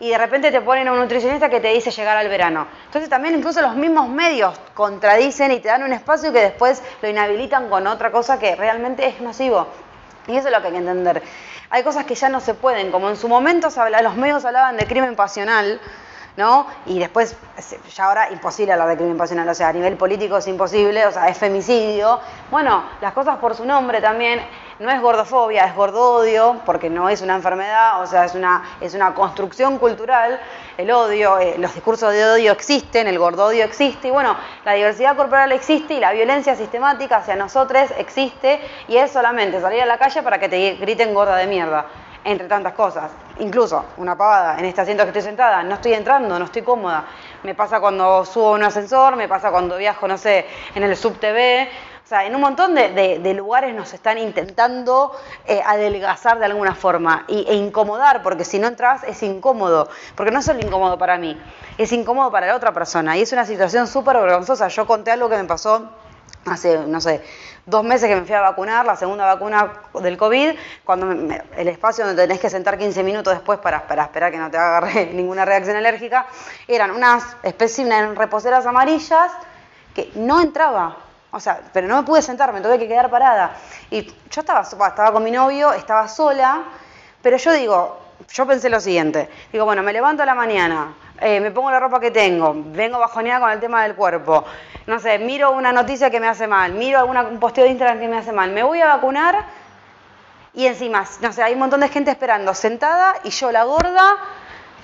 y 0.00 0.10
de 0.10 0.18
repente 0.18 0.50
te 0.50 0.60
ponen 0.60 0.88
a 0.88 0.92
un 0.92 0.98
nutricionista 0.98 1.48
que 1.48 1.60
te 1.60 1.68
dice 1.68 1.90
llegar 1.90 2.16
al 2.16 2.28
verano. 2.28 2.66
Entonces 2.86 3.08
también 3.08 3.34
incluso 3.34 3.62
los 3.62 3.74
mismos 3.76 4.08
medios 4.08 4.58
contradicen 4.74 5.52
y 5.52 5.60
te 5.60 5.68
dan 5.68 5.82
un 5.82 5.92
espacio 5.92 6.32
que 6.32 6.40
después 6.40 6.82
lo 7.02 7.08
inhabilitan 7.08 7.68
con 7.68 7.86
otra 7.86 8.10
cosa 8.10 8.38
que 8.38 8.56
realmente 8.56 9.06
es 9.06 9.20
nocivo. 9.20 9.66
Y 10.26 10.36
eso 10.36 10.48
es 10.48 10.54
lo 10.54 10.60
que 10.60 10.66
hay 10.66 10.72
que 10.72 10.78
entender. 10.78 11.22
Hay 11.70 11.82
cosas 11.82 12.04
que 12.04 12.14
ya 12.14 12.28
no 12.28 12.40
se 12.40 12.54
pueden, 12.54 12.90
como 12.90 13.08
en 13.08 13.16
su 13.16 13.28
momento 13.28 13.68
los 14.02 14.16
medios 14.16 14.44
hablaban 14.44 14.76
de 14.76 14.86
crimen 14.86 15.16
pasional, 15.16 15.80
¿no? 16.36 16.66
Y 16.86 16.98
después, 16.98 17.36
ya 17.94 18.04
ahora 18.04 18.30
imposible 18.30 18.72
hablar 18.72 18.88
de 18.88 18.96
crimen 18.96 19.16
pasional, 19.16 19.48
o 19.48 19.54
sea, 19.54 19.68
a 19.68 19.72
nivel 19.72 19.96
político 19.96 20.36
es 20.36 20.46
imposible, 20.46 21.06
o 21.06 21.12
sea, 21.12 21.28
es 21.28 21.38
femicidio. 21.38 22.20
Bueno, 22.50 22.84
las 23.00 23.12
cosas 23.12 23.38
por 23.38 23.54
su 23.54 23.64
nombre 23.64 24.00
también, 24.00 24.40
no 24.78 24.90
es 24.90 25.00
gordofobia, 25.00 25.64
es 25.64 25.74
gordodio, 25.74 26.60
porque 26.66 26.90
no 26.90 27.08
es 27.08 27.22
una 27.22 27.36
enfermedad, 27.36 28.02
o 28.02 28.06
sea, 28.06 28.26
es 28.26 28.34
una, 28.34 28.62
es 28.80 28.92
una 28.94 29.14
construcción 29.14 29.78
cultural. 29.78 30.38
El 30.76 30.90
odio, 30.90 31.38
eh, 31.38 31.54
los 31.56 31.74
discursos 31.74 32.12
de 32.12 32.24
odio 32.24 32.52
existen, 32.52 33.06
el 33.06 33.18
gordodio 33.18 33.64
existe, 33.64 34.08
y 34.08 34.10
bueno, 34.10 34.36
la 34.64 34.74
diversidad 34.74 35.16
corporal 35.16 35.52
existe 35.52 35.94
y 35.94 36.00
la 36.00 36.12
violencia 36.12 36.54
sistemática 36.54 37.16
hacia 37.16 37.36
nosotros 37.36 37.90
existe, 37.96 38.60
y 38.88 38.98
es 38.98 39.10
solamente 39.10 39.60
salir 39.62 39.82
a 39.82 39.86
la 39.86 39.96
calle 39.96 40.22
para 40.22 40.38
que 40.38 40.50
te 40.50 40.74
griten 40.74 41.14
gorda 41.14 41.36
de 41.36 41.46
mierda 41.46 41.86
entre 42.26 42.48
tantas 42.48 42.74
cosas. 42.74 43.10
Incluso 43.38 43.84
una 43.96 44.16
pavada, 44.18 44.58
en 44.58 44.64
este 44.64 44.80
asiento 44.80 45.04
que 45.04 45.10
estoy 45.10 45.22
sentada, 45.22 45.62
no 45.62 45.76
estoy 45.76 45.94
entrando, 45.94 46.38
no 46.38 46.44
estoy 46.44 46.62
cómoda. 46.62 47.04
Me 47.44 47.54
pasa 47.54 47.80
cuando 47.80 48.24
subo 48.24 48.52
un 48.52 48.64
ascensor, 48.64 49.16
me 49.16 49.28
pasa 49.28 49.50
cuando 49.50 49.76
viajo, 49.76 50.08
no 50.08 50.18
sé, 50.18 50.44
en 50.74 50.82
el 50.82 50.96
subtv. 50.96 51.68
O 52.04 52.08
sea, 52.08 52.24
en 52.24 52.34
un 52.34 52.40
montón 52.40 52.74
de, 52.74 53.34
lugares 53.34 53.74
nos 53.74 53.92
están 53.92 54.18
intentando 54.18 55.12
eh, 55.44 55.60
adelgazar 55.64 56.38
de 56.38 56.44
alguna 56.44 56.74
forma 56.74 57.24
e 57.28 57.54
incomodar, 57.54 58.22
porque 58.22 58.44
si 58.44 58.60
no 58.60 58.68
entras 58.68 59.02
es 59.04 59.22
incómodo, 59.24 59.88
porque 60.14 60.30
no 60.30 60.38
es 60.38 60.44
solo 60.44 60.60
incómodo 60.60 60.98
para 60.98 61.18
mí, 61.18 61.36
es 61.78 61.92
incómodo 61.92 62.30
para 62.30 62.46
la 62.46 62.54
otra 62.54 62.72
persona. 62.72 63.16
Y 63.16 63.22
es 63.22 63.32
una 63.32 63.44
situación 63.44 63.88
súper 63.88 64.16
vergonzosa. 64.18 64.68
Yo 64.68 64.86
conté 64.86 65.10
algo 65.10 65.28
que 65.28 65.36
me 65.36 65.44
pasó 65.44 65.90
hace, 66.46 66.78
no 66.86 67.00
sé, 67.00 67.22
dos 67.66 67.84
meses 67.84 68.08
que 68.08 68.14
me 68.14 68.24
fui 68.24 68.34
a 68.34 68.40
vacunar, 68.40 68.86
la 68.86 68.96
segunda 68.96 69.26
vacuna 69.26 69.72
del 70.00 70.16
COVID, 70.16 70.54
cuando 70.84 71.10
el 71.10 71.68
espacio 71.68 72.06
donde 72.06 72.22
tenés 72.22 72.40
que 72.40 72.48
sentar 72.48 72.78
15 72.78 73.02
minutos 73.02 73.34
después 73.34 73.58
para, 73.58 73.78
esperar 73.78 74.30
que 74.30 74.38
no 74.38 74.50
te 74.50 74.56
agarre 74.56 75.06
ninguna 75.12 75.44
reacción 75.44 75.76
alérgica, 75.76 76.26
eran 76.68 76.92
unas 76.92 77.36
especies, 77.42 77.88
de 77.88 78.14
reposeras 78.14 78.64
amarillas 78.66 79.32
que 79.94 80.10
no 80.14 80.40
entraba. 80.40 80.98
O 81.32 81.40
sea, 81.40 81.60
pero 81.72 81.86
no 81.86 81.96
me 81.96 82.02
pude 82.04 82.22
sentar, 82.22 82.52
me 82.52 82.60
tuve 82.60 82.78
que 82.78 82.88
quedar 82.88 83.10
parada. 83.10 83.56
Y 83.90 84.02
yo 84.04 84.40
estaba, 84.40 84.62
estaba 84.62 85.12
con 85.12 85.22
mi 85.22 85.30
novio, 85.30 85.72
estaba 85.72 86.08
sola, 86.08 86.62
pero 87.20 87.36
yo 87.36 87.52
digo, 87.52 87.98
yo 88.32 88.46
pensé 88.46 88.70
lo 88.70 88.80
siguiente, 88.80 89.28
digo, 89.52 89.64
bueno, 89.64 89.82
me 89.82 89.92
levanto 89.92 90.22
a 90.22 90.26
la 90.26 90.34
mañana, 90.34 90.94
eh, 91.20 91.40
me 91.40 91.50
pongo 91.50 91.70
la 91.70 91.80
ropa 91.80 92.00
que 92.00 92.10
tengo, 92.10 92.54
vengo 92.54 92.98
bajoneada 92.98 93.40
con 93.40 93.50
el 93.50 93.60
tema 93.60 93.82
del 93.82 93.94
cuerpo, 93.94 94.44
no 94.86 94.98
sé, 94.98 95.18
miro 95.18 95.52
una 95.52 95.72
noticia 95.72 96.10
que 96.10 96.20
me 96.20 96.28
hace 96.28 96.46
mal, 96.46 96.72
miro 96.72 96.98
alguna, 96.98 97.22
un 97.22 97.38
posteo 97.40 97.64
de 97.64 97.70
Instagram 97.70 98.00
que 98.00 98.08
me 98.08 98.18
hace 98.18 98.32
mal, 98.32 98.50
me 98.50 98.62
voy 98.62 98.80
a 98.80 98.86
vacunar 98.86 99.44
y 100.54 100.66
encima, 100.66 101.04
no 101.20 101.32
sé, 101.32 101.42
hay 101.42 101.54
un 101.54 101.60
montón 101.60 101.80
de 101.80 101.88
gente 101.88 102.10
esperando 102.10 102.54
sentada 102.54 103.16
y 103.24 103.30
yo 103.30 103.52
la 103.52 103.64
gorda 103.64 104.16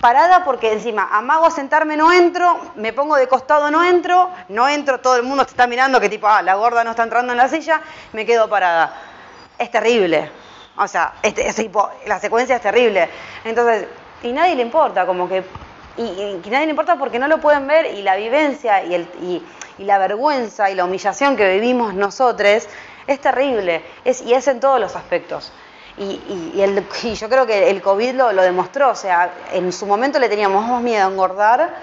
parada 0.03 0.43
porque 0.45 0.73
encima 0.73 1.09
amago 1.13 1.49
sentarme, 1.51 1.97
no 1.97 2.13
entro, 2.13 2.59
me 2.75 2.93
pongo 2.93 3.15
de 3.15 3.29
costado, 3.29 3.71
no 3.71 3.85
entro, 3.85 4.31
no 4.49 4.69
entro, 4.69 4.99
todo 5.01 5.15
el 5.17 5.23
mundo 5.23 5.45
está 5.45 5.69
mirando 5.69 6.01
que 6.01 6.09
tipo, 6.09 6.27
ah, 6.27 6.43
la 6.43 6.57
gorda 6.57 6.83
no 6.83 6.91
está 6.91 7.05
entrando 7.05 7.33
en 7.33 7.39
la 7.39 7.49
silla, 7.49 7.81
me 8.13 8.27
quedo 8.27 8.49
parada. 8.49 8.93
Es 9.57 9.71
terrible. 9.71 10.29
O 10.77 10.89
sea, 10.89 11.15
este, 11.23 11.53
tipo, 11.53 11.89
la 12.07 12.19
secuencia 12.19 12.57
es 12.57 12.63
terrible. 12.63 13.09
Entonces, 13.45 13.87
y 14.25 14.33
nadie 14.33 14.57
le 14.57 14.63
importa, 14.63 15.07
como 15.07 15.29
que, 15.29 15.45
y, 15.97 16.03
y, 16.03 16.51
nadie 16.51 16.67
le 16.67 16.71
importa 16.71 16.97
porque 16.97 17.19
no 17.19 17.29
lo 17.29 17.39
pueden 17.39 17.67
ver 17.67 17.87
y 17.95 18.03
la 18.03 18.17
vivencia 18.17 18.85
y, 18.85 18.95
el, 18.95 19.03
y, 19.23 19.43
y 19.79 19.85
la 19.85 19.99
vergüenza 19.99 20.71
y 20.71 20.75
la 20.75 20.85
humillación 20.85 21.37
que 21.37 21.49
vivimos 21.53 21.95
nosotros 21.95 22.69
es 23.07 23.21
terrible 23.21 23.85
es, 24.05 24.23
y 24.23 24.35
es 24.35 24.47
en 24.49 24.61
todos 24.61 24.81
los 24.81 24.97
aspectos. 24.97 25.53
Y, 25.99 26.61
el, 26.61 26.87
yo 27.15 27.29
creo 27.29 27.47
que 27.47 27.69
el 27.69 27.83
COVID 27.83 28.15
lo, 28.15 28.33
lo, 28.33 28.43
demostró, 28.43 28.91
o 28.91 28.95
sea, 28.95 29.31
en 29.53 29.73
su 29.73 29.87
momento 29.87 30.19
le 30.19 30.29
teníamos 30.29 30.67
más 30.67 30.83
miedo 30.83 31.07
a 31.07 31.11
engordar 31.11 31.75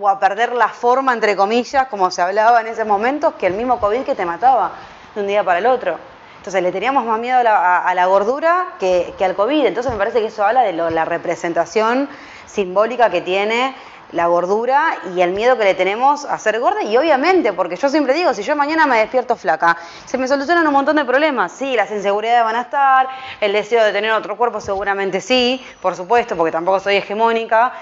o 0.00 0.08
a 0.08 0.20
perder 0.20 0.52
la 0.52 0.68
forma, 0.68 1.12
entre 1.12 1.34
comillas, 1.34 1.88
como 1.88 2.10
se 2.10 2.22
hablaba 2.22 2.60
en 2.60 2.68
ese 2.68 2.84
momento, 2.84 3.36
que 3.36 3.46
el 3.48 3.54
mismo 3.54 3.80
COVID 3.80 4.02
que 4.02 4.14
te 4.14 4.24
mataba 4.24 4.72
de 5.14 5.20
un 5.20 5.26
día 5.26 5.42
para 5.42 5.58
el 5.58 5.66
otro. 5.66 5.98
Entonces 6.36 6.62
le 6.62 6.70
teníamos 6.70 7.04
más 7.04 7.18
miedo 7.18 7.40
a 7.40 7.92
la, 7.94 8.06
gordura 8.06 8.68
que, 8.78 9.12
al 9.20 9.34
COVID. 9.34 9.66
Entonces 9.66 9.90
me 9.90 9.98
parece 9.98 10.20
que 10.20 10.26
eso 10.26 10.44
habla 10.44 10.62
de 10.62 10.72
la 10.72 11.04
representación 11.04 12.08
simbólica 12.48 13.10
que 13.10 13.20
tiene 13.20 13.74
la 14.12 14.26
gordura 14.26 14.96
y 15.14 15.20
el 15.20 15.32
miedo 15.32 15.58
que 15.58 15.64
le 15.64 15.74
tenemos 15.74 16.24
a 16.24 16.38
ser 16.38 16.58
gorda 16.60 16.82
y 16.82 16.96
obviamente, 16.96 17.52
porque 17.52 17.76
yo 17.76 17.88
siempre 17.88 18.14
digo, 18.14 18.32
si 18.32 18.42
yo 18.42 18.56
mañana 18.56 18.86
me 18.86 18.98
despierto 18.98 19.36
flaca, 19.36 19.76
se 20.06 20.16
me 20.16 20.26
solucionan 20.26 20.66
un 20.66 20.72
montón 20.72 20.96
de 20.96 21.04
problemas, 21.04 21.52
sí, 21.52 21.76
las 21.76 21.90
inseguridades 21.90 22.42
van 22.42 22.56
a 22.56 22.62
estar, 22.62 23.08
el 23.40 23.52
deseo 23.52 23.84
de 23.84 23.92
tener 23.92 24.10
otro 24.12 24.36
cuerpo 24.36 24.60
seguramente 24.60 25.20
sí, 25.20 25.62
por 25.82 25.94
supuesto, 25.94 26.36
porque 26.36 26.52
tampoco 26.52 26.80
soy 26.80 26.96
hegemónica, 26.96 27.72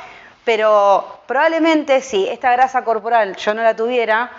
pero 0.44 1.20
probablemente 1.26 2.00
si 2.00 2.28
esta 2.28 2.50
grasa 2.52 2.82
corporal 2.82 3.36
yo 3.36 3.54
no 3.54 3.62
la 3.62 3.76
tuviera, 3.76 4.30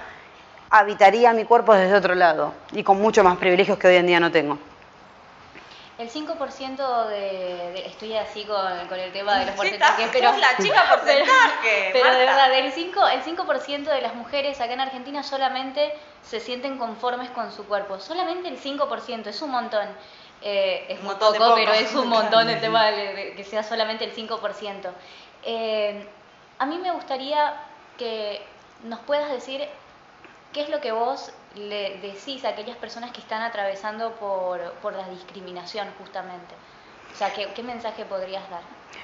habitaría 0.70 1.32
mi 1.32 1.46
cuerpo 1.46 1.74
desde 1.74 1.96
otro 1.96 2.16
lado 2.16 2.54
y 2.74 2.84
con 2.84 3.00
mucho 3.02 3.24
más 3.24 3.38
privilegios 3.38 3.78
que 3.78 3.88
hoy 3.88 3.96
en 3.96 4.08
día 4.08 4.20
no 4.20 4.32
tengo. 4.32 4.58
El 5.98 6.12
5% 6.12 7.08
de, 7.08 7.88
Estoy 7.88 8.16
así 8.16 8.46
con, 8.46 9.00
el 9.00 9.12
tema 9.12 9.40
de 9.40 9.48
los 9.48 9.56
porcentajes, 9.56 10.10
pero. 10.14 10.32
la 10.38 10.56
chica 10.58 10.86
porcentaje. 10.90 11.90
Pero, 11.92 12.12
de 12.12 12.18
verdad, 12.18 12.54
el 12.54 12.72
5%, 12.72 13.14
el 13.14 13.24
5 13.24 13.92
de 13.92 14.02
las 14.02 14.14
mujeres 14.14 14.62
acá 14.62 14.74
en 14.74 14.82
Argentina 14.82 15.24
solamente 15.24 15.94
se 16.22 16.40
sienten 16.40 16.78
conformes 16.78 17.32
con 17.32 17.52
su 17.52 17.66
cuerpo. 17.66 18.00
Solamente 18.00 18.48
el 18.48 18.62
5%, 18.62 19.26
es 19.26 19.42
un 19.42 19.50
montón. 19.50 19.88
Eh, 20.44 20.86
es 20.90 21.02
muy 21.02 21.16
poco, 21.16 21.56
pero 21.56 21.74
es 21.74 21.94
un 21.96 22.10
montón 22.10 22.48
el 22.48 22.62
tema 22.62 22.92
de, 22.92 23.34
que 23.36 23.44
sea 23.44 23.64
solamente 23.64 24.06
el 24.06 24.16
5%. 24.16 24.92
Eh, 25.44 26.08
a 26.60 26.66
mí 26.68 26.78
me 26.78 26.92
gustaría 26.92 27.56
que 27.98 28.46
nos 28.84 29.00
puedas 29.00 29.32
decir 29.32 29.68
qué 30.54 30.62
es 30.62 30.70
lo 30.70 30.80
que 30.80 30.92
vos 30.92 31.32
le 31.58 31.98
decís 32.00 32.46
a 32.46 32.50
aquellas 32.50 32.78
personas 32.78 33.12
que 33.12 33.22
están 33.22 33.42
atravesando 33.42 34.12
por, 34.16 34.60
por 34.82 34.94
la 34.94 35.08
discriminación 35.10 35.88
justamente? 36.00 36.56
O 37.14 37.18
sea, 37.18 37.32
¿qué, 37.34 37.64
mensaje 37.64 38.06
podrías 38.06 38.48
dar? 38.50 38.62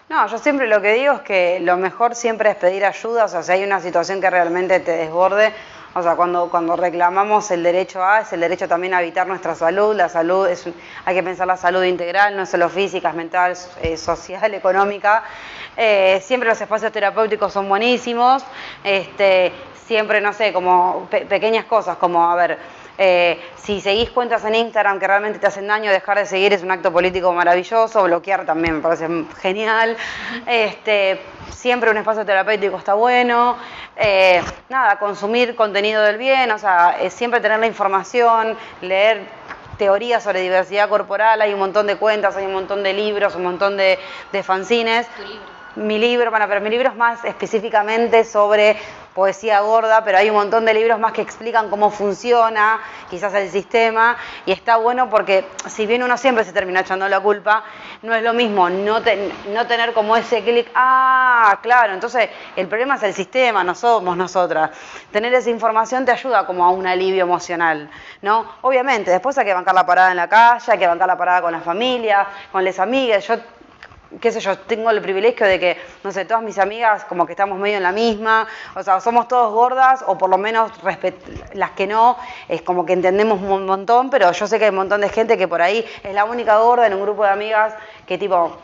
No, 0.07 0.27
yo 0.27 0.37
siempre 0.37 0.67
lo 0.67 0.81
que 0.81 0.93
digo 0.93 1.13
es 1.13 1.21
que 1.21 1.59
lo 1.61 1.77
mejor 1.77 2.13
siempre 2.13 2.51
es 2.51 2.55
pedir 2.57 2.85
ayuda, 2.85 3.25
o 3.25 3.27
sea, 3.27 3.41
si 3.41 3.51
hay 3.53 3.63
una 3.63 3.79
situación 3.79 4.21
que 4.21 4.29
realmente 4.29 4.79
te 4.81 4.91
desborde, 4.91 5.51
o 5.95 6.03
sea, 6.03 6.15
cuando, 6.15 6.49
cuando 6.49 6.75
reclamamos 6.75 7.49
el 7.51 7.63
derecho 7.63 8.03
a, 8.03 8.21
es 8.21 8.33
el 8.33 8.41
derecho 8.41 8.67
también 8.67 8.93
a 8.93 9.01
evitar 9.01 9.27
nuestra 9.27 9.55
salud, 9.55 9.95
la 9.95 10.09
salud, 10.09 10.47
es, 10.47 10.67
hay 11.05 11.15
que 11.15 11.23
pensar 11.23 11.47
la 11.47 11.57
salud 11.57 11.83
integral, 11.83 12.37
no 12.37 12.45
solo 12.45 12.69
física, 12.69 13.09
es 13.09 13.15
mental, 13.15 13.57
eh, 13.81 13.97
social, 13.97 14.53
económica. 14.55 15.23
Eh, 15.75 16.21
siempre 16.23 16.49
los 16.49 16.61
espacios 16.61 16.91
terapéuticos 16.91 17.51
son 17.51 17.67
buenísimos, 17.67 18.43
este, 18.83 19.51
siempre, 19.85 20.21
no 20.21 20.33
sé, 20.33 20.53
como 20.53 21.07
pequeñas 21.09 21.65
cosas, 21.65 21.97
como, 21.97 22.29
a 22.29 22.35
ver, 22.35 22.57
eh, 22.97 23.39
si 23.55 23.81
seguís 23.81 24.11
cuentas 24.11 24.45
en 24.45 24.55
Instagram 24.55 24.99
que 24.99 25.07
realmente 25.07 25.39
te 25.39 25.47
hacen 25.47 25.67
daño, 25.67 25.91
dejar 25.91 26.17
de 26.17 26.25
seguir 26.25 26.53
es 26.53 26.61
un 26.61 26.71
acto 26.71 26.91
político 26.91 27.33
maravilloso, 27.33 28.03
bloquear 28.03 28.45
también 28.45 28.75
me 28.75 28.81
parece 28.81 29.07
genial. 29.41 29.97
Este, 30.45 31.19
siempre 31.49 31.89
un 31.89 31.97
espacio 31.97 32.25
terapéutico 32.25 32.77
está 32.77 32.93
bueno. 32.93 33.57
Eh, 33.95 34.41
nada, 34.69 34.99
consumir 34.99 35.55
contenido 35.55 36.03
del 36.03 36.17
bien, 36.17 36.51
o 36.51 36.59
sea, 36.59 36.97
siempre 37.09 37.39
tener 37.41 37.59
la 37.59 37.67
información, 37.67 38.57
leer 38.81 39.21
teorías 39.77 40.23
sobre 40.23 40.41
diversidad 40.41 40.87
corporal, 40.87 41.41
hay 41.41 41.53
un 41.53 41.59
montón 41.59 41.87
de 41.87 41.95
cuentas, 41.95 42.35
hay 42.35 42.45
un 42.45 42.53
montón 42.53 42.83
de 42.83 42.93
libros, 42.93 43.35
un 43.35 43.43
montón 43.43 43.75
de, 43.75 43.97
de 44.31 44.43
fanzines. 44.43 45.07
Mi 45.75 45.97
libro, 45.97 46.29
bueno, 46.29 46.45
pero 46.47 46.61
mi 46.61 46.69
libro 46.69 46.89
es 46.89 46.95
más 46.95 47.25
específicamente 47.25 48.23
sobre 48.23 48.77
poesía 49.13 49.61
gorda, 49.61 50.03
pero 50.03 50.17
hay 50.17 50.29
un 50.29 50.35
montón 50.35 50.65
de 50.65 50.73
libros 50.73 50.99
más 50.99 51.13
que 51.13 51.21
explican 51.21 51.69
cómo 51.69 51.91
funciona 51.91 52.79
quizás 53.09 53.33
el 53.35 53.49
sistema 53.49 54.17
y 54.45 54.51
está 54.51 54.77
bueno 54.77 55.09
porque 55.09 55.45
si 55.67 55.85
bien 55.85 56.03
uno 56.03 56.17
siempre 56.17 56.43
se 56.43 56.51
termina 56.51 56.81
echando 56.81 57.07
la 57.07 57.19
culpa, 57.19 57.63
no 58.01 58.13
es 58.15 58.23
lo 58.23 58.33
mismo 58.33 58.69
no, 58.69 58.99
no 59.49 59.67
tener 59.67 59.93
como 59.93 60.15
ese 60.15 60.43
clic, 60.43 60.69
ah, 60.75 61.59
claro, 61.61 61.93
entonces 61.93 62.29
el 62.55 62.67
problema 62.67 62.95
es 62.95 63.03
el 63.03 63.13
sistema, 63.13 63.63
no 63.63 63.75
somos 63.75 64.17
nosotras. 64.17 64.71
Tener 65.11 65.33
esa 65.33 65.49
información 65.49 66.05
te 66.05 66.11
ayuda 66.11 66.45
como 66.45 66.65
a 66.65 66.69
un 66.69 66.87
alivio 66.87 67.23
emocional, 67.23 67.89
¿no? 68.21 68.45
Obviamente, 68.61 69.11
después 69.11 69.37
hay 69.37 69.45
que 69.45 69.53
bancar 69.53 69.75
la 69.75 69.85
parada 69.85 70.11
en 70.11 70.17
la 70.17 70.27
calle, 70.27 70.71
hay 70.71 70.77
que 70.77 70.87
bancar 70.87 71.07
la 71.07 71.17
parada 71.17 71.41
con 71.41 71.51
la 71.51 71.61
familia, 71.61 72.27
con 72.51 72.63
las 72.63 72.79
amigas. 72.79 73.27
Yo 73.27 73.35
qué 74.19 74.31
sé 74.31 74.39
yo, 74.39 74.57
tengo 74.57 74.89
el 74.89 75.01
privilegio 75.01 75.45
de 75.45 75.59
que, 75.59 75.77
no 76.03 76.11
sé, 76.11 76.25
todas 76.25 76.43
mis 76.43 76.57
amigas 76.57 77.03
como 77.05 77.25
que 77.25 77.33
estamos 77.33 77.57
medio 77.59 77.77
en 77.77 77.83
la 77.83 77.91
misma, 77.91 78.47
o 78.75 78.83
sea, 78.83 78.99
somos 78.99 79.27
todos 79.27 79.53
gordas, 79.53 80.03
o 80.07 80.17
por 80.17 80.29
lo 80.29 80.37
menos 80.37 80.71
las 81.53 81.71
que 81.71 81.87
no, 81.87 82.17
es 82.47 82.61
como 82.61 82.85
que 82.85 82.93
entendemos 82.93 83.41
un 83.41 83.65
montón, 83.65 84.09
pero 84.09 84.31
yo 84.31 84.47
sé 84.47 84.59
que 84.59 84.65
hay 84.65 84.69
un 84.71 84.77
montón 84.77 85.01
de 85.01 85.09
gente 85.09 85.37
que 85.37 85.47
por 85.47 85.61
ahí 85.61 85.85
es 86.03 86.13
la 86.13 86.25
única 86.25 86.57
gorda 86.57 86.87
en 86.87 86.93
un 86.93 87.01
grupo 87.01 87.23
de 87.23 87.29
amigas 87.29 87.73
que 88.05 88.17
tipo, 88.17 88.57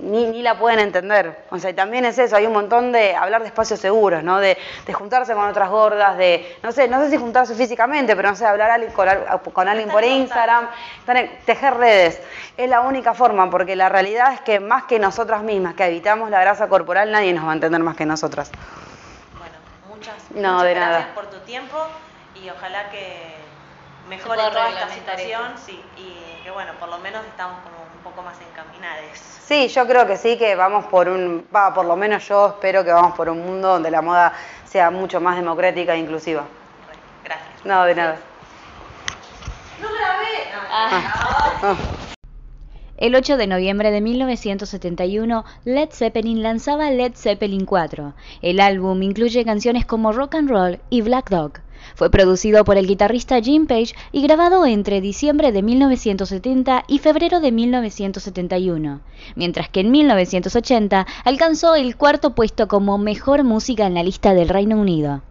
ni, 0.00 0.26
ni, 0.26 0.42
la 0.42 0.58
pueden 0.58 0.78
entender. 0.78 1.44
O 1.50 1.58
sea, 1.58 1.70
y 1.70 1.74
también 1.74 2.04
es 2.04 2.18
eso, 2.18 2.36
hay 2.36 2.46
un 2.46 2.52
montón 2.52 2.92
de 2.92 3.14
hablar 3.14 3.42
de 3.42 3.48
espacios 3.48 3.80
seguros, 3.80 4.22
¿no? 4.22 4.38
De, 4.38 4.56
de, 4.86 4.92
juntarse 4.92 5.34
con 5.34 5.46
otras 5.46 5.68
gordas, 5.68 6.16
de, 6.16 6.56
no 6.62 6.72
sé, 6.72 6.88
no 6.88 7.00
sé 7.00 7.10
si 7.10 7.16
juntarse 7.16 7.54
físicamente, 7.54 8.14
pero 8.16 8.30
no 8.30 8.36
sé, 8.36 8.46
hablar 8.46 8.80
con, 8.92 9.08
con 9.52 9.68
alguien 9.68 9.88
por 9.88 10.04
Instagram, 10.04 10.68
tejer 11.44 11.74
redes. 11.74 12.20
Es 12.56 12.68
la 12.68 12.80
única 12.80 13.14
forma, 13.14 13.50
porque 13.50 13.76
la 13.76 13.88
realidad 13.88 14.32
es 14.32 14.40
que 14.40 14.60
más 14.60 14.84
que 14.84 14.98
nosotras 14.98 15.42
mismas, 15.42 15.74
que 15.74 15.84
evitamos 15.84 16.30
la 16.30 16.40
grasa 16.40 16.68
corporal, 16.68 17.10
nadie 17.10 17.32
nos 17.32 17.46
va 17.46 17.50
a 17.50 17.54
entender 17.54 17.82
más 17.82 17.96
que 17.96 18.06
nosotras. 18.06 18.50
Bueno, 19.38 19.54
muchas, 19.88 20.14
no, 20.30 20.62
de 20.62 20.74
gracias 20.74 21.00
nada. 21.00 21.14
por 21.14 21.26
tu 21.26 21.38
tiempo 21.40 21.76
y 22.34 22.48
ojalá 22.50 22.90
que 22.90 23.36
mejore 24.08 24.42
toda 24.50 24.68
esta 24.70 24.88
situación 24.90 25.54
sí, 25.64 25.82
y 25.96 26.42
que 26.42 26.50
bueno, 26.50 26.72
por 26.78 26.88
lo 26.88 26.98
menos 26.98 27.24
estamos 27.26 27.58
como 27.62 27.87
poco 28.08 28.22
más 28.22 28.36
encaminadas. 28.40 29.18
Sí, 29.18 29.68
yo 29.68 29.86
creo 29.86 30.06
que 30.06 30.16
sí, 30.16 30.36
que 30.36 30.54
vamos 30.54 30.86
por 30.86 31.08
un, 31.08 31.46
va, 31.54 31.72
por 31.72 31.86
lo 31.86 31.96
menos 31.96 32.26
yo 32.28 32.48
espero 32.48 32.84
que 32.84 32.92
vamos 32.92 33.14
por 33.14 33.28
un 33.28 33.44
mundo 33.44 33.68
donde 33.68 33.90
la 33.90 34.02
moda 34.02 34.32
sea 34.64 34.90
mucho 34.90 35.20
más 35.20 35.36
democrática 35.36 35.94
e 35.94 35.98
inclusiva. 35.98 36.44
Gracias. 37.24 37.64
No, 37.64 37.84
de 37.84 37.94
nada. 37.94 38.16
No 39.80 39.88
grabé. 39.88 40.26
Ah. 40.70 41.60
Ah. 41.62 41.76
El 42.96 43.14
8 43.14 43.36
de 43.36 43.46
noviembre 43.46 43.92
de 43.92 44.00
1971, 44.00 45.44
Led 45.64 45.88
Zeppelin 45.92 46.42
lanzaba 46.42 46.90
Led 46.90 47.12
Zeppelin 47.14 47.64
4. 47.64 48.12
El 48.42 48.58
álbum 48.58 49.02
incluye 49.02 49.44
canciones 49.44 49.86
como 49.86 50.12
Rock 50.12 50.34
and 50.34 50.50
Roll 50.50 50.80
y 50.90 51.02
Black 51.02 51.30
Dog. 51.30 51.60
Fue 51.94 52.10
producido 52.10 52.64
por 52.64 52.76
el 52.76 52.86
guitarrista 52.86 53.40
Jim 53.40 53.66
Page 53.66 53.94
y 54.12 54.22
grabado 54.22 54.66
entre 54.66 55.00
diciembre 55.00 55.52
de 55.52 55.62
1970 55.62 56.84
y 56.88 56.98
febrero 56.98 57.40
de 57.40 57.52
1971, 57.52 59.00
mientras 59.34 59.68
que 59.68 59.80
en 59.80 59.90
1980 59.90 61.06
alcanzó 61.24 61.74
el 61.74 61.96
cuarto 61.96 62.34
puesto 62.34 62.68
como 62.68 62.98
mejor 62.98 63.44
música 63.44 63.86
en 63.86 63.94
la 63.94 64.02
lista 64.02 64.34
del 64.34 64.48
Reino 64.48 64.80
Unido. 64.80 65.22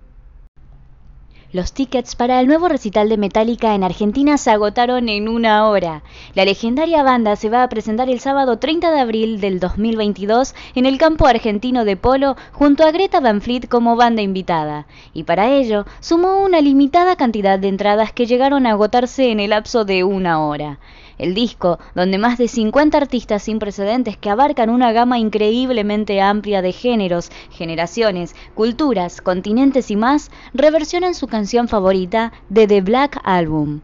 Los 1.53 1.71
tickets 1.71 2.17
para 2.17 2.41
el 2.41 2.47
nuevo 2.47 2.67
recital 2.67 3.07
de 3.07 3.15
Metallica 3.15 3.73
en 3.73 3.85
Argentina 3.85 4.37
se 4.37 4.51
agotaron 4.51 5.07
en 5.07 5.29
una 5.29 5.65
hora. 5.69 6.03
La 6.35 6.43
legendaria 6.43 7.03
banda 7.03 7.37
se 7.37 7.49
va 7.49 7.63
a 7.63 7.69
presentar 7.69 8.09
el 8.09 8.19
sábado 8.19 8.59
30 8.59 8.91
de 8.91 8.99
abril 8.99 9.39
del 9.39 9.61
2022 9.61 10.53
en 10.75 10.85
el 10.85 10.97
campo 10.97 11.25
argentino 11.25 11.85
de 11.85 11.95
polo 11.95 12.35
junto 12.51 12.83
a 12.83 12.91
Greta 12.91 13.21
Van 13.21 13.39
Fleet 13.39 13.69
como 13.69 13.95
banda 13.95 14.21
invitada, 14.21 14.87
y 15.13 15.23
para 15.23 15.49
ello 15.49 15.85
sumó 16.01 16.43
una 16.43 16.59
limitada 16.59 17.15
cantidad 17.15 17.57
de 17.57 17.69
entradas 17.69 18.11
que 18.11 18.25
llegaron 18.25 18.65
a 18.65 18.71
agotarse 18.71 19.31
en 19.31 19.39
el 19.39 19.51
lapso 19.51 19.85
de 19.85 20.03
una 20.03 20.45
hora. 20.45 20.79
El 21.17 21.33
disco, 21.33 21.79
donde 21.95 22.17
más 22.17 22.37
de 22.37 22.47
50 22.47 22.97
artistas 22.97 23.43
sin 23.43 23.59
precedentes 23.59 24.17
que 24.17 24.29
abarcan 24.29 24.69
una 24.69 24.91
gama 24.91 25.17
increíblemente 25.17 26.21
amplia 26.21 26.61
de 26.61 26.71
géneros, 26.71 27.31
generaciones, 27.49 28.35
culturas, 28.53 29.21
continentes 29.21 29.89
y 29.89 29.95
más, 29.95 30.29
reversionan 30.53 31.15
su 31.15 31.27
canción 31.27 31.67
favorita 31.67 32.33
de 32.49 32.67
The 32.67 32.81
Black 32.81 33.19
Album. 33.23 33.81